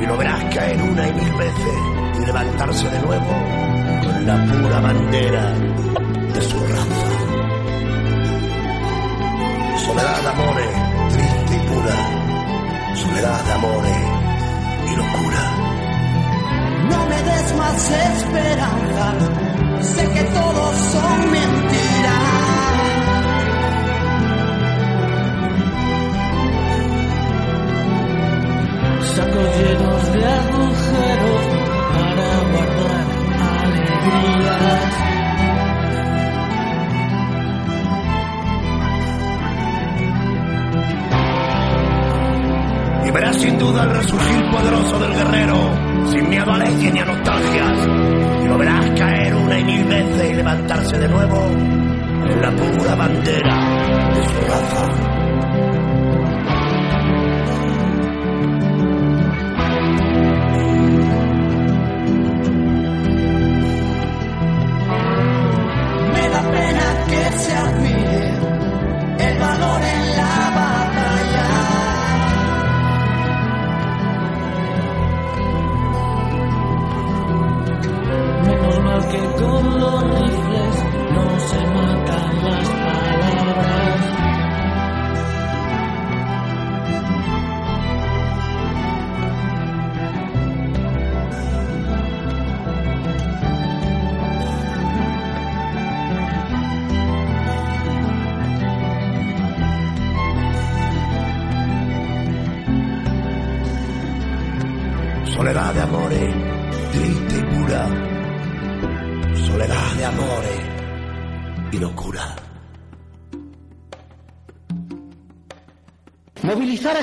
Y 0.00 0.06
lo 0.06 0.16
verás 0.16 0.44
caer 0.54 0.82
una 0.82 1.08
y 1.08 1.12
mil 1.12 1.32
veces 1.34 1.74
y 2.20 2.26
levantarse 2.26 2.88
de 2.88 3.00
nuevo 3.00 3.34
con 4.02 4.26
la 4.26 4.44
pura 4.44 4.80
bandera 4.80 5.52
de 6.34 6.42
su 6.42 6.58
raza. 6.58 7.10
Soledad 9.86 10.22
de 10.22 10.28
amores, 10.28 10.70
triste 11.12 11.54
y 11.54 11.58
pura. 11.68 11.96
Soledad 12.96 13.44
de 13.44 13.52
amores 13.52 14.02
y 14.90 14.96
locura. 14.96 15.44
No 16.90 17.06
me 17.06 17.22
des 17.22 17.56
más 17.56 17.90
esperanza, 17.90 19.14
sé 19.82 20.08
que 20.10 20.24
todos 20.24 20.76
son 20.92 21.30
mentiras. 21.30 22.23
Sin 43.38 43.58
duda 43.58 43.84
el 43.84 43.90
resurgir 43.90 44.50
poderoso 44.50 44.98
del 44.98 45.12
guerrero, 45.12 45.56
sin 46.10 46.28
miedo 46.28 46.52
a 46.52 46.58
leyes 46.58 46.92
ni 46.92 46.98
a 47.00 47.04
nostalgias. 47.04 47.86
Y 48.42 48.48
lo 48.48 48.58
verás 48.58 48.90
caer 48.98 49.34
una 49.34 49.58
y 49.58 49.64
mil 49.64 49.84
veces 49.84 50.30
y 50.30 50.34
levantarse 50.34 50.98
de 50.98 51.08
nuevo 51.08 51.46
en 51.46 52.40
la 52.40 52.50
pura 52.50 52.94
bandera 52.94 54.14
de 54.14 54.24
su 54.24 54.40
raza. 54.48 55.23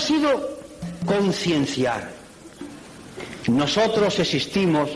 Sido 0.02 0.58
concienciar. 1.06 2.10
Nosotros 3.48 4.20
existimos, 4.20 4.90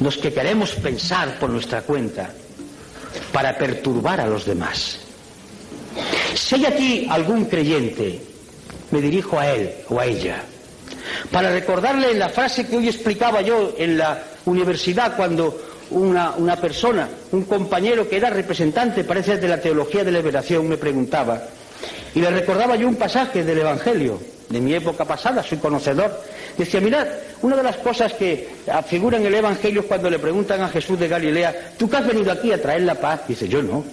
los 0.00 0.16
que 0.16 0.32
queremos 0.32 0.72
pensar 0.72 1.38
por 1.38 1.50
nuestra 1.50 1.82
cuenta, 1.82 2.30
para 3.32 3.56
perturbar 3.56 4.20
a 4.20 4.26
los 4.26 4.44
demás. 4.44 4.98
Si 6.34 6.54
hay 6.56 6.66
aquí 6.66 7.06
algún 7.10 7.46
creyente, 7.46 8.20
me 8.90 9.00
dirijo 9.00 9.38
a 9.38 9.50
él 9.50 9.72
o 9.88 9.98
a 9.98 10.06
ella, 10.06 10.42
para 11.30 11.50
recordarle 11.50 12.14
la 12.14 12.28
frase 12.28 12.66
que 12.66 12.76
hoy 12.76 12.88
explicaba 12.88 13.40
yo 13.40 13.74
en 13.78 13.96
la 13.96 14.22
universidad 14.44 15.16
cuando 15.16 15.58
una, 15.90 16.32
una 16.32 16.56
persona, 16.56 17.08
un 17.32 17.44
compañero 17.44 18.08
que 18.08 18.16
era 18.16 18.30
representante, 18.30 19.04
parece, 19.04 19.38
de 19.38 19.48
la 19.48 19.60
teología 19.60 20.04
de 20.04 20.12
la 20.12 20.18
liberación, 20.18 20.68
me 20.68 20.76
preguntaba, 20.76 21.42
y 22.16 22.20
le 22.20 22.30
recordaba 22.30 22.76
yo 22.76 22.88
un 22.88 22.94
pasaje 22.94 23.44
del 23.44 23.58
Evangelio, 23.58 24.18
de 24.48 24.58
mi 24.58 24.72
época 24.72 25.04
pasada, 25.04 25.42
soy 25.42 25.58
conocedor. 25.58 26.18
Decía, 26.56 26.80
mirad, 26.80 27.06
una 27.42 27.56
de 27.56 27.62
las 27.62 27.76
cosas 27.76 28.14
que 28.14 28.48
figura 28.88 29.18
en 29.18 29.26
el 29.26 29.34
Evangelio 29.34 29.82
es 29.82 29.86
cuando 29.86 30.08
le 30.08 30.18
preguntan 30.18 30.62
a 30.62 30.70
Jesús 30.70 30.98
de 30.98 31.08
Galilea, 31.08 31.74
¿tú 31.76 31.90
que 31.90 31.98
has 31.98 32.06
venido 32.06 32.32
aquí 32.32 32.52
a 32.52 32.62
traer 32.62 32.84
la 32.84 32.94
paz? 32.94 33.28
Dice, 33.28 33.46
yo 33.46 33.62
no, 33.62 33.84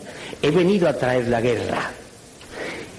he 0.42 0.52
venido 0.52 0.88
a 0.88 0.94
traer 0.94 1.28
la 1.28 1.42
guerra. 1.42 1.92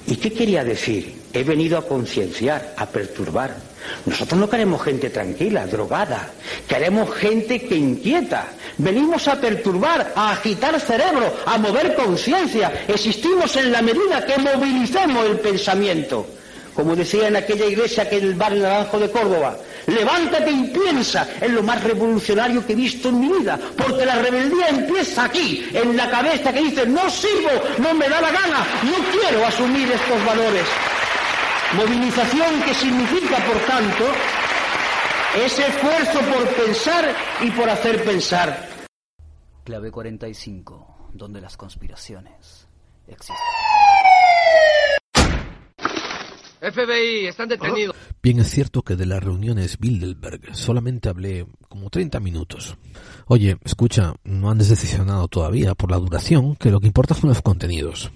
¿Y 0.06 0.16
qué 0.16 0.30
quería 0.30 0.62
decir? 0.62 1.22
He 1.32 1.42
venido 1.42 1.78
a 1.78 1.88
concienciar, 1.88 2.74
a 2.76 2.84
perturbar. 2.84 3.56
Nosotros 4.04 4.38
no 4.38 4.50
queremos 4.50 4.82
gente 4.82 5.08
tranquila, 5.08 5.66
drogada. 5.66 6.32
Queremos 6.68 7.14
gente 7.14 7.62
que 7.62 7.76
inquieta. 7.76 8.48
Venimos 8.78 9.28
a 9.28 9.40
perturbar, 9.40 10.12
a 10.16 10.32
agitar 10.32 10.80
cerebro, 10.80 11.32
a 11.46 11.58
mover 11.58 11.94
conciencia. 11.94 12.84
Existimos 12.88 13.54
en 13.56 13.70
la 13.70 13.82
medida 13.82 14.24
que 14.26 14.38
movilicemos 14.38 15.26
el 15.26 15.38
pensamiento. 15.38 16.26
Como 16.74 16.96
decía 16.96 17.28
en 17.28 17.36
aquella 17.36 17.66
iglesia 17.66 18.08
que 18.08 18.18
en 18.18 18.24
el 18.24 18.34
barrio 18.34 18.64
Naranjo 18.64 18.98
de 18.98 19.10
Córdoba, 19.10 19.56
levántate 19.86 20.50
y 20.50 20.64
piensa 20.64 21.28
en 21.40 21.54
lo 21.54 21.62
más 21.62 21.84
revolucionario 21.84 22.66
que 22.66 22.72
he 22.72 22.76
visto 22.76 23.10
en 23.10 23.20
mi 23.20 23.28
vida, 23.28 23.56
porque 23.76 24.04
la 24.04 24.16
rebeldía 24.16 24.70
empieza 24.70 25.24
aquí, 25.24 25.68
en 25.72 25.96
la 25.96 26.10
cabeza 26.10 26.52
que 26.52 26.62
dice, 26.62 26.84
no 26.84 27.08
sirvo, 27.08 27.50
no 27.78 27.94
me 27.94 28.08
da 28.08 28.20
la 28.20 28.32
gana, 28.32 28.66
no 28.82 28.96
quiero 29.12 29.46
asumir 29.46 29.88
estos 29.92 30.24
valores. 30.26 30.64
Movilización 31.76 32.60
que 32.62 32.74
significa, 32.74 33.36
por 33.36 33.58
tanto, 33.66 34.04
ese 35.36 35.66
esfuerzo 35.66 36.20
por 36.32 36.48
pensar 36.54 37.14
y 37.42 37.50
por 37.50 37.68
hacer 37.68 38.04
pensar. 38.04 38.86
Clave 39.64 39.90
45, 39.90 41.10
donde 41.12 41.40
las 41.40 41.56
conspiraciones 41.56 42.68
existen. 43.08 43.36
FBI, 46.72 47.26
están 47.26 47.48
detenidos. 47.48 47.94
Bien 48.22 48.38
es 48.40 48.50
cierto 48.50 48.82
que 48.82 48.96
de 48.96 49.04
las 49.04 49.22
reuniones 49.22 49.78
Bilderberg 49.78 50.54
solamente 50.54 51.10
hablé 51.10 51.46
como 51.68 51.90
30 51.90 52.20
minutos. 52.20 52.76
Oye, 53.26 53.58
escucha, 53.64 54.14
no 54.24 54.50
han 54.50 54.58
decisionado 54.58 55.28
todavía 55.28 55.74
por 55.74 55.90
la 55.90 55.98
duración, 55.98 56.56
que 56.56 56.70
lo 56.70 56.80
que 56.80 56.86
importa 56.86 57.14
son 57.14 57.28
los 57.28 57.42
contenidos. 57.42 58.10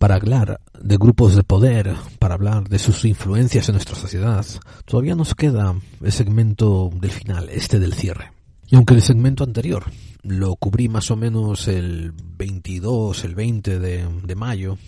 Para 0.00 0.14
hablar 0.14 0.62
de 0.80 0.96
grupos 0.96 1.36
de 1.36 1.44
poder, 1.44 1.94
para 2.18 2.32
hablar 2.32 2.66
de 2.70 2.78
sus 2.78 3.04
influencias 3.04 3.68
en 3.68 3.74
nuestra 3.74 3.94
sociedad, 3.94 4.46
todavía 4.86 5.14
nos 5.14 5.34
queda 5.34 5.74
el 6.00 6.10
segmento 6.10 6.88
del 6.94 7.10
final, 7.10 7.50
este 7.50 7.78
del 7.78 7.92
cierre. 7.92 8.32
Y 8.66 8.76
aunque 8.76 8.94
el 8.94 9.02
segmento 9.02 9.44
anterior 9.44 9.84
lo 10.22 10.56
cubrí 10.56 10.88
más 10.88 11.10
o 11.10 11.16
menos 11.16 11.68
el 11.68 12.12
22, 12.12 13.24
el 13.24 13.34
20 13.34 13.78
de, 13.78 14.34
mayo, 14.34 14.78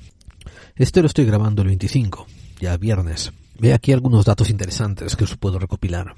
este 0.77 1.03
lo 1.03 1.09
estoy 1.09 1.27
grabando 1.27 1.61
el 1.61 1.69
25 1.69 2.27
ya 2.59 2.75
viernes. 2.79 3.35
Ve 3.59 3.75
aquí 3.75 3.93
algunos 3.93 4.25
datos 4.25 4.49
interesantes 4.49 5.15
que 5.15 5.25
os 5.25 5.37
puedo 5.37 5.59
recopilar. 5.59 6.15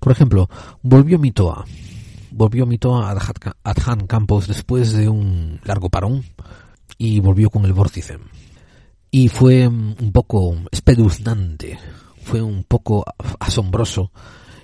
Por 0.00 0.10
ejemplo, 0.10 0.48
volvió 0.80 1.18
Mitoa. 1.18 1.66
Volvió 2.30 2.64
Mitoa 2.64 3.10
a 3.10 3.32
Adhan 3.62 4.06
Campos 4.06 4.48
después 4.48 4.94
de 4.94 5.10
un 5.10 5.60
largo 5.64 5.90
parón 5.90 6.24
y 7.02 7.18
volvió 7.18 7.50
con 7.50 7.64
el 7.64 7.72
vórtice. 7.72 8.16
Y 9.10 9.28
fue 9.28 9.66
un 9.66 10.12
poco 10.12 10.56
espeluznante, 10.70 11.76
fue 12.22 12.40
un 12.40 12.62
poco 12.62 13.04
asombroso 13.40 14.12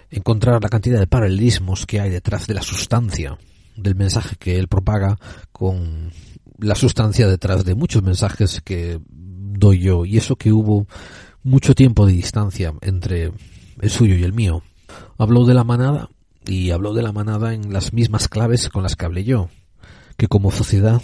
encontrar 0.09 0.63
la 0.63 0.69
cantidad 0.69 1.01
de 1.01 1.09
paralelismos 1.09 1.85
que 1.85 1.99
hay 1.99 2.11
detrás 2.11 2.47
de 2.47 2.55
la 2.55 2.63
sustancia 2.63 3.37
del 3.77 3.97
mensaje 3.97 4.37
que 4.39 4.57
él 4.57 4.69
propaga 4.69 5.19
con 5.51 6.13
la 6.59 6.77
sustancia 6.77 7.27
detrás 7.27 7.65
de 7.65 7.75
muchos 7.75 8.05
mensajes 8.05 8.61
que 8.61 9.01
doy 9.09 9.81
yo 9.81 10.05
y 10.05 10.17
eso 10.17 10.37
que 10.37 10.53
hubo 10.53 10.87
mucho 11.43 11.75
tiempo 11.75 12.07
de 12.07 12.13
distancia 12.13 12.73
entre 12.83 13.33
el 13.81 13.91
suyo 13.91 14.15
y 14.15 14.23
el 14.23 14.33
mío. 14.33 14.63
Habló 15.19 15.45
de 15.45 15.55
la 15.55 15.65
manada 15.65 16.09
y 16.47 16.71
habló 16.71 16.95
de 16.95 17.03
la 17.03 17.13
manada 17.13 17.53
en 17.53 17.73
las 17.73 17.93
mismas 17.93 18.29
claves 18.29 18.69
con 18.69 18.85
las 18.85 18.95
que 18.95 19.07
hablé 19.07 19.25
yo 19.25 19.49
que 20.19 20.27
como 20.27 20.51
sociedad 20.51 21.01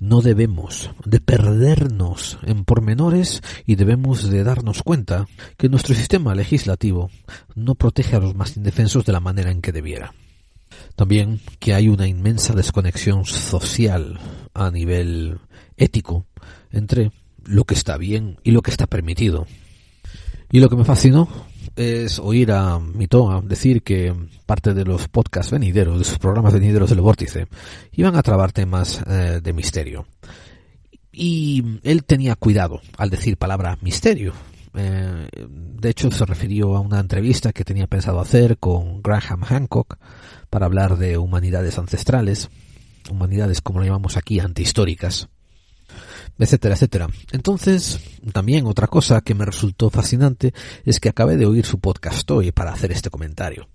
no 0.00 0.20
debemos 0.22 0.90
de 1.04 1.20
perdernos 1.20 2.38
en 2.42 2.64
pormenores 2.64 3.40
y 3.64 3.76
debemos 3.76 4.28
de 4.28 4.42
darnos 4.42 4.82
cuenta 4.82 5.28
que 5.56 5.68
nuestro 5.68 5.94
sistema 5.94 6.34
legislativo 6.34 7.08
no 7.54 7.76
protege 7.76 8.16
a 8.16 8.20
los 8.20 8.34
más 8.34 8.56
indefensos 8.56 9.06
de 9.06 9.12
la 9.12 9.20
manera 9.20 9.52
en 9.52 9.62
que 9.62 9.70
debiera. 9.70 10.14
También 10.96 11.40
que 11.60 11.74
hay 11.74 11.88
una 11.88 12.08
inmensa 12.08 12.54
desconexión 12.54 13.24
social 13.24 14.18
a 14.52 14.72
nivel 14.72 15.38
ético 15.76 16.26
entre 16.72 17.12
lo 17.44 17.64
que 17.64 17.74
está 17.74 17.96
bien 17.96 18.40
y 18.42 18.50
lo 18.50 18.62
que 18.62 18.72
está 18.72 18.88
permitido. 18.88 19.46
Y 20.50 20.58
lo 20.58 20.68
que 20.68 20.76
me 20.76 20.84
fascinó 20.84 21.28
es 21.76 22.18
oír 22.18 22.50
a 22.52 22.78
Mitoa 22.78 23.42
decir 23.42 23.82
que 23.82 24.14
parte 24.46 24.74
de 24.74 24.84
los 24.84 25.08
podcasts 25.08 25.52
venideros, 25.52 25.98
de 25.98 26.04
sus 26.04 26.18
programas 26.18 26.54
venideros 26.54 26.90
del 26.90 27.00
vórtice, 27.02 27.46
iban 27.92 28.16
a 28.16 28.22
trabar 28.22 28.52
temas 28.52 29.02
eh, 29.06 29.40
de 29.42 29.52
misterio. 29.52 30.06
Y 31.12 31.80
él 31.82 32.04
tenía 32.04 32.34
cuidado 32.34 32.80
al 32.96 33.10
decir 33.10 33.36
palabra 33.36 33.78
misterio. 33.80 34.32
Eh, 34.74 35.28
de 35.36 35.88
hecho, 35.88 36.10
se 36.10 36.26
refirió 36.26 36.76
a 36.76 36.80
una 36.80 37.00
entrevista 37.00 37.52
que 37.52 37.64
tenía 37.64 37.86
pensado 37.86 38.20
hacer 38.20 38.58
con 38.58 39.02
Graham 39.02 39.42
Hancock 39.42 39.96
para 40.50 40.66
hablar 40.66 40.96
de 40.98 41.18
humanidades 41.18 41.78
ancestrales, 41.78 42.50
humanidades 43.10 43.60
como 43.60 43.80
lo 43.80 43.86
llamamos 43.86 44.16
aquí, 44.16 44.40
antihistóricas 44.40 45.28
etcétera, 46.38 46.74
etcétera. 46.74 47.08
Entonces, 47.32 48.00
también 48.32 48.66
otra 48.66 48.86
cosa 48.86 49.20
que 49.20 49.34
me 49.34 49.44
resultó 49.44 49.90
fascinante 49.90 50.52
es 50.84 51.00
que 51.00 51.08
acabé 51.08 51.36
de 51.36 51.46
oír 51.46 51.64
su 51.64 51.78
podcast 51.78 52.30
hoy 52.30 52.52
para 52.52 52.72
hacer 52.72 52.92
este 52.92 53.10
comentario. 53.10 53.68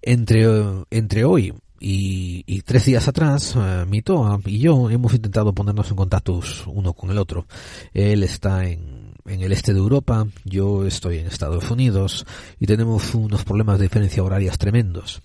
Entre, 0.00 0.46
entre 0.90 1.24
hoy 1.24 1.54
y, 1.78 2.62
tres 2.62 2.86
días 2.86 3.08
atrás, 3.08 3.56
uh, 3.56 3.86
Mitoa 3.86 4.40
y 4.46 4.58
yo 4.58 4.88
hemos 4.90 5.14
intentado 5.14 5.52
ponernos 5.52 5.90
en 5.90 5.96
contacto 5.96 6.40
uno 6.66 6.92
con 6.92 7.10
el 7.10 7.18
otro. 7.18 7.46
Él 7.92 8.22
está 8.22 8.64
en, 8.66 9.14
en 9.26 9.42
el 9.42 9.52
este 9.52 9.72
de 9.72 9.80
Europa, 9.80 10.26
yo 10.44 10.86
estoy 10.86 11.18
en 11.18 11.26
Estados 11.26 11.70
Unidos 11.70 12.24
y 12.58 12.66
tenemos 12.66 13.14
unos 13.14 13.44
problemas 13.44 13.78
de 13.78 13.84
diferencia 13.84 14.22
horarias 14.22 14.58
tremendos. 14.58 15.22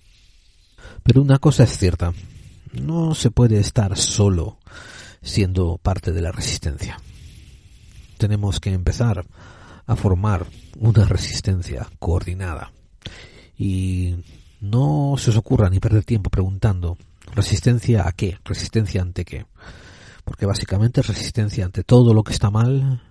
Pero 1.02 1.22
una 1.22 1.38
cosa 1.38 1.64
es 1.64 1.78
cierta, 1.78 2.12
no 2.72 3.14
se 3.14 3.30
puede 3.30 3.58
estar 3.58 3.96
solo 3.96 4.58
siendo 5.22 5.78
parte 5.78 6.12
de 6.12 6.22
la 6.22 6.32
resistencia. 6.32 7.00
Tenemos 8.18 8.60
que 8.60 8.72
empezar 8.72 9.24
a 9.86 9.96
formar 9.96 10.46
una 10.78 11.04
resistencia 11.04 11.88
coordinada. 11.98 12.72
Y 13.56 14.16
no 14.60 15.14
se 15.18 15.30
os 15.30 15.36
ocurra 15.36 15.70
ni 15.70 15.80
perder 15.80 16.04
tiempo 16.04 16.30
preguntando 16.30 16.98
resistencia 17.34 18.06
a 18.06 18.12
qué, 18.12 18.38
resistencia 18.44 19.02
ante 19.02 19.24
qué. 19.24 19.46
Porque 20.24 20.46
básicamente 20.46 21.00
es 21.00 21.06
resistencia 21.06 21.64
ante 21.64 21.84
todo 21.84 22.12
lo 22.12 22.22
que 22.22 22.32
está 22.32 22.50
mal 22.50 23.02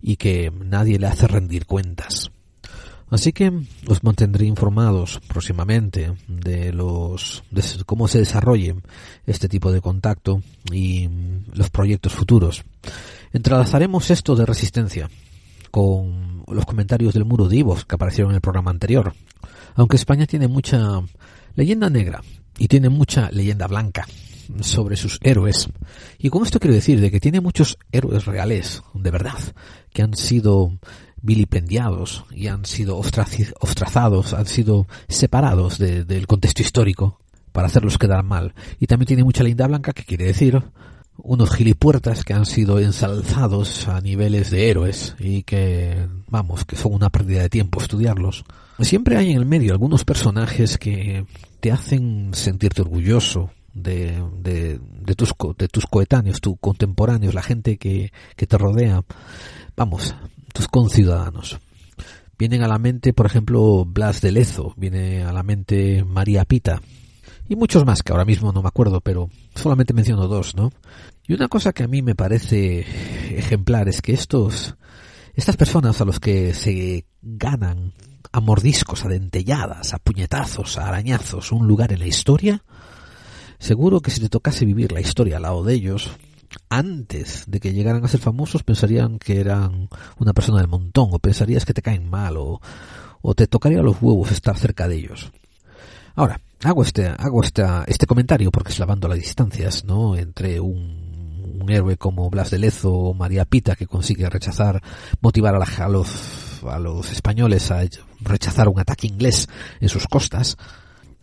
y 0.00 0.16
que 0.16 0.50
nadie 0.50 0.98
le 0.98 1.06
hace 1.06 1.26
rendir 1.26 1.66
cuentas. 1.66 2.30
Así 3.10 3.32
que 3.32 3.52
os 3.88 4.04
mantendré 4.04 4.44
informados 4.44 5.20
próximamente 5.28 6.12
de 6.28 6.72
los 6.72 7.42
de 7.50 7.62
cómo 7.86 8.06
se 8.06 8.18
desarrolle 8.18 8.76
este 9.26 9.48
tipo 9.48 9.72
de 9.72 9.80
contacto 9.80 10.42
y 10.72 11.08
los 11.54 11.70
proyectos 11.70 12.12
futuros. 12.12 12.64
Entrelazaremos 13.32 14.10
esto 14.10 14.36
de 14.36 14.46
resistencia 14.46 15.10
con 15.70 16.44
los 16.48 16.66
comentarios 16.66 17.14
del 17.14 17.24
muro 17.24 17.48
de 17.48 17.56
Ivos 17.56 17.84
que 17.84 17.94
aparecieron 17.94 18.32
en 18.32 18.36
el 18.36 18.40
programa 18.40 18.70
anterior. 18.70 19.14
Aunque 19.74 19.96
España 19.96 20.26
tiene 20.26 20.48
mucha 20.48 21.00
leyenda 21.54 21.88
negra 21.88 22.22
y 22.58 22.68
tiene 22.68 22.88
mucha 22.88 23.30
leyenda 23.30 23.66
blanca 23.66 24.06
sobre 24.60 24.96
sus 24.96 25.18
héroes. 25.22 25.68
Y 26.18 26.30
con 26.30 26.42
esto 26.44 26.58
quiero 26.58 26.74
decir 26.74 27.00
de 27.00 27.10
que 27.10 27.20
tiene 27.20 27.40
muchos 27.40 27.78
héroes 27.92 28.24
reales, 28.24 28.82
de 28.94 29.10
verdad, 29.10 29.38
que 29.92 30.02
han 30.02 30.14
sido 30.14 30.78
vilipendiados 31.22 32.24
y 32.30 32.46
han 32.48 32.64
sido 32.64 32.96
ostrazados, 32.96 34.34
han 34.34 34.46
sido 34.46 34.86
separados 35.08 35.78
del 35.78 36.26
contexto 36.26 36.62
histórico 36.62 37.20
para 37.52 37.66
hacerlos 37.66 37.98
quedar 37.98 38.22
mal. 38.22 38.54
Y 38.78 38.86
también 38.86 39.06
tiene 39.08 39.24
mucha 39.24 39.42
linda 39.42 39.66
blanca, 39.66 39.92
que 39.92 40.04
quiere 40.04 40.26
decir 40.26 40.62
unos 41.16 41.50
gilipuertas 41.50 42.24
que 42.24 42.32
han 42.32 42.46
sido 42.46 42.78
ensalzados 42.78 43.88
a 43.88 44.00
niveles 44.00 44.50
de 44.50 44.70
héroes 44.70 45.16
y 45.18 45.42
que, 45.42 46.06
vamos, 46.28 46.64
que 46.64 46.76
son 46.76 46.94
una 46.94 47.10
pérdida 47.10 47.42
de 47.42 47.48
tiempo 47.48 47.80
estudiarlos. 47.80 48.44
Siempre 48.80 49.16
hay 49.16 49.32
en 49.32 49.38
el 49.38 49.46
medio 49.46 49.72
algunos 49.72 50.04
personajes 50.04 50.78
que 50.78 51.26
te 51.60 51.72
hacen 51.72 52.30
sentirte 52.32 52.82
orgulloso 52.82 53.50
de, 53.74 54.22
de, 54.40 54.80
de, 55.00 55.14
tus, 55.16 55.34
de 55.58 55.68
tus 55.68 55.86
coetáneos, 55.86 56.40
tus 56.40 56.56
contemporáneos, 56.60 57.34
la 57.34 57.42
gente 57.42 57.76
que, 57.78 58.12
que 58.36 58.46
te 58.46 58.56
rodea. 58.56 59.02
Vamos, 59.76 60.14
tus 60.58 60.66
conciudadanos. 60.66 61.60
Vienen 62.36 62.64
a 62.64 62.68
la 62.68 62.78
mente, 62.78 63.12
por 63.12 63.26
ejemplo, 63.26 63.84
Blas 63.84 64.20
de 64.20 64.32
Lezo, 64.32 64.74
viene 64.76 65.22
a 65.22 65.32
la 65.32 65.44
mente 65.44 66.04
María 66.04 66.44
Pita, 66.44 66.82
y 67.48 67.54
muchos 67.54 67.86
más 67.86 68.02
que 68.02 68.10
ahora 68.10 68.24
mismo 68.24 68.50
no 68.52 68.60
me 68.60 68.66
acuerdo, 68.66 69.00
pero 69.00 69.30
solamente 69.54 69.94
menciono 69.94 70.26
dos, 70.26 70.56
¿no? 70.56 70.72
Y 71.28 71.32
una 71.32 71.46
cosa 71.46 71.72
que 71.72 71.84
a 71.84 71.86
mí 71.86 72.02
me 72.02 72.16
parece 72.16 72.80
ejemplar 73.38 73.88
es 73.88 74.02
que 74.02 74.12
estos, 74.12 74.74
estas 75.34 75.56
personas 75.56 76.00
a 76.00 76.04
los 76.04 76.18
que 76.18 76.52
se 76.54 77.06
ganan 77.22 77.92
a 78.32 78.40
mordiscos, 78.40 79.04
a 79.04 79.08
dentelladas, 79.08 79.94
a 79.94 80.00
puñetazos, 80.00 80.76
a 80.76 80.88
arañazos 80.88 81.52
un 81.52 81.68
lugar 81.68 81.92
en 81.92 82.00
la 82.00 82.08
historia, 82.08 82.64
seguro 83.60 84.00
que 84.00 84.10
si 84.10 84.20
te 84.20 84.28
tocase 84.28 84.64
vivir 84.64 84.90
la 84.90 85.00
historia 85.00 85.36
al 85.36 85.42
lado 85.42 85.62
de 85.62 85.74
ellos, 85.74 86.10
antes 86.68 87.44
de 87.46 87.60
que 87.60 87.72
llegaran 87.72 88.04
a 88.04 88.08
ser 88.08 88.20
famosos 88.20 88.62
pensarían 88.62 89.18
que 89.18 89.40
eran 89.40 89.88
una 90.18 90.32
persona 90.32 90.58
del 90.58 90.68
montón 90.68 91.08
o 91.12 91.18
pensarías 91.18 91.64
que 91.64 91.74
te 91.74 91.82
caen 91.82 92.08
mal 92.08 92.36
o, 92.36 92.60
te 93.36 93.46
tocaría 93.46 93.82
los 93.82 94.00
huevos 94.00 94.32
estar 94.32 94.56
cerca 94.56 94.88
de 94.88 94.96
ellos. 94.96 95.30
Ahora, 96.14 96.40
hago 96.64 96.82
este, 96.82 97.06
hago 97.06 97.42
este, 97.42 97.62
este 97.86 98.06
comentario 98.06 98.50
porque 98.50 98.72
es 98.72 98.78
lavando 98.78 99.06
las 99.06 99.18
distancias, 99.18 99.84
¿no? 99.84 100.16
Entre 100.16 100.60
un, 100.60 101.58
un 101.60 101.70
héroe 101.70 101.96
como 101.96 102.30
Blas 102.30 102.50
de 102.50 102.58
Lezo 102.58 102.92
o 102.92 103.14
María 103.14 103.44
Pita 103.44 103.76
que 103.76 103.86
consigue 103.86 104.28
rechazar, 104.28 104.82
motivar 105.20 105.54
a, 105.54 105.58
la, 105.58 105.66
a 105.66 106.78
los 106.78 107.12
españoles 107.12 107.70
a 107.70 107.82
rechazar 108.20 108.68
un 108.68 108.80
ataque 108.80 109.06
inglés 109.06 109.48
en 109.80 109.88
sus 109.88 110.06
costas, 110.06 110.56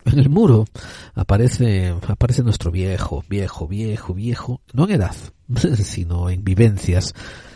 en 0.06 0.18
el 0.18 0.30
muro 0.30 0.66
aparece, 1.14 1.94
aparece 2.06 2.42
nuestro 2.42 2.70
viejo, 2.70 3.24
viejo, 3.28 3.66
viejo, 3.66 4.14
viejo, 4.14 4.60
no 4.72 4.84
en 4.84 4.92
edad, 4.92 5.14
sino 5.82 6.30
en 6.30 6.44
vivencias, 6.44 7.14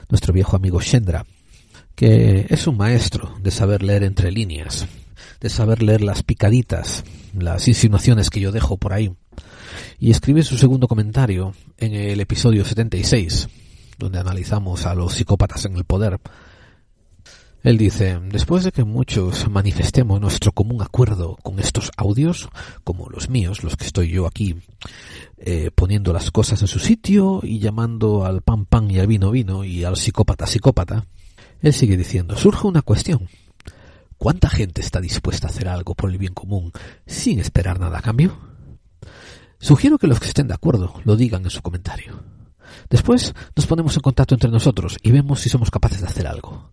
nuestro 0.09 0.33
viejo 0.33 0.57
amigo 0.57 0.81
Shendra, 0.81 1.25
que 1.95 2.47
es 2.49 2.67
un 2.67 2.77
maestro 2.77 3.35
de 3.43 3.51
saber 3.51 3.83
leer 3.83 4.05
entre 4.05 4.33
líneas, 4.33 4.87
de 5.41 5.49
saber 5.49 5.83
leer 5.83 6.03
las 6.03 6.23
picaditas, 6.23 7.05
las 7.39 7.69
insinuaciones 7.69 8.31
que 8.31 8.41
yo 8.41 8.53
dejo 8.53 8.77
por 8.77 8.93
ahí. 8.93 9.13
Y 9.99 10.11
escribe 10.11 10.43
su 10.43 10.59
segundo 10.59 10.89
comentario 10.89 11.55
en 11.79 11.95
el 11.95 12.21
episodio 12.21 12.65
76, 12.65 13.49
donde 13.99 14.19
analizamos 14.19 14.87
a 14.87 14.95
los 14.95 15.15
psicópatas 15.15 15.67
en 15.67 15.77
el 15.77 15.85
poder, 15.85 16.19
él 17.63 17.77
dice, 17.77 18.19
después 18.31 18.65
de 18.65 18.73
que 18.73 18.85
muchos 18.85 19.51
manifestemos 19.51 20.19
nuestro 20.19 20.53
común 20.53 20.81
acuerdo 20.81 21.37
con 21.43 21.59
estos 21.59 21.91
audios, 21.99 22.49
como 22.85 23.11
los 23.11 23.29
míos, 23.29 23.63
los 23.63 23.77
que 23.77 23.85
estoy 23.85 24.09
yo 24.09 24.27
aquí 24.27 24.57
eh, 25.37 25.71
poniendo 25.75 26.15
las 26.15 26.31
cosas 26.31 26.63
en 26.63 26.69
su 26.69 26.79
sitio 26.79 27.41
y 27.43 27.59
llamando 27.59 28.25
al 28.25 28.41
pan 28.41 28.65
pan 28.65 28.91
y 28.91 28.99
al 28.99 29.07
vino 29.07 29.31
vino 29.31 29.63
y 29.65 29.85
al 29.85 29.99
psicópata 29.99 30.47
psicópata, 30.47 31.05
él 31.61 31.75
sigue 31.75 31.99
diciendo, 31.99 32.35
surge 32.35 32.67
una 32.67 32.81
cuestión. 32.81 33.29
¿Cuánta 34.17 34.49
gente 34.49 34.81
está 34.81 35.01
dispuesta 35.01 35.47
a 35.47 35.51
hacer 35.51 35.69
algo 35.69 35.95
por 35.95 36.11
el 36.11 36.17
bien 36.17 36.33
común 36.33 36.73
sin 37.07 37.39
esperar 37.41 37.79
nada 37.79 37.99
a 37.99 38.03
cambio? 38.03 38.39
Sugiero 39.59 39.99
que 39.99 40.07
los 40.07 40.19
que 40.19 40.29
estén 40.29 40.49
de 40.49 40.55
acuerdo 40.55 40.95
lo 41.05 41.17
digan 41.17 41.45
en 41.45 41.51
su 41.51 41.61
comentario. 41.61 42.23
Después 42.89 43.35
nos 43.55 43.67
ponemos 43.67 43.97
en 43.97 44.03
contacto 44.03 44.35
entre 44.35 44.51
nosotros 44.51 44.97
y 45.03 45.11
vemos 45.11 45.41
si 45.41 45.51
somos 45.51 45.71
capaces 45.71 46.01
de 46.01 46.07
hacer 46.07 46.27
algo 46.27 46.73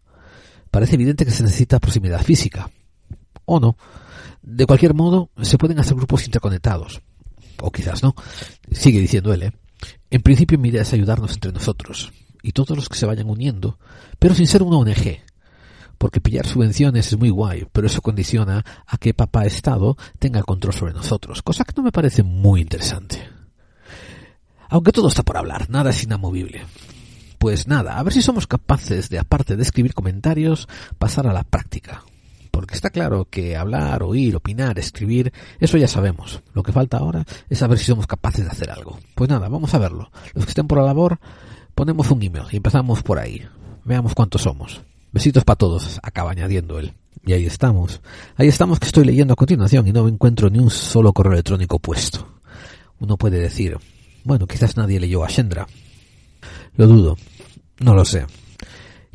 parece 0.69 0.95
evidente 0.95 1.25
que 1.25 1.31
se 1.31 1.43
necesita 1.43 1.79
proximidad 1.79 2.21
física. 2.23 2.69
O 3.45 3.59
no. 3.59 3.77
De 4.41 4.65
cualquier 4.65 4.93
modo, 4.93 5.29
se 5.41 5.57
pueden 5.57 5.79
hacer 5.79 5.95
grupos 5.95 6.25
interconectados. 6.25 7.01
O 7.61 7.71
quizás 7.71 8.03
no. 8.03 8.15
Sigue 8.71 8.99
diciendo 8.99 9.33
él, 9.33 9.43
¿eh? 9.43 9.51
En 10.09 10.21
principio 10.21 10.57
mi 10.57 10.69
idea 10.69 10.83
es 10.83 10.93
ayudarnos 10.93 11.33
entre 11.33 11.51
nosotros. 11.51 12.11
Y 12.43 12.51
todos 12.51 12.77
los 12.77 12.87
que 12.89 12.97
se 12.97 13.05
vayan 13.05 13.29
uniendo, 13.29 13.77
pero 14.19 14.35
sin 14.35 14.47
ser 14.47 14.63
una 14.63 14.77
ONG. 14.77 15.19
porque 15.97 16.21
pillar 16.21 16.45
subvenciones 16.45 17.07
es 17.07 17.17
muy 17.17 17.29
guay, 17.29 17.67
pero 17.71 17.87
eso 17.87 18.01
condiciona 18.01 18.63
a 18.85 18.97
que 18.97 19.13
papá 19.13 19.45
Estado 19.45 19.97
tenga 20.19 20.39
el 20.39 20.45
control 20.45 20.73
sobre 20.73 20.93
nosotros, 20.93 21.41
cosa 21.41 21.63
que 21.63 21.73
no 21.75 21.83
me 21.83 21.91
parece 21.91 22.23
muy 22.23 22.61
interesante. 22.61 23.27
Aunque 24.69 24.91
todo 24.91 25.07
está 25.07 25.23
por 25.23 25.37
hablar, 25.37 25.69
nada 25.69 25.91
es 25.91 26.03
inamovible. 26.03 26.65
Pues 27.47 27.65
nada, 27.65 27.97
a 27.97 28.03
ver 28.03 28.11
si 28.11 28.21
somos 28.21 28.45
capaces 28.45 29.07
de, 29.07 29.19
aparte 29.19 29.55
de 29.55 29.63
escribir 29.63 29.93
comentarios, 29.93 30.67
pasar 30.99 31.27
a 31.27 31.33
la 31.33 31.45
práctica. 31.45 32.03
Porque 32.51 32.75
está 32.75 32.89
claro 32.89 33.29
que 33.31 33.55
hablar, 33.55 34.03
oír, 34.03 34.35
opinar, 34.35 34.77
escribir, 34.77 35.31
eso 35.57 35.77
ya 35.77 35.87
sabemos. 35.87 36.41
Lo 36.53 36.61
que 36.61 36.73
falta 36.73 36.97
ahora 36.97 37.25
es 37.49 37.59
saber 37.59 37.77
si 37.79 37.85
somos 37.85 38.05
capaces 38.05 38.43
de 38.43 38.51
hacer 38.51 38.69
algo. 38.69 38.99
Pues 39.15 39.29
nada, 39.29 39.47
vamos 39.47 39.73
a 39.73 39.77
verlo. 39.77 40.11
Los 40.33 40.43
que 40.43 40.49
estén 40.49 40.67
por 40.67 40.77
la 40.79 40.83
labor, 40.83 41.19
ponemos 41.73 42.11
un 42.11 42.21
email 42.21 42.47
y 42.51 42.57
empezamos 42.57 43.01
por 43.01 43.17
ahí. 43.17 43.47
Veamos 43.85 44.13
cuántos 44.13 44.41
somos. 44.41 44.81
Besitos 45.13 45.45
para 45.45 45.55
todos, 45.55 46.01
acaba 46.03 46.31
añadiendo 46.31 46.77
él. 46.79 46.95
Y 47.25 47.31
ahí 47.31 47.45
estamos. 47.45 48.01
Ahí 48.35 48.49
estamos 48.49 48.77
que 48.77 48.87
estoy 48.87 49.05
leyendo 49.05 49.35
a 49.35 49.37
continuación 49.37 49.87
y 49.87 49.93
no 49.93 50.05
encuentro 50.09 50.49
ni 50.49 50.59
un 50.59 50.69
solo 50.69 51.13
correo 51.13 51.31
electrónico 51.31 51.79
puesto. 51.79 52.27
Uno 52.99 53.15
puede 53.15 53.39
decir, 53.39 53.77
bueno, 54.25 54.47
quizás 54.47 54.75
nadie 54.75 54.99
leyó 54.99 55.23
a 55.23 55.29
Shendra. 55.29 55.65
Lo 56.75 56.87
dudo. 56.87 57.17
No 57.79 57.93
lo 57.93 58.05
sé. 58.05 58.25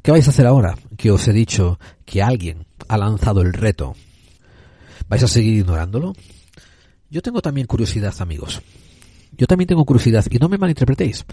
¿Qué 0.02 0.10
vais 0.10 0.26
a 0.26 0.30
hacer 0.30 0.46
ahora 0.46 0.76
que 0.96 1.10
os 1.10 1.26
he 1.28 1.32
dicho 1.32 1.78
que 2.04 2.22
alguien 2.22 2.66
ha 2.88 2.96
lanzado 2.96 3.40
el 3.40 3.52
reto? 3.52 3.94
¿Vais 5.08 5.22
a 5.22 5.28
seguir 5.28 5.58
ignorándolo? 5.58 6.14
Yo 7.10 7.22
tengo 7.22 7.42
también 7.42 7.66
curiosidad, 7.66 8.14
amigos. 8.20 8.62
Yo 9.32 9.46
también 9.46 9.68
tengo 9.68 9.84
curiosidad 9.84 10.24
y 10.30 10.38
no 10.38 10.48
me 10.48 10.58
malinterpretéis. 10.58 11.24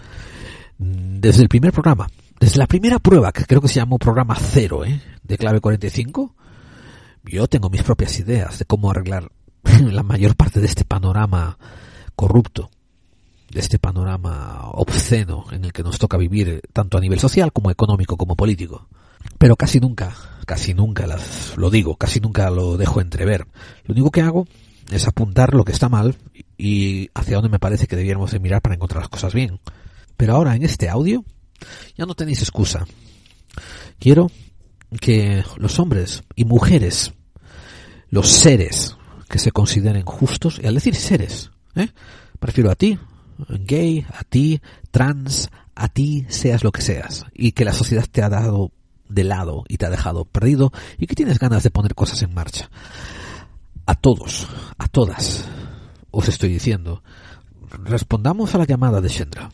Desde 0.78 1.42
el 1.42 1.48
primer 1.48 1.72
programa, 1.72 2.08
desde 2.38 2.58
la 2.58 2.66
primera 2.66 2.98
prueba, 2.98 3.32
que 3.32 3.44
creo 3.44 3.60
que 3.60 3.68
se 3.68 3.76
llamó 3.76 3.98
programa 3.98 4.36
cero, 4.36 4.84
¿eh? 4.84 5.00
de 5.22 5.38
clave 5.38 5.60
45, 5.60 6.34
yo 7.24 7.46
tengo 7.46 7.68
mis 7.68 7.82
propias 7.82 8.18
ideas 8.18 8.58
de 8.58 8.64
cómo 8.64 8.90
arreglar 8.90 9.30
la 9.82 10.02
mayor 10.02 10.36
parte 10.36 10.60
de 10.60 10.66
este 10.66 10.84
panorama 10.84 11.58
corrupto, 12.16 12.70
de 13.50 13.60
este 13.60 13.78
panorama 13.78 14.70
obsceno 14.72 15.44
en 15.50 15.64
el 15.64 15.72
que 15.72 15.82
nos 15.82 15.98
toca 15.98 16.16
vivir 16.16 16.62
tanto 16.72 16.98
a 16.98 17.00
nivel 17.00 17.18
social 17.18 17.52
como 17.52 17.70
económico 17.70 18.16
como 18.16 18.36
político. 18.36 18.88
Pero 19.38 19.56
casi 19.56 19.80
nunca, 19.80 20.14
casi 20.46 20.74
nunca 20.74 21.06
las, 21.06 21.56
lo 21.56 21.70
digo, 21.70 21.96
casi 21.96 22.20
nunca 22.20 22.50
lo 22.50 22.76
dejo 22.76 23.00
entrever. 23.00 23.46
Lo 23.84 23.92
único 23.92 24.10
que 24.10 24.22
hago 24.22 24.46
es 24.90 25.06
apuntar 25.06 25.54
lo 25.54 25.64
que 25.64 25.72
está 25.72 25.88
mal 25.88 26.16
y 26.56 27.10
hacia 27.14 27.36
dónde 27.36 27.48
me 27.48 27.58
parece 27.58 27.86
que 27.86 27.96
debiéramos 27.96 28.32
de 28.32 28.40
mirar 28.40 28.62
para 28.62 28.74
encontrar 28.74 29.02
las 29.02 29.10
cosas 29.10 29.34
bien. 29.34 29.60
Pero 30.16 30.34
ahora 30.34 30.54
en 30.54 30.62
este 30.62 30.88
audio 30.88 31.24
ya 31.96 32.06
no 32.06 32.14
tenéis 32.14 32.40
excusa. 32.42 32.86
Quiero 33.98 34.30
que 35.00 35.44
los 35.56 35.78
hombres 35.78 36.22
y 36.34 36.44
mujeres, 36.44 37.12
los 38.08 38.28
seres 38.28 38.96
que 39.28 39.38
se 39.38 39.52
consideren 39.52 40.04
justos, 40.04 40.60
y 40.62 40.66
al 40.66 40.74
decir 40.74 40.94
seres, 40.94 41.50
¿eh? 41.76 41.88
prefiero 42.40 42.70
a 42.70 42.74
ti, 42.74 42.98
gay, 43.48 44.06
a 44.12 44.24
ti, 44.24 44.60
trans, 44.90 45.50
a 45.74 45.88
ti, 45.88 46.26
seas 46.28 46.64
lo 46.64 46.72
que 46.72 46.82
seas, 46.82 47.24
y 47.32 47.52
que 47.52 47.64
la 47.64 47.72
sociedad 47.72 48.06
te 48.10 48.22
ha 48.22 48.28
dado 48.28 48.72
de 49.10 49.24
lado 49.24 49.64
y 49.68 49.76
te 49.76 49.86
ha 49.86 49.90
dejado 49.90 50.24
perdido 50.24 50.72
y 50.96 51.06
que 51.06 51.14
tienes 51.14 51.38
ganas 51.38 51.62
de 51.62 51.70
poner 51.70 51.94
cosas 51.94 52.22
en 52.22 52.32
marcha. 52.32 52.70
A 53.86 53.94
todos, 53.94 54.46
a 54.78 54.88
todas, 54.88 55.44
os 56.10 56.28
estoy 56.28 56.50
diciendo, 56.50 57.02
respondamos 57.84 58.54
a 58.54 58.58
la 58.58 58.66
llamada 58.66 59.00
de 59.00 59.08
Shendra. 59.08 59.50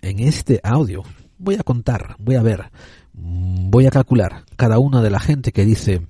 En 0.00 0.20
este 0.20 0.60
audio 0.62 1.02
voy 1.38 1.56
a 1.56 1.62
contar, 1.62 2.16
voy 2.18 2.36
a 2.36 2.42
ver, 2.42 2.70
voy 3.12 3.86
a 3.86 3.90
calcular 3.90 4.44
cada 4.56 4.78
una 4.78 5.02
de 5.02 5.10
la 5.10 5.20
gente 5.20 5.52
que 5.52 5.64
dice, 5.64 6.06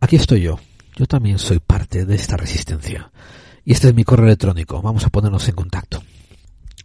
aquí 0.00 0.16
estoy 0.16 0.42
yo, 0.42 0.58
yo 0.94 1.06
también 1.06 1.38
soy 1.38 1.58
parte 1.58 2.04
de 2.04 2.14
esta 2.14 2.36
resistencia. 2.36 3.10
Y 3.64 3.72
este 3.72 3.88
es 3.88 3.94
mi 3.94 4.04
correo 4.04 4.26
electrónico, 4.26 4.80
vamos 4.80 5.04
a 5.04 5.10
ponernos 5.10 5.48
en 5.48 5.54
contacto. 5.54 6.02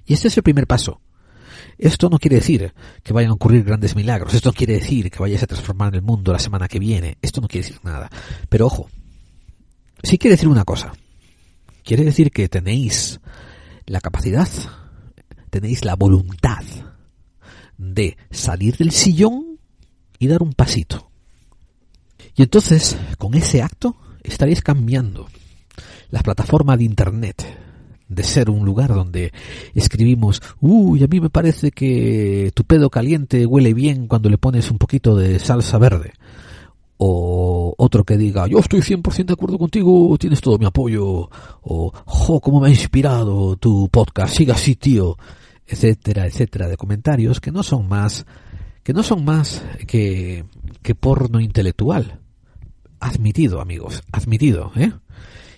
Y 0.05 0.13
este 0.13 0.27
es 0.27 0.37
el 0.37 0.43
primer 0.43 0.67
paso. 0.67 1.01
Esto 1.77 2.09
no 2.09 2.19
quiere 2.19 2.37
decir 2.37 2.73
que 3.03 3.13
vayan 3.13 3.31
a 3.31 3.33
ocurrir 3.33 3.63
grandes 3.63 3.95
milagros, 3.95 4.33
esto 4.33 4.49
no 4.49 4.53
quiere 4.53 4.73
decir 4.73 5.09
que 5.09 5.19
vayáis 5.19 5.43
a 5.43 5.47
transformar 5.47 5.95
el 5.95 6.01
mundo 6.01 6.31
la 6.31 6.39
semana 6.39 6.67
que 6.67 6.79
viene, 6.79 7.17
esto 7.21 7.41
no 7.41 7.47
quiere 7.47 7.67
decir 7.67 7.81
nada. 7.83 8.09
Pero 8.49 8.67
ojo, 8.67 8.89
sí 10.03 10.17
quiere 10.17 10.35
decir 10.35 10.49
una 10.49 10.65
cosa. 10.65 10.93
Quiere 11.83 12.03
decir 12.03 12.31
que 12.31 12.47
tenéis 12.47 13.19
la 13.85 13.99
capacidad, 13.99 14.47
tenéis 15.49 15.83
la 15.83 15.95
voluntad 15.95 16.63
de 17.77 18.17
salir 18.31 18.77
del 18.77 18.91
sillón 18.91 19.59
y 20.19 20.27
dar 20.27 20.41
un 20.41 20.53
pasito. 20.53 21.09
Y 22.35 22.43
entonces, 22.43 22.97
con 23.17 23.33
ese 23.33 23.61
acto, 23.61 23.97
estaréis 24.23 24.61
cambiando 24.61 25.27
la 26.09 26.21
plataforma 26.21 26.77
de 26.77 26.85
Internet 26.85 27.45
de 28.07 28.23
ser 28.23 28.49
un 28.49 28.65
lugar 28.65 28.93
donde 28.93 29.31
escribimos, 29.73 30.41
uy, 30.61 31.03
a 31.03 31.07
mí 31.07 31.19
me 31.19 31.29
parece 31.29 31.71
que 31.71 32.51
tu 32.53 32.63
pedo 32.63 32.89
caliente 32.89 33.45
huele 33.45 33.73
bien 33.73 34.07
cuando 34.07 34.29
le 34.29 34.37
pones 34.37 34.69
un 34.71 34.77
poquito 34.77 35.15
de 35.15 35.39
salsa 35.39 35.77
verde. 35.77 36.13
O 36.97 37.73
otro 37.77 38.03
que 38.03 38.17
diga, 38.17 38.47
yo 38.47 38.59
estoy 38.59 38.81
100% 38.81 39.25
de 39.25 39.33
acuerdo 39.33 39.57
contigo, 39.57 40.15
tienes 40.17 40.41
todo 40.41 40.57
mi 40.57 40.65
apoyo. 40.65 41.29
O, 41.61 41.91
jo, 42.05 42.39
cómo 42.39 42.61
me 42.61 42.67
ha 42.67 42.69
inspirado 42.69 43.57
tu 43.57 43.89
podcast, 43.89 44.35
siga 44.35 44.53
así, 44.53 44.75
tío. 44.75 45.17
Etcétera, 45.65 46.27
etcétera, 46.27 46.67
de 46.67 46.77
comentarios 46.77 47.39
que 47.41 47.51
no 47.51 47.63
son 47.63 47.87
más, 47.87 48.25
que 48.83 48.93
no 48.93 49.01
son 49.01 49.25
más 49.25 49.63
que, 49.87 50.45
que 50.81 50.95
porno 50.95 51.39
intelectual. 51.39 52.19
Admitido, 52.99 53.59
amigos, 53.59 54.01
admitido, 54.11 54.71
¿eh? 54.75 54.93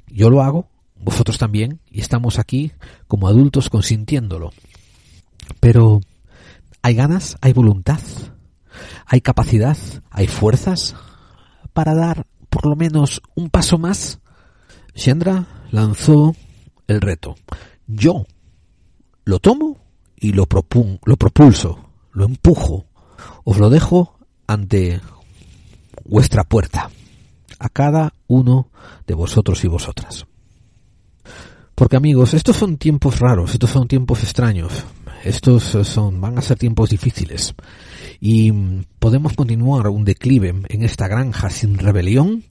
Yo 0.08 0.30
lo 0.30 0.42
hago 0.42 0.70
vosotros 1.06 1.38
también, 1.38 1.80
y 1.90 2.02
estamos 2.02 2.40
aquí 2.40 2.74
como 3.08 3.28
adultos 3.28 3.70
consintiéndolo. 3.70 4.52
Pero 5.60 6.02
hay 6.82 6.96
ganas, 6.96 7.38
hay 7.42 7.54
voluntad, 7.54 8.00
hay 9.06 9.22
capacidad, 9.22 9.78
hay 10.10 10.28
fuerzas 10.28 10.96
para 11.74 11.94
dar 11.94 12.26
por 12.50 12.66
lo 12.66 12.76
menos 12.76 13.22
un 13.36 13.50
paso 13.50 13.78
más. 13.78 14.20
Shendra 14.96 15.66
lanzó 15.72 16.36
el 16.88 17.02
reto. 17.02 17.36
Yo 17.88 18.26
lo 19.26 19.40
tomo 19.40 19.78
y 20.16 20.34
lo, 20.34 20.48
lo 21.06 21.18
propulso, 21.18 21.90
lo 22.14 22.26
empujo, 22.26 22.86
os 23.44 23.58
lo 23.58 23.70
dejo 23.70 24.18
ante 24.48 25.02
vuestra 26.04 26.44
puerta, 26.44 26.90
a 27.60 27.70
cada 27.70 28.14
uno 28.28 28.70
de 29.06 29.14
vosotros 29.14 29.64
y 29.64 29.68
vosotras. 29.68 30.26
Porque 31.76 31.98
amigos, 31.98 32.34
estos 32.34 32.56
son 32.56 32.78
tiempos 32.78 33.20
raros, 33.20 33.54
estos 33.54 33.70
son 33.70 33.90
tiempos 33.90 34.24
extraños, 34.24 34.72
estos 35.26 35.64
son, 35.64 36.22
van 36.22 36.38
a 36.38 36.42
ser 36.42 36.58
tiempos 36.58 36.90
difíciles. 36.90 37.54
Y 38.22 38.52
podemos 38.98 39.34
continuar 39.34 39.90
un 39.90 40.06
declive 40.06 40.56
en 40.70 40.84
esta 40.84 41.10
granja 41.10 41.50
sin 41.50 41.78
rebelión 41.78 42.46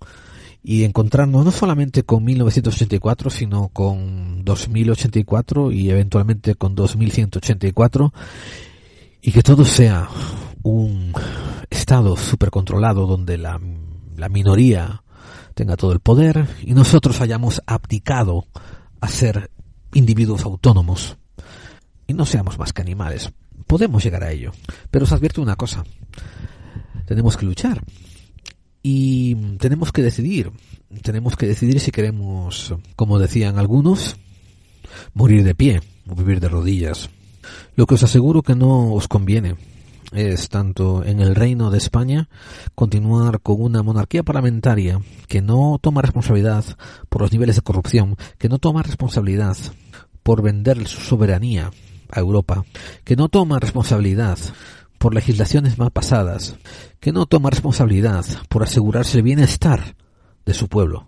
y 0.62 0.84
encontrarnos 0.84 1.44
no 1.44 1.50
solamente 1.52 2.02
con 2.02 2.22
1984, 2.24 3.30
sino 3.30 3.68
con 3.68 4.44
2084 4.44 5.72
y 5.72 5.90
eventualmente 5.90 6.54
con 6.54 6.74
2184 6.74 8.12
y 9.22 9.32
que 9.32 9.42
todo 9.42 9.64
sea 9.64 10.08
un 10.62 11.14
estado 11.70 12.16
super 12.16 12.50
controlado 12.50 13.06
donde 13.06 13.38
la, 13.38 13.58
la 14.16 14.28
minoría 14.28 15.02
tenga 15.54 15.76
todo 15.76 15.92
el 15.92 16.00
poder 16.00 16.46
y 16.62 16.74
nosotros 16.74 17.22
hayamos 17.22 17.62
abdicado 17.66 18.46
a 19.04 19.08
ser 19.08 19.50
individuos 19.92 20.44
autónomos 20.44 21.18
y 22.06 22.14
no 22.14 22.24
seamos 22.24 22.58
más 22.58 22.72
que 22.72 22.82
animales. 22.82 23.30
Podemos 23.66 24.02
llegar 24.02 24.24
a 24.24 24.32
ello, 24.32 24.52
pero 24.90 25.04
os 25.04 25.12
advierto 25.12 25.42
una 25.42 25.56
cosa. 25.56 25.84
Tenemos 27.06 27.36
que 27.36 27.44
luchar 27.44 27.82
y 28.82 29.34
tenemos 29.58 29.92
que 29.92 30.02
decidir. 30.02 30.52
Tenemos 31.02 31.36
que 31.36 31.46
decidir 31.46 31.80
si 31.80 31.90
queremos, 31.90 32.74
como 32.96 33.18
decían 33.18 33.58
algunos, 33.58 34.16
morir 35.12 35.44
de 35.44 35.54
pie 35.54 35.82
o 36.08 36.14
vivir 36.14 36.40
de 36.40 36.48
rodillas. 36.48 37.10
Lo 37.76 37.86
que 37.86 37.94
os 37.94 38.02
aseguro 38.02 38.42
que 38.42 38.54
no 38.54 38.94
os 38.94 39.06
conviene 39.06 39.56
es 40.14 40.48
tanto 40.48 41.04
en 41.04 41.20
el 41.20 41.34
reino 41.34 41.70
de 41.70 41.78
España 41.78 42.28
continuar 42.74 43.40
con 43.40 43.60
una 43.60 43.82
monarquía 43.82 44.22
parlamentaria 44.22 45.00
que 45.28 45.42
no 45.42 45.78
toma 45.80 46.02
responsabilidad 46.02 46.64
por 47.08 47.22
los 47.22 47.32
niveles 47.32 47.56
de 47.56 47.62
corrupción, 47.62 48.16
que 48.38 48.48
no 48.48 48.58
toma 48.58 48.82
responsabilidad 48.82 49.56
por 50.22 50.42
vender 50.42 50.86
su 50.86 51.00
soberanía 51.00 51.70
a 52.10 52.20
Europa, 52.20 52.64
que 53.04 53.16
no 53.16 53.28
toma 53.28 53.58
responsabilidad 53.58 54.38
por 54.98 55.14
legislaciones 55.14 55.78
mal 55.78 55.90
pasadas, 55.90 56.56
que 57.00 57.12
no 57.12 57.26
toma 57.26 57.50
responsabilidad 57.50 58.24
por 58.48 58.62
asegurarse 58.62 59.18
el 59.18 59.24
bienestar 59.24 59.96
de 60.46 60.54
su 60.54 60.68
pueblo. 60.68 61.06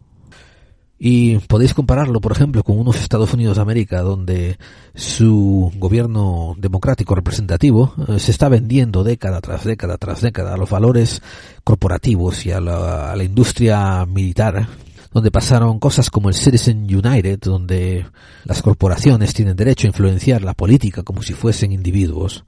Y 0.99 1.39
podéis 1.41 1.75
compararlo, 1.75 2.21
por 2.21 2.33
ejemplo, 2.33 2.63
con 2.63 2.79
unos 2.79 2.97
Estados 2.97 3.35
Unidos 3.35 3.57
de 3.57 3.63
América 3.63 4.01
donde 4.01 4.59
su 4.95 5.71
gobierno 5.77 6.55
democrático 6.57 7.15
representativo 7.15 7.93
eh, 8.09 8.19
se 8.19 8.31
está 8.31 8.49
vendiendo 8.49 9.05
década 9.05 9.43
tras 9.43 9.65
década 9.65 9.99
tras 9.99 10.23
década 10.23 10.55
a 10.55 10.57
los 10.57 10.71
valores 10.71 11.21
corporativos 11.65 12.47
y 12.47 12.53
a 12.53 12.61
la, 12.61 13.13
a 13.13 13.17
la 13.17 13.25
industria 13.25 14.07
militar, 14.07 14.69
donde 15.13 15.31
pasaron 15.31 15.79
cosas 15.79 16.09
como 16.09 16.31
el 16.31 16.35
Citizen 16.35 16.85
United, 16.85 17.41
donde 17.41 18.07
las 18.45 18.63
corporaciones 18.63 19.35
tienen 19.35 19.57
derecho 19.57 19.87
a 19.87 19.89
influenciar 19.89 20.43
la 20.43 20.55
política 20.55 21.03
como 21.03 21.23
si 21.23 21.35
fuesen 21.35 21.73
individuos, 21.73 22.45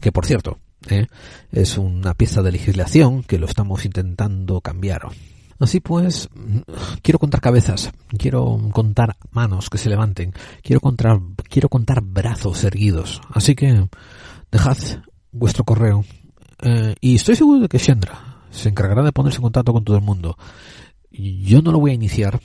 que 0.00 0.12
por 0.12 0.26
cierto, 0.26 0.58
¿eh? 0.90 1.06
es 1.52 1.78
una 1.78 2.12
pieza 2.12 2.42
de 2.42 2.52
legislación 2.52 3.22
que 3.22 3.38
lo 3.38 3.46
estamos 3.46 3.86
intentando 3.86 4.60
cambiar. 4.60 5.08
Así 5.58 5.80
pues, 5.80 6.28
quiero 7.02 7.18
contar 7.18 7.40
cabezas, 7.40 7.90
quiero 8.16 8.58
contar 8.72 9.16
manos 9.30 9.70
que 9.70 9.78
se 9.78 9.88
levanten, 9.88 10.32
quiero 10.62 10.80
contar, 10.80 11.20
quiero 11.48 11.68
contar 11.68 12.00
brazos 12.00 12.62
erguidos. 12.62 13.20
Así 13.30 13.54
que 13.56 13.88
dejad 14.52 14.76
vuestro 15.32 15.64
correo 15.64 16.04
eh, 16.62 16.94
y 17.00 17.16
estoy 17.16 17.36
seguro 17.36 17.60
de 17.60 17.68
que 17.68 17.78
Shendra 17.78 18.38
se 18.50 18.68
encargará 18.68 19.02
de 19.02 19.12
ponerse 19.12 19.38
en 19.38 19.42
contacto 19.42 19.72
con 19.72 19.84
todo 19.84 19.96
el 19.96 20.02
mundo. 20.02 20.36
Yo 21.10 21.62
no 21.62 21.72
lo 21.72 21.80
voy 21.80 21.92
a 21.92 21.94
iniciar 21.94 22.40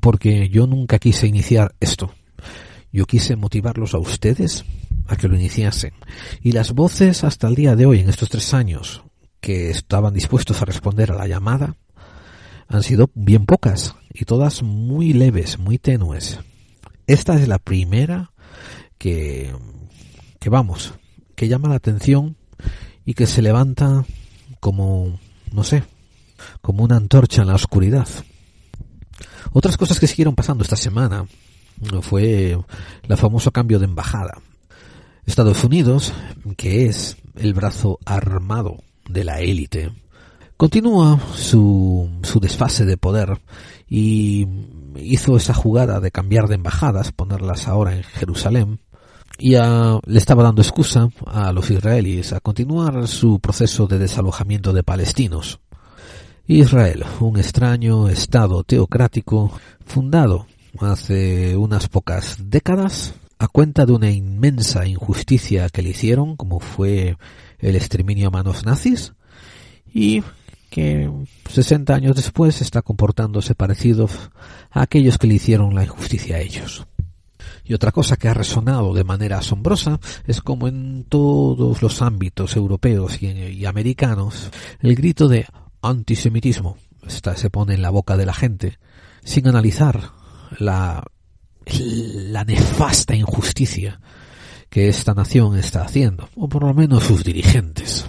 porque 0.00 0.48
yo 0.48 0.66
nunca 0.66 0.98
quise 0.98 1.26
iniciar 1.26 1.74
esto. 1.80 2.12
Yo 2.92 3.06
quise 3.06 3.36
motivarlos 3.36 3.94
a 3.94 3.98
ustedes 3.98 4.64
a 5.08 5.16
que 5.16 5.28
lo 5.28 5.36
iniciasen. 5.36 5.92
Y 6.40 6.52
las 6.52 6.72
voces 6.72 7.24
hasta 7.24 7.48
el 7.48 7.54
día 7.54 7.76
de 7.76 7.86
hoy, 7.86 8.00
en 8.00 8.08
estos 8.08 8.28
tres 8.28 8.54
años, 8.54 9.02
que 9.40 9.70
estaban 9.70 10.14
dispuestos 10.14 10.62
a 10.62 10.64
responder 10.64 11.10
a 11.10 11.16
la 11.16 11.26
llamada, 11.26 11.76
han 12.74 12.82
sido 12.82 13.10
bien 13.14 13.46
pocas 13.46 13.94
y 14.12 14.24
todas 14.24 14.62
muy 14.62 15.12
leves, 15.12 15.58
muy 15.58 15.78
tenues. 15.78 16.40
Esta 17.06 17.34
es 17.36 17.46
la 17.48 17.58
primera 17.58 18.32
que, 18.98 19.54
que 20.40 20.50
vamos, 20.50 20.94
que 21.36 21.48
llama 21.48 21.68
la 21.68 21.76
atención 21.76 22.36
y 23.04 23.14
que 23.14 23.26
se 23.26 23.42
levanta 23.42 24.04
como, 24.60 25.20
no 25.52 25.64
sé, 25.64 25.84
como 26.62 26.84
una 26.84 26.96
antorcha 26.96 27.42
en 27.42 27.48
la 27.48 27.54
oscuridad. 27.54 28.08
Otras 29.52 29.76
cosas 29.76 30.00
que 30.00 30.06
siguieron 30.06 30.34
pasando 30.34 30.64
esta 30.64 30.76
semana 30.76 31.26
fue 32.02 32.58
el 33.02 33.16
famoso 33.16 33.52
cambio 33.52 33.78
de 33.78 33.84
embajada. 33.84 34.40
Estados 35.26 35.62
Unidos, 35.64 36.12
que 36.56 36.86
es 36.86 37.16
el 37.36 37.54
brazo 37.54 37.98
armado 38.04 38.82
de 39.08 39.24
la 39.24 39.40
élite, 39.40 39.92
continúa 40.64 41.20
su, 41.34 42.08
su 42.22 42.40
desfase 42.40 42.86
de 42.86 42.96
poder 42.96 43.38
y 43.86 44.48
hizo 44.96 45.36
esa 45.36 45.52
jugada 45.52 46.00
de 46.00 46.10
cambiar 46.10 46.48
de 46.48 46.54
embajadas, 46.54 47.12
ponerlas 47.12 47.68
ahora 47.68 47.94
en 47.94 48.02
Jerusalén, 48.02 48.80
y 49.38 49.56
le 49.56 50.18
estaba 50.18 50.42
dando 50.42 50.62
excusa 50.62 51.10
a 51.26 51.52
los 51.52 51.70
israelíes 51.70 52.32
a 52.32 52.40
continuar 52.40 53.06
su 53.08 53.40
proceso 53.40 53.86
de 53.86 53.98
desalojamiento 53.98 54.72
de 54.72 54.82
palestinos. 54.82 55.60
Israel, 56.46 57.04
un 57.20 57.38
extraño 57.38 58.08
estado 58.08 58.64
teocrático 58.64 59.52
fundado 59.84 60.46
hace 60.80 61.58
unas 61.58 61.88
pocas 61.88 62.36
décadas 62.40 63.12
a 63.38 63.48
cuenta 63.48 63.84
de 63.84 63.92
una 63.92 64.10
inmensa 64.10 64.86
injusticia 64.86 65.68
que 65.68 65.82
le 65.82 65.90
hicieron, 65.90 66.36
como 66.36 66.58
fue 66.58 67.18
el 67.58 67.76
exterminio 67.76 68.28
a 68.28 68.30
manos 68.30 68.64
nazis, 68.64 69.12
y 69.92 70.22
que 70.74 71.08
60 71.50 71.94
años 71.94 72.16
después 72.16 72.60
está 72.60 72.82
comportándose 72.82 73.54
parecido 73.54 74.08
a 74.72 74.82
aquellos 74.82 75.18
que 75.18 75.28
le 75.28 75.34
hicieron 75.34 75.72
la 75.72 75.84
injusticia 75.84 76.34
a 76.34 76.40
ellos. 76.40 76.84
Y 77.64 77.74
otra 77.74 77.92
cosa 77.92 78.16
que 78.16 78.26
ha 78.26 78.34
resonado 78.34 78.92
de 78.92 79.04
manera 79.04 79.38
asombrosa 79.38 80.00
es 80.26 80.40
como 80.40 80.66
en 80.66 81.04
todos 81.08 81.80
los 81.80 82.02
ámbitos 82.02 82.56
europeos 82.56 83.22
y, 83.22 83.64
americanos 83.66 84.50
el 84.80 84.96
grito 84.96 85.28
de 85.28 85.46
antisemitismo 85.80 86.76
se 87.06 87.50
pone 87.50 87.74
en 87.74 87.82
la 87.82 87.90
boca 87.90 88.16
de 88.16 88.26
la 88.26 88.34
gente 88.34 88.80
sin 89.22 89.46
analizar 89.46 90.10
la, 90.58 91.04
la 91.66 92.44
nefasta 92.44 93.14
injusticia 93.14 94.00
que 94.70 94.88
esta 94.88 95.14
nación 95.14 95.56
está 95.56 95.82
haciendo, 95.82 96.28
o 96.34 96.48
por 96.48 96.64
lo 96.64 96.74
menos 96.74 97.04
sus 97.04 97.22
dirigentes. 97.22 98.06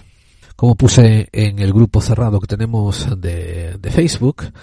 Como 0.56 0.76
puse 0.76 1.28
en 1.34 1.60
el 1.60 1.74
grupo 1.74 2.00
cerrado 2.00 2.40
que 2.40 2.48
tenemos 2.48 3.08
de, 3.20 3.78
Facebook, 3.92 4.54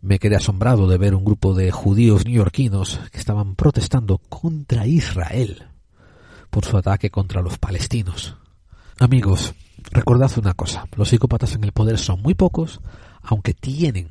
me 0.00 0.18
quedé 0.18 0.36
asombrado 0.36 0.88
de 0.88 0.96
ver 0.96 1.14
un 1.14 1.24
grupo 1.24 1.54
de 1.54 1.70
judíos 1.70 2.24
neoyorquinos 2.24 3.00
que 3.12 3.18
estaban 3.18 3.54
protestando 3.54 4.16
contra 4.16 4.86
Israel 4.86 5.66
por 6.48 6.64
su 6.64 6.78
ataque 6.78 7.10
contra 7.10 7.42
los 7.42 7.58
palestinos. 7.58 8.36
Amigos, 8.98 9.54
recordad 9.90 10.30
una 10.38 10.54
cosa, 10.54 10.86
los 10.96 11.10
psicópatas 11.10 11.54
en 11.54 11.64
el 11.64 11.72
poder 11.72 11.98
son 11.98 12.22
muy 12.22 12.32
pocos, 12.32 12.80
aunque 13.20 13.52
tienen 13.52 14.08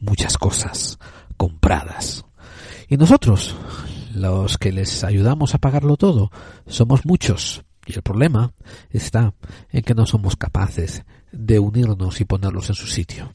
muchas 0.00 0.36
cosas 0.36 0.98
compradas. 1.36 2.24
Y 2.88 2.96
nosotros, 2.96 3.54
los 4.16 4.58
que 4.58 4.72
les 4.72 5.04
ayudamos 5.04 5.54
a 5.54 5.58
pagarlo 5.58 5.96
todo, 5.96 6.32
somos 6.66 7.06
muchos, 7.06 7.62
y 7.90 7.96
el 7.96 8.02
problema 8.02 8.52
está 8.90 9.34
en 9.70 9.82
que 9.82 9.94
no 9.94 10.06
somos 10.06 10.36
capaces 10.36 11.04
de 11.32 11.58
unirnos 11.58 12.20
y 12.20 12.24
ponerlos 12.24 12.68
en 12.68 12.74
su 12.74 12.86
sitio. 12.86 13.32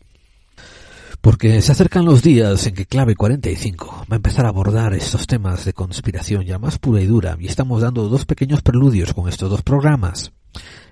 Porque 1.21 1.61
se 1.61 1.71
acercan 1.71 2.05
los 2.05 2.21
días 2.21 2.67
en 2.67 2.75
que 2.75 2.85
Clave 2.85 3.15
45 3.15 4.05
va 4.11 4.15
a 4.15 4.15
empezar 4.17 4.45
a 4.45 4.49
abordar 4.49 4.93
estos 4.93 5.25
temas 5.25 5.65
de 5.65 5.73
conspiración 5.73 6.43
ya 6.43 6.59
más 6.59 6.77
pura 6.77 7.01
y 7.01 7.07
dura 7.07 7.35
y 7.39 7.47
estamos 7.47 7.81
dando 7.81 8.07
dos 8.09 8.25
pequeños 8.25 8.61
preludios 8.61 9.13
con 9.13 9.27
estos 9.27 9.49
dos 9.49 9.63
programas. 9.63 10.31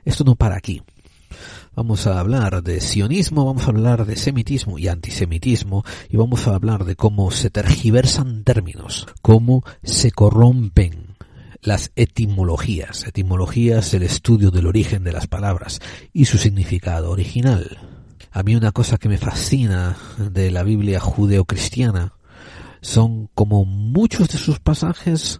Esto 0.05 0.23
no 0.23 0.35
para 0.35 0.57
aquí. 0.57 0.81
Vamos 1.75 2.05
a 2.05 2.19
hablar 2.19 2.61
de 2.61 2.81
sionismo, 2.81 3.45
vamos 3.45 3.65
a 3.65 3.69
hablar 3.69 4.05
de 4.05 4.15
semitismo 4.15 4.77
y 4.77 4.87
antisemitismo 4.87 5.83
y 6.09 6.17
vamos 6.17 6.47
a 6.47 6.53
hablar 6.53 6.85
de 6.85 6.95
cómo 6.95 7.31
se 7.31 7.49
tergiversan 7.49 8.43
términos, 8.43 9.07
cómo 9.21 9.63
se 9.81 10.11
corrompen 10.11 11.02
las 11.63 11.91
etimologías. 11.95 13.07
Etimología 13.07 13.79
es 13.79 13.93
el 13.93 14.03
estudio 14.03 14.51
del 14.51 14.67
origen 14.67 15.03
de 15.03 15.11
las 15.11 15.27
palabras 15.27 15.79
y 16.11 16.25
su 16.25 16.37
significado 16.37 17.11
original. 17.11 17.77
A 18.31 18.43
mí 18.43 18.55
una 18.55 18.71
cosa 18.71 18.97
que 18.97 19.09
me 19.09 19.17
fascina 19.17 19.97
de 20.17 20.51
la 20.51 20.63
Biblia 20.63 20.99
judeocristiana 20.99 22.13
son 22.81 23.27
como 23.33 23.65
muchos 23.65 24.27
de 24.29 24.37
sus 24.37 24.59
pasajes 24.59 25.39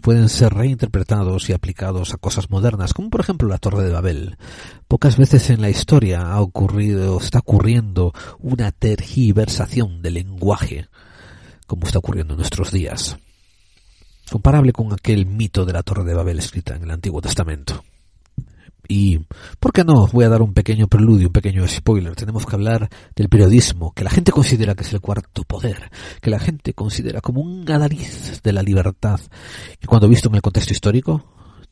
pueden 0.00 0.28
ser 0.28 0.54
reinterpretados 0.54 1.50
y 1.50 1.52
aplicados 1.52 2.14
a 2.14 2.18
cosas 2.18 2.50
modernas, 2.50 2.94
como 2.94 3.10
por 3.10 3.20
ejemplo 3.20 3.48
la 3.48 3.58
Torre 3.58 3.82
de 3.82 3.90
Babel. 3.90 4.36
Pocas 4.86 5.16
veces 5.16 5.50
en 5.50 5.60
la 5.60 5.70
historia 5.70 6.20
ha 6.20 6.40
ocurrido, 6.40 7.18
está 7.18 7.40
ocurriendo 7.40 8.12
una 8.38 8.70
tergiversación 8.70 10.02
del 10.02 10.14
lenguaje, 10.14 10.86
como 11.66 11.84
está 11.84 11.98
ocurriendo 11.98 12.34
en 12.34 12.38
nuestros 12.38 12.70
días 12.70 13.18
comparable 14.30 14.72
con 14.72 14.92
aquel 14.92 15.26
mito 15.26 15.64
de 15.64 15.72
la 15.72 15.82
Torre 15.82 16.04
de 16.04 16.14
Babel 16.14 16.38
escrita 16.38 16.76
en 16.76 16.84
el 16.84 16.90
Antiguo 16.90 17.20
Testamento. 17.20 17.84
Y, 18.86 19.20
¿por 19.60 19.72
qué 19.72 19.82
no? 19.82 20.06
Voy 20.08 20.24
a 20.24 20.28
dar 20.28 20.42
un 20.42 20.52
pequeño 20.52 20.88
preludio, 20.88 21.28
un 21.28 21.32
pequeño 21.32 21.66
spoiler. 21.66 22.14
Tenemos 22.14 22.44
que 22.44 22.54
hablar 22.54 22.90
del 23.16 23.28
periodismo, 23.28 23.92
que 23.92 24.04
la 24.04 24.10
gente 24.10 24.30
considera 24.30 24.74
que 24.74 24.82
es 24.82 24.92
el 24.92 25.00
cuarto 25.00 25.42
poder, 25.44 25.90
que 26.20 26.30
la 26.30 26.38
gente 26.38 26.74
considera 26.74 27.20
como 27.20 27.40
un 27.40 27.70
adaliz 27.70 28.42
de 28.42 28.52
la 28.52 28.62
libertad. 28.62 29.20
Y 29.82 29.86
cuando 29.86 30.08
visto 30.08 30.28
en 30.28 30.34
el 30.34 30.42
contexto 30.42 30.74
histórico, 30.74 31.24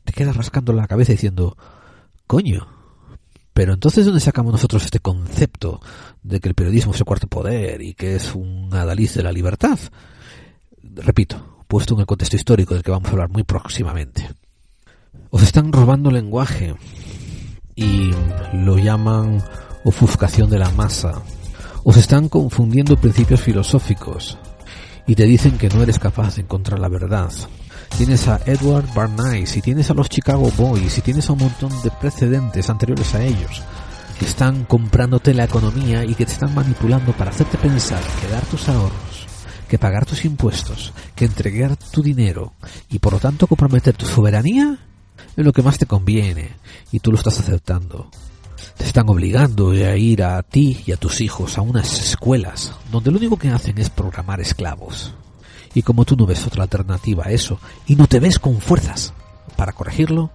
te 0.04 0.12
quedas 0.12 0.36
rascando 0.36 0.72
la 0.72 0.86
cabeza 0.86 1.12
diciendo, 1.12 1.56
coño, 2.26 2.66
pero 3.52 3.74
entonces, 3.74 4.06
¿dónde 4.06 4.20
sacamos 4.20 4.52
nosotros 4.52 4.82
este 4.84 5.00
concepto 5.00 5.80
de 6.22 6.40
que 6.40 6.48
el 6.48 6.54
periodismo 6.54 6.92
es 6.92 6.98
el 7.00 7.04
cuarto 7.04 7.26
poder 7.26 7.82
y 7.82 7.92
que 7.92 8.16
es 8.16 8.34
un 8.34 8.70
adaliz 8.72 9.14
de 9.14 9.22
la 9.22 9.32
libertad? 9.32 9.78
Repito, 10.82 11.61
puesto 11.72 11.94
en 11.94 12.00
el 12.00 12.06
contexto 12.06 12.36
histórico 12.36 12.74
del 12.74 12.82
que 12.82 12.90
vamos 12.90 13.08
a 13.08 13.12
hablar 13.12 13.30
muy 13.30 13.44
próximamente. 13.44 14.28
Os 15.30 15.42
están 15.42 15.72
robando 15.72 16.10
lenguaje 16.10 16.74
y 17.74 18.10
lo 18.52 18.76
llaman 18.76 19.42
ofuscación 19.82 20.50
de 20.50 20.58
la 20.58 20.68
masa. 20.68 21.22
Os 21.82 21.96
están 21.96 22.28
confundiendo 22.28 22.98
principios 22.98 23.40
filosóficos 23.40 24.36
y 25.06 25.14
te 25.14 25.24
dicen 25.24 25.56
que 25.56 25.70
no 25.70 25.82
eres 25.82 25.98
capaz 25.98 26.36
de 26.36 26.42
encontrar 26.42 26.78
la 26.78 26.88
verdad. 26.88 27.32
Tienes 27.96 28.28
a 28.28 28.38
Edward 28.44 28.92
Barnice 28.94 29.60
y 29.60 29.62
tienes 29.62 29.90
a 29.90 29.94
los 29.94 30.10
Chicago 30.10 30.52
Boys 30.58 30.98
y 30.98 31.00
tienes 31.00 31.30
a 31.30 31.32
un 31.32 31.38
montón 31.38 31.72
de 31.82 31.90
precedentes 31.90 32.68
anteriores 32.68 33.14
a 33.14 33.24
ellos 33.24 33.62
que 34.18 34.26
están 34.26 34.66
comprándote 34.66 35.32
la 35.32 35.44
economía 35.44 36.04
y 36.04 36.14
que 36.14 36.26
te 36.26 36.32
están 36.32 36.54
manipulando 36.54 37.12
para 37.14 37.30
hacerte 37.30 37.56
pensar 37.56 38.02
que 38.20 38.28
dar 38.28 38.44
tus 38.44 38.68
ahorros 38.68 39.11
que 39.72 39.78
pagar 39.78 40.04
tus 40.04 40.26
impuestos, 40.26 40.92
que 41.16 41.24
entregar 41.24 41.78
tu 41.78 42.02
dinero 42.02 42.52
y 42.90 42.98
por 42.98 43.14
lo 43.14 43.18
tanto 43.18 43.46
comprometer 43.46 43.96
tu 43.96 44.04
soberanía 44.04 44.76
es 45.34 45.42
lo 45.42 45.50
que 45.54 45.62
más 45.62 45.78
te 45.78 45.86
conviene 45.86 46.50
y 46.90 47.00
tú 47.00 47.10
lo 47.10 47.16
estás 47.16 47.40
aceptando. 47.40 48.10
te 48.76 48.84
están 48.84 49.08
obligando 49.08 49.70
a 49.70 49.96
ir 49.96 50.24
a 50.24 50.42
ti 50.42 50.82
y 50.84 50.92
a 50.92 50.98
tus 50.98 51.22
hijos 51.22 51.56
a 51.56 51.62
unas 51.62 52.00
escuelas 52.00 52.74
donde 52.90 53.10
lo 53.10 53.16
único 53.16 53.38
que 53.38 53.48
hacen 53.48 53.78
es 53.78 53.88
programar 53.88 54.42
esclavos. 54.42 55.14
Y 55.72 55.80
como 55.80 56.04
tú 56.04 56.16
no 56.16 56.26
ves 56.26 56.46
otra 56.46 56.64
alternativa 56.64 57.24
a 57.24 57.30
eso 57.30 57.58
y 57.86 57.96
no 57.96 58.06
te 58.06 58.20
ves 58.20 58.38
con 58.38 58.60
fuerzas 58.60 59.14
para 59.56 59.72
corregirlo, 59.72 60.32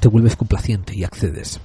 te 0.00 0.08
vuelves 0.08 0.36
complaciente 0.36 0.94
y 0.94 1.04
accedes. 1.04 1.60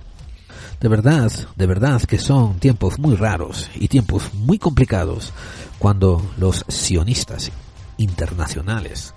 De 0.79 0.87
verdad, 0.87 1.29
de 1.57 1.67
verdad 1.67 2.01
que 2.03 2.17
son 2.17 2.57
tiempos 2.57 2.99
muy 2.99 3.15
raros 3.15 3.69
y 3.75 3.89
tiempos 3.89 4.33
muy 4.33 4.57
complicados 4.57 5.33
cuando 5.81 6.21
los 6.37 6.63
sionistas 6.67 7.51
internacionales 7.97 9.15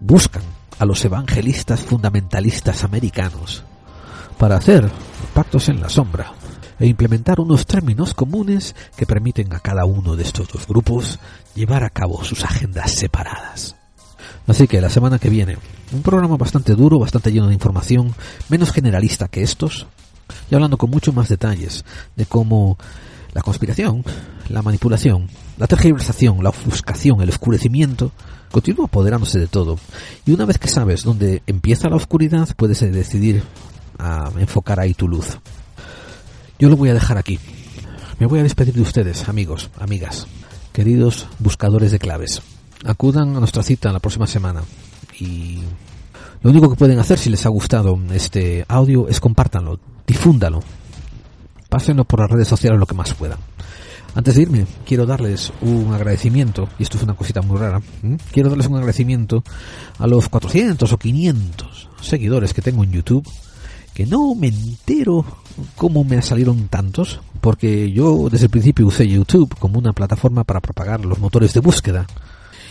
buscan 0.00 0.42
a 0.78 0.86
los 0.86 1.04
evangelistas 1.04 1.80
fundamentalistas 1.80 2.82
americanos 2.82 3.62
para 4.38 4.56
hacer 4.56 4.90
pactos 5.34 5.68
en 5.68 5.82
la 5.82 5.90
sombra 5.90 6.32
e 6.80 6.86
implementar 6.86 7.40
unos 7.40 7.66
términos 7.66 8.14
comunes 8.14 8.74
que 8.96 9.04
permiten 9.04 9.52
a 9.52 9.60
cada 9.60 9.84
uno 9.84 10.16
de 10.16 10.22
estos 10.22 10.48
dos 10.48 10.66
grupos 10.66 11.18
llevar 11.54 11.84
a 11.84 11.90
cabo 11.90 12.24
sus 12.24 12.42
agendas 12.42 12.90
separadas. 12.92 13.76
Así 14.46 14.66
que 14.66 14.80
la 14.80 14.88
semana 14.88 15.18
que 15.18 15.28
viene, 15.28 15.58
un 15.92 16.00
programa 16.00 16.38
bastante 16.38 16.74
duro, 16.74 17.00
bastante 17.00 17.30
lleno 17.30 17.48
de 17.48 17.54
información, 17.54 18.14
menos 18.48 18.72
generalista 18.72 19.28
que 19.28 19.42
estos, 19.42 19.86
y 20.50 20.54
hablando 20.54 20.78
con 20.78 20.88
mucho 20.88 21.12
más 21.12 21.28
detalles 21.28 21.84
de 22.16 22.24
cómo 22.24 22.78
la 23.34 23.42
conspiración, 23.42 24.04
la 24.48 24.62
manipulación, 24.62 25.28
la 25.62 25.68
tergiversación, 25.68 26.42
la 26.42 26.50
ofuscación, 26.50 27.22
el 27.22 27.28
oscurecimiento, 27.28 28.10
continúa 28.50 28.86
apoderándose 28.86 29.38
de 29.38 29.46
todo. 29.46 29.78
Y 30.26 30.32
una 30.32 30.44
vez 30.44 30.58
que 30.58 30.66
sabes 30.66 31.04
dónde 31.04 31.44
empieza 31.46 31.88
la 31.88 31.94
oscuridad, 31.94 32.48
puedes 32.56 32.80
decidir 32.80 33.44
a 33.96 34.32
enfocar 34.40 34.80
ahí 34.80 34.92
tu 34.92 35.06
luz. 35.06 35.38
Yo 36.58 36.68
lo 36.68 36.76
voy 36.76 36.88
a 36.88 36.94
dejar 36.94 37.16
aquí. 37.16 37.38
Me 38.18 38.26
voy 38.26 38.40
a 38.40 38.42
despedir 38.42 38.74
de 38.74 38.80
ustedes, 38.80 39.28
amigos, 39.28 39.70
amigas, 39.78 40.26
queridos 40.72 41.28
buscadores 41.38 41.92
de 41.92 42.00
claves. 42.00 42.42
Acudan 42.84 43.36
a 43.36 43.38
nuestra 43.38 43.62
cita 43.62 43.92
la 43.92 44.00
próxima 44.00 44.26
semana 44.26 44.64
y 45.20 45.60
lo 46.42 46.50
único 46.50 46.70
que 46.70 46.76
pueden 46.76 46.98
hacer 46.98 47.20
si 47.20 47.30
les 47.30 47.46
ha 47.46 47.50
gustado 47.50 47.96
este 48.12 48.64
audio 48.66 49.06
es 49.06 49.20
compártanlo, 49.20 49.78
difúndalo, 50.08 50.60
pásenlo 51.68 52.02
por 52.02 52.18
las 52.18 52.30
redes 52.32 52.48
sociales 52.48 52.80
lo 52.80 52.86
que 52.86 52.96
más 52.96 53.14
puedan. 53.14 53.38
Antes 54.14 54.34
de 54.34 54.42
irme, 54.42 54.66
quiero 54.84 55.06
darles 55.06 55.52
un 55.62 55.94
agradecimiento, 55.94 56.68
y 56.78 56.82
esto 56.82 56.98
es 56.98 57.02
una 57.02 57.14
cosita 57.14 57.40
muy 57.40 57.58
rara, 57.58 57.80
quiero 58.30 58.50
darles 58.50 58.66
un 58.66 58.76
agradecimiento 58.76 59.42
a 59.98 60.06
los 60.06 60.28
400 60.28 60.92
o 60.92 60.98
500 60.98 61.88
seguidores 62.02 62.52
que 62.52 62.60
tengo 62.60 62.84
en 62.84 62.92
YouTube, 62.92 63.26
que 63.94 64.04
no 64.04 64.34
me 64.34 64.48
entero 64.48 65.24
cómo 65.76 66.04
me 66.04 66.20
salieron 66.20 66.68
tantos, 66.68 67.20
porque 67.40 67.90
yo 67.90 68.28
desde 68.30 68.46
el 68.46 68.50
principio 68.50 68.86
usé 68.86 69.08
YouTube 69.08 69.54
como 69.58 69.78
una 69.78 69.94
plataforma 69.94 70.44
para 70.44 70.60
propagar 70.60 71.04
los 71.04 71.18
motores 71.18 71.54
de 71.54 71.60
búsqueda. 71.60 72.06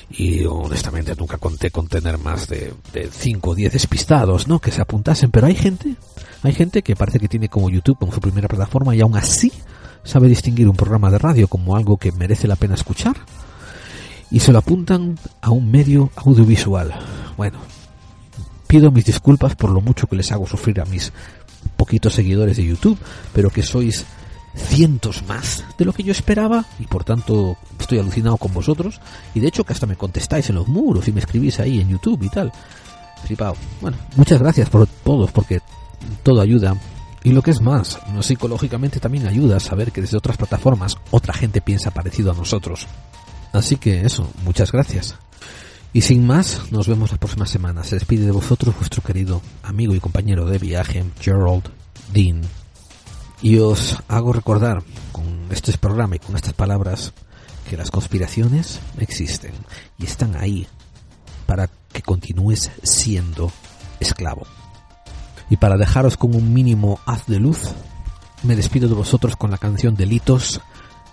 Y 0.10 0.44
honestamente 0.44 1.16
nunca 1.18 1.38
conté 1.38 1.72
con 1.72 1.88
tener 1.88 2.18
más 2.18 2.48
de, 2.48 2.74
de 2.92 3.10
5 3.10 3.50
o 3.50 3.56
10 3.56 3.72
despistados, 3.72 4.48
¿no? 4.48 4.60
Que 4.60 4.72
se 4.72 4.82
apuntasen. 4.82 5.32
Pero 5.32 5.48
hay 5.48 5.56
gente, 5.56 5.96
hay 6.44 6.54
gente 6.54 6.82
que 6.82 6.98
parece 6.98 7.18
que 7.20 7.30
tiene 7.30 7.48
como 7.48 7.70
YouTube 7.70 7.98
como 7.98 8.12
su 8.12 8.20
primera 8.20 8.50
plataforma 8.50 8.94
y 8.94 9.00
aún 9.00 9.16
así 9.16 9.54
sabe 10.04 10.28
distinguir 10.28 10.68
un 10.68 10.76
programa 10.76 11.12
de 11.12 11.20
radio 11.20 11.48
como 11.48 11.76
algo 11.76 11.98
que 11.98 12.12
merece 12.12 12.48
la 12.48 12.56
pena 12.56 12.76
escuchar 12.76 13.18
y 14.30 14.40
se 14.40 14.52
lo 14.52 14.60
apuntan 14.60 15.20
a 15.42 15.52
un 15.52 15.70
medio 15.70 16.10
audiovisual. 16.16 16.94
Bueno, 17.38 17.60
pido 18.68 18.92
mis 18.92 19.06
disculpas 19.06 19.56
por 19.56 19.70
lo 19.70 19.82
mucho 19.82 20.08
que 20.08 20.16
les 20.16 20.32
hago 20.32 20.48
sufrir 20.48 20.80
a 20.80 20.86
mis 20.86 21.12
poquitos 21.76 22.14
seguidores 22.14 22.58
de 22.58 22.66
YouTube, 22.66 22.98
pero 23.34 23.50
que 23.50 23.62
sois 23.64 24.06
cientos 24.56 25.24
más 25.28 25.64
de 25.78 25.86
lo 25.86 25.94
que 25.94 26.04
yo 26.04 26.12
esperaba 26.12 26.66
y 26.80 26.86
por 26.86 27.04
tanto 27.04 27.58
estoy 27.80 28.00
alucinado 28.00 28.36
con 28.38 28.54
vosotros 28.54 29.00
y 29.34 29.40
de 29.40 29.48
hecho 29.48 29.64
que 29.64 29.72
hasta 29.72 29.86
me 29.86 29.96
contestáis 29.96 30.50
en 30.50 30.56
los 30.56 30.68
muros 30.68 31.08
y 31.08 31.12
me 31.14 31.22
escribís 31.22 31.60
ahí 31.60 31.80
en 31.80 31.90
YouTube 31.90 32.24
y 32.24 32.30
tal. 32.30 32.52
Flipado. 33.24 33.56
Bueno, 33.82 33.98
muchas 34.16 34.40
gracias 34.40 34.70
por 34.70 34.88
todos 34.88 35.32
porque 35.32 35.62
todo 36.24 36.42
ayuda 36.42 36.76
y 37.24 37.32
lo 37.32 37.44
que 37.44 37.52
es 37.52 37.62
más, 37.62 38.00
psicológicamente 38.22 39.00
también 39.00 39.28
ayuda 39.28 39.58
a 39.58 39.60
saber 39.60 39.92
que 39.92 40.02
desde 40.02 40.18
otras 40.18 40.38
plataformas 40.38 40.98
otra 41.12 41.34
gente 41.34 41.62
piensa 41.62 41.92
parecido 41.92 42.32
a 42.32 42.36
nosotros. 42.36 42.88
Así 43.54 43.78
que 43.78 44.06
eso, 44.06 44.28
muchas 44.44 44.72
gracias. 44.72 45.16
Y 45.94 46.02
sin 46.02 46.26
más, 46.26 46.72
nos 46.72 46.88
vemos 46.88 47.12
la 47.12 47.18
próxima 47.18 47.46
semana. 47.46 47.84
Se 47.84 47.96
despide 47.96 48.26
de 48.26 48.32
vosotros 48.32 48.76
vuestro 48.76 49.04
querido 49.04 49.42
amigo 49.62 49.94
y 49.94 50.00
compañero 50.00 50.46
de 50.46 50.58
viaje, 50.58 51.04
Gerald 51.20 51.70
Dean. 52.14 52.42
Y 53.42 53.58
os 53.58 53.98
hago 54.08 54.34
recordar 54.34 54.84
con 55.12 55.48
este 55.52 55.78
programa 55.78 56.16
y 56.16 56.20
con 56.20 56.36
estas 56.36 56.54
palabras 56.54 57.14
que 57.70 57.78
las 57.78 57.92
conspiraciones 57.92 58.80
existen 58.98 59.52
y 59.98 60.06
están 60.06 60.36
ahí 60.36 60.66
para 61.46 61.70
que 61.92 62.02
continúes 62.02 62.72
siendo 62.84 63.52
esclavo. 64.00 64.48
Y 65.52 65.58
para 65.58 65.76
dejaros 65.76 66.16
con 66.16 66.34
un 66.34 66.54
mínimo 66.54 67.02
haz 67.06 67.28
de 67.28 67.38
luz, 67.38 67.74
me 68.44 68.56
despido 68.56 68.88
de 68.88 68.96
vosotros 68.96 69.36
con 69.36 69.52
la 69.52 69.58
canción 69.58 69.96
de 69.96 70.06
Litos 70.06 70.62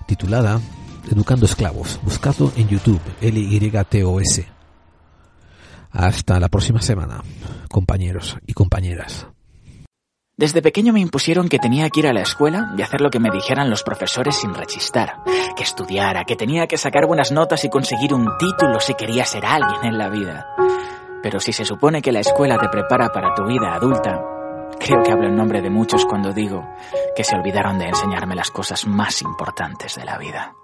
titulada 0.07 0.61
Educando 1.11 1.45
Esclavos. 1.45 1.99
Buscadlo 2.05 2.53
en 2.57 2.69
YouTube, 2.69 3.01
L-Y-T-O-S. 3.21 4.47
Hasta 5.91 6.39
la 6.39 6.49
próxima 6.49 6.81
semana, 6.81 7.21
compañeros 7.69 8.39
y 8.47 8.53
compañeras. 8.53 9.27
Desde 10.37 10.63
pequeño 10.63 10.93
me 10.93 11.01
impusieron 11.01 11.49
que 11.49 11.59
tenía 11.59 11.91
que 11.91 11.99
ir 11.99 12.07
a 12.07 12.13
la 12.13 12.23
escuela 12.23 12.73
y 12.79 12.83
hacer 12.83 13.01
lo 13.01 13.11
que 13.11 13.19
me 13.19 13.33
dijeran 13.33 13.71
los 13.71 13.83
profesores 13.83 14.37
sin 14.37 14.55
rechistar, 14.55 15.17
que 15.57 15.65
estudiara, 15.65 16.25
que 16.25 16.37
tenía 16.37 16.69
que 16.69 16.79
sacar 16.79 17.09
buenas 17.09 17.33
notas 17.33 17.65
y 17.65 17.69
conseguir 17.69 18.15
un 18.15 18.29
título 18.39 18.79
si 18.79 18.95
quería 18.95 19.25
ser 19.25 19.45
alguien 19.45 19.85
en 19.85 19.99
la 19.99 20.09
vida. 20.09 20.47
Pero 21.29 21.41
si 21.41 21.53
se 21.53 21.67
supone 21.67 22.01
que 22.01 22.11
la 22.11 22.21
escuela 22.21 22.57
te 22.57 22.71
prepara 22.71 23.11
para 23.11 23.35
tu 23.35 23.45
vida 23.45 23.75
adulta, 23.75 24.19
creo 24.81 25.03
que 25.03 25.13
hablo 25.13 25.29
en 25.29 25.37
nombre 25.37 25.61
de 25.61 25.69
muchos 25.69 26.07
cuando 26.07 26.33
digo 26.33 26.67
que 27.15 27.23
se 27.23 27.37
olvidaron 27.37 27.79
de 27.79 27.85
enseñarme 27.85 28.35
las 28.35 28.51
cosas 28.51 28.87
más 28.87 29.21
importantes 29.21 29.95
de 29.97 30.07
la 30.07 30.17
vida. 30.17 30.55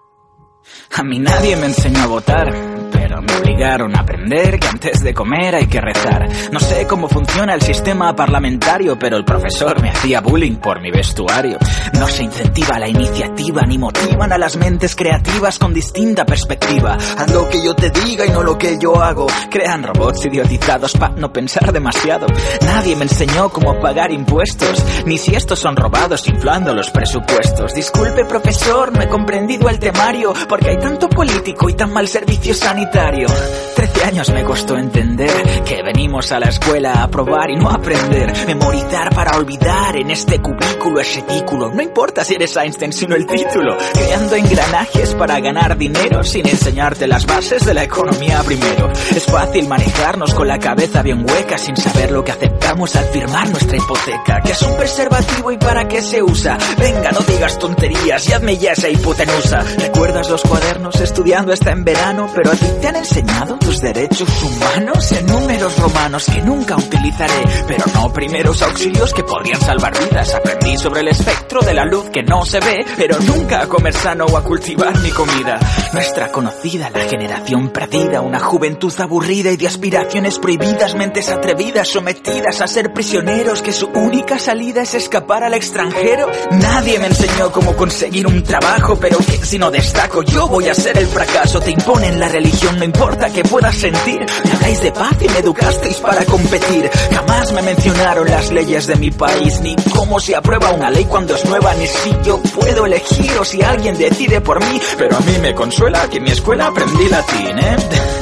A 0.96 1.02
mí 1.02 1.18
nadie 1.18 1.56
me 1.56 1.66
enseñó 1.66 2.02
a 2.02 2.06
votar, 2.06 2.54
pero 2.92 3.20
me 3.20 3.36
obligaron 3.36 3.96
a 3.96 4.00
aprender 4.00 4.58
que 4.58 4.68
antes 4.68 5.02
de 5.02 5.12
comer 5.12 5.56
hay 5.56 5.66
que 5.66 5.80
rezar. 5.80 6.28
No 6.52 6.60
sé 6.60 6.86
cómo 6.86 7.08
funciona 7.08 7.54
el 7.54 7.62
sistema 7.62 8.14
parlamentario, 8.14 8.98
pero 8.98 9.16
el 9.16 9.24
profesor 9.24 9.82
me 9.82 9.90
hacía 9.90 10.20
bullying 10.20 10.56
por 10.56 10.80
mi 10.80 10.90
vestuario. 10.90 11.58
No 11.98 12.06
se 12.06 12.22
incentiva 12.22 12.78
la 12.78 12.88
iniciativa 12.88 13.62
ni 13.62 13.76
motivan 13.78 14.32
a 14.32 14.38
las 14.38 14.56
mentes 14.56 14.94
creativas 14.94 15.58
con 15.58 15.74
distinta 15.74 16.24
perspectiva. 16.24 16.96
Haz 17.18 17.32
lo 17.32 17.48
que 17.48 17.62
yo 17.62 17.74
te 17.74 17.90
diga 17.90 18.24
y 18.24 18.30
no 18.30 18.42
lo 18.42 18.56
que 18.56 18.78
yo 18.80 19.02
hago. 19.02 19.26
Crean 19.50 19.82
robots 19.82 20.24
idiotizados 20.26 20.92
para 20.92 21.14
no 21.14 21.32
pensar 21.32 21.72
demasiado. 21.72 22.26
Nadie 22.62 22.96
me 22.96 23.02
enseñó 23.02 23.50
cómo 23.50 23.80
pagar 23.80 24.12
impuestos, 24.12 24.84
ni 25.06 25.18
si 25.18 25.34
estos 25.34 25.58
son 25.58 25.76
robados 25.76 26.26
inflando 26.28 26.72
los 26.72 26.90
presupuestos. 26.90 27.74
Disculpe 27.74 28.24
profesor, 28.24 28.92
no 28.92 29.02
he 29.02 29.08
comprendido 29.08 29.68
el 29.68 29.78
temario 29.78 30.32
porque 30.54 30.70
hay 30.70 30.78
tanto 30.78 31.08
político 31.08 31.68
y 31.68 31.74
tan 31.74 31.92
mal 31.92 32.06
servicio 32.06 32.54
sanitario. 32.54 33.26
Trece 33.74 34.04
años 34.04 34.30
me 34.30 34.44
costó 34.44 34.76
entender 34.76 35.64
que 35.64 35.82
venimos 35.82 36.30
a 36.30 36.38
la 36.38 36.46
escuela 36.46 37.02
a 37.02 37.08
probar 37.08 37.50
y 37.50 37.56
no 37.56 37.68
aprender. 37.68 38.32
Memorizar 38.46 39.12
para 39.12 39.36
olvidar 39.36 39.96
en 39.96 40.12
este 40.12 40.40
cubículo 40.40 41.00
es 41.00 41.16
ridículo. 41.16 41.74
No 41.74 41.82
importa 41.82 42.22
si 42.22 42.36
eres 42.36 42.56
Einstein, 42.56 42.92
sino 42.92 43.16
el 43.16 43.26
título. 43.26 43.76
Creando 43.94 44.36
engranajes 44.36 45.14
para 45.16 45.40
ganar 45.40 45.76
dinero 45.76 46.22
sin 46.22 46.46
enseñarte 46.46 47.08
las 47.08 47.26
bases 47.26 47.66
de 47.66 47.74
la 47.74 47.82
economía 47.82 48.40
primero. 48.44 48.92
Es 48.92 49.24
fácil 49.24 49.66
manejarnos 49.66 50.34
con 50.34 50.46
la 50.46 50.60
cabeza 50.60 51.02
bien 51.02 51.28
hueca 51.28 51.58
sin 51.58 51.76
saber 51.76 52.12
lo 52.12 52.22
que 52.22 52.30
aceptamos 52.30 52.94
al 52.94 53.06
firmar 53.06 53.50
nuestra 53.50 53.76
hipoteca. 53.76 54.40
Que 54.40 54.52
es 54.52 54.62
un 54.62 54.76
preservativo 54.76 55.50
y 55.50 55.58
para 55.58 55.88
qué 55.88 56.00
se 56.00 56.22
usa. 56.22 56.56
Venga, 56.78 57.10
no 57.10 57.18
digas 57.22 57.58
tonterías 57.58 58.28
y 58.28 58.32
hazme 58.32 58.56
ya 58.56 58.70
esa 58.70 58.88
hipotenusa. 58.88 59.64
¿Recuerdas 59.78 60.30
los 60.30 60.43
cuadernos 60.48 61.00
estudiando 61.00 61.52
está 61.52 61.72
en 61.72 61.84
verano? 61.84 62.28
Pero 62.34 62.52
a 62.52 62.54
ti 62.54 62.66
te 62.80 62.88
han 62.88 62.96
enseñado 62.96 63.56
tus 63.58 63.80
derechos 63.80 64.28
humanos 64.42 65.12
en 65.12 65.26
números 65.26 65.78
romanos 65.78 66.26
que 66.32 66.42
nunca 66.42 66.76
utilizaré. 66.76 67.42
Pero 67.66 67.84
no 67.94 68.12
primeros 68.12 68.62
auxilios 68.62 69.12
que 69.12 69.24
podrían 69.24 69.60
salvar 69.60 69.92
vidas. 69.98 70.34
Aprendí 70.34 70.76
sobre 70.76 71.00
el 71.00 71.08
espectro 71.08 71.60
de 71.60 71.74
la 71.74 71.84
luz 71.84 72.10
que 72.10 72.22
no 72.22 72.44
se 72.44 72.60
ve, 72.60 72.84
pero 72.96 73.18
nunca 73.20 73.62
a 73.62 73.66
comer 73.66 73.94
sano 73.94 74.26
o 74.26 74.36
a 74.36 74.44
cultivar 74.44 74.98
mi 75.00 75.10
comida. 75.10 75.58
Nuestra 75.92 76.30
conocida, 76.30 76.90
la 76.90 77.04
generación 77.04 77.70
perdida, 77.70 78.20
una 78.20 78.40
juventud 78.40 78.92
aburrida 78.98 79.50
y 79.50 79.56
de 79.56 79.66
aspiraciones 79.66 80.38
prohibidas, 80.38 80.94
mentes 80.94 81.28
atrevidas, 81.30 81.88
sometidas 81.88 82.60
a 82.60 82.66
ser 82.66 82.92
prisioneros, 82.92 83.62
que 83.62 83.72
su 83.72 83.86
única 83.86 84.38
salida 84.38 84.82
es 84.82 84.94
escapar 84.94 85.44
al 85.44 85.54
extranjero. 85.54 86.28
Nadie 86.50 86.98
me 86.98 87.06
enseñó 87.06 87.50
cómo 87.50 87.74
conseguir 87.74 88.26
un 88.26 88.42
trabajo, 88.42 88.96
pero 89.00 89.18
que 89.18 89.44
si 89.44 89.58
no 89.58 89.70
destaco 89.70 90.22
yo 90.22 90.33
voy 90.42 90.68
a 90.68 90.74
ser 90.74 90.98
el 90.98 91.06
fracaso. 91.06 91.60
Te 91.60 91.70
imponen 91.70 92.18
la 92.18 92.28
religión, 92.28 92.78
no 92.78 92.84
importa 92.84 93.30
que 93.30 93.42
puedas 93.44 93.74
sentir. 93.76 94.24
Me 94.44 94.52
habláis 94.52 94.80
de 94.82 94.92
paz 94.92 95.16
y 95.20 95.28
me 95.28 95.38
educasteis 95.38 95.96
para 95.96 96.24
competir. 96.24 96.90
Jamás 97.12 97.52
me 97.52 97.62
mencionaron 97.62 98.28
las 98.28 98.50
leyes 98.50 98.86
de 98.86 98.96
mi 98.96 99.10
país, 99.10 99.60
ni 99.60 99.74
cómo 99.94 100.18
se 100.20 100.36
aprueba 100.36 100.70
una 100.72 100.90
ley 100.90 101.04
cuando 101.04 101.34
es 101.34 101.44
nueva, 101.44 101.74
ni 101.74 101.86
si 101.86 102.10
yo 102.24 102.38
puedo 102.38 102.86
elegir 102.86 103.38
o 103.38 103.44
si 103.44 103.62
alguien 103.62 103.96
decide 103.96 104.40
por 104.40 104.60
mí. 104.60 104.80
Pero 104.98 105.16
a 105.16 105.20
mí 105.20 105.38
me 105.40 105.54
consuela 105.54 106.08
que 106.08 106.18
en 106.18 106.24
mi 106.24 106.30
escuela 106.30 106.66
aprendí 106.66 107.08
latín, 107.08 107.58
¿eh? 107.58 107.76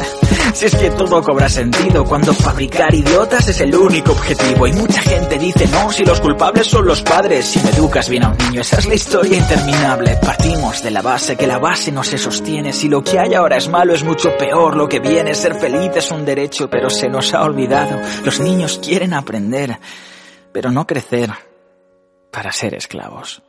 Si 0.55 0.66
es 0.66 0.76
que 0.76 0.90
todo 0.90 1.22
cobra 1.22 1.48
sentido 1.48 2.05
cuando 2.05 2.34
fabricar 2.34 2.94
idiotas 2.94 3.48
es 3.48 3.61
el 3.61 3.74
único 3.74 4.12
objetivo. 4.12 4.66
Y 4.66 4.72
mucha 4.72 5.00
gente 5.00 5.38
dice 5.38 5.66
no, 5.68 5.90
si 5.90 6.05
los 6.05 6.20
culpables 6.20 6.66
son 6.66 6.86
los 6.86 7.03
padres. 7.03 7.46
Si 7.46 7.61
me 7.61 7.70
educas 7.70 8.09
bien 8.09 8.24
a 8.24 8.28
un 8.28 8.36
niño, 8.36 8.61
esa 8.61 8.76
es 8.76 8.86
la 8.86 8.94
historia 8.94 9.38
interminable. 9.38 10.18
Partimos 10.24 10.82
de 10.82 10.90
la 10.90 11.03
base, 11.03 11.36
que 11.36 11.46
la 11.46 11.59
base 11.59 11.90
no 11.90 12.05
se 12.05 12.18
sostiene. 12.18 12.72
Si 12.72 12.88
lo 12.88 13.03
que 13.03 13.18
hay 13.18 13.34
ahora 13.34 13.57
es 13.57 13.68
malo, 13.68 13.94
es 13.94 14.05
mucho 14.05 14.36
peor. 14.36 14.76
Lo 14.76 14.88
que 14.88 15.00
viene, 15.00 15.34
ser 15.34 15.55
feliz 15.55 15.90
es 15.96 16.11
un 16.11 16.24
derecho, 16.24 16.68
pero 16.68 16.90
se 16.90 17.09
nos 17.09 17.32
ha 17.32 17.42
olvidado. 17.42 17.98
Los 18.24 18.38
niños 18.38 18.78
quieren 18.84 19.14
aprender, 19.14 19.78
pero 20.53 20.70
no 20.70 20.86
crecer 20.86 21.30
para 22.30 22.53
ser 22.53 22.74
esclavos. 22.74 23.42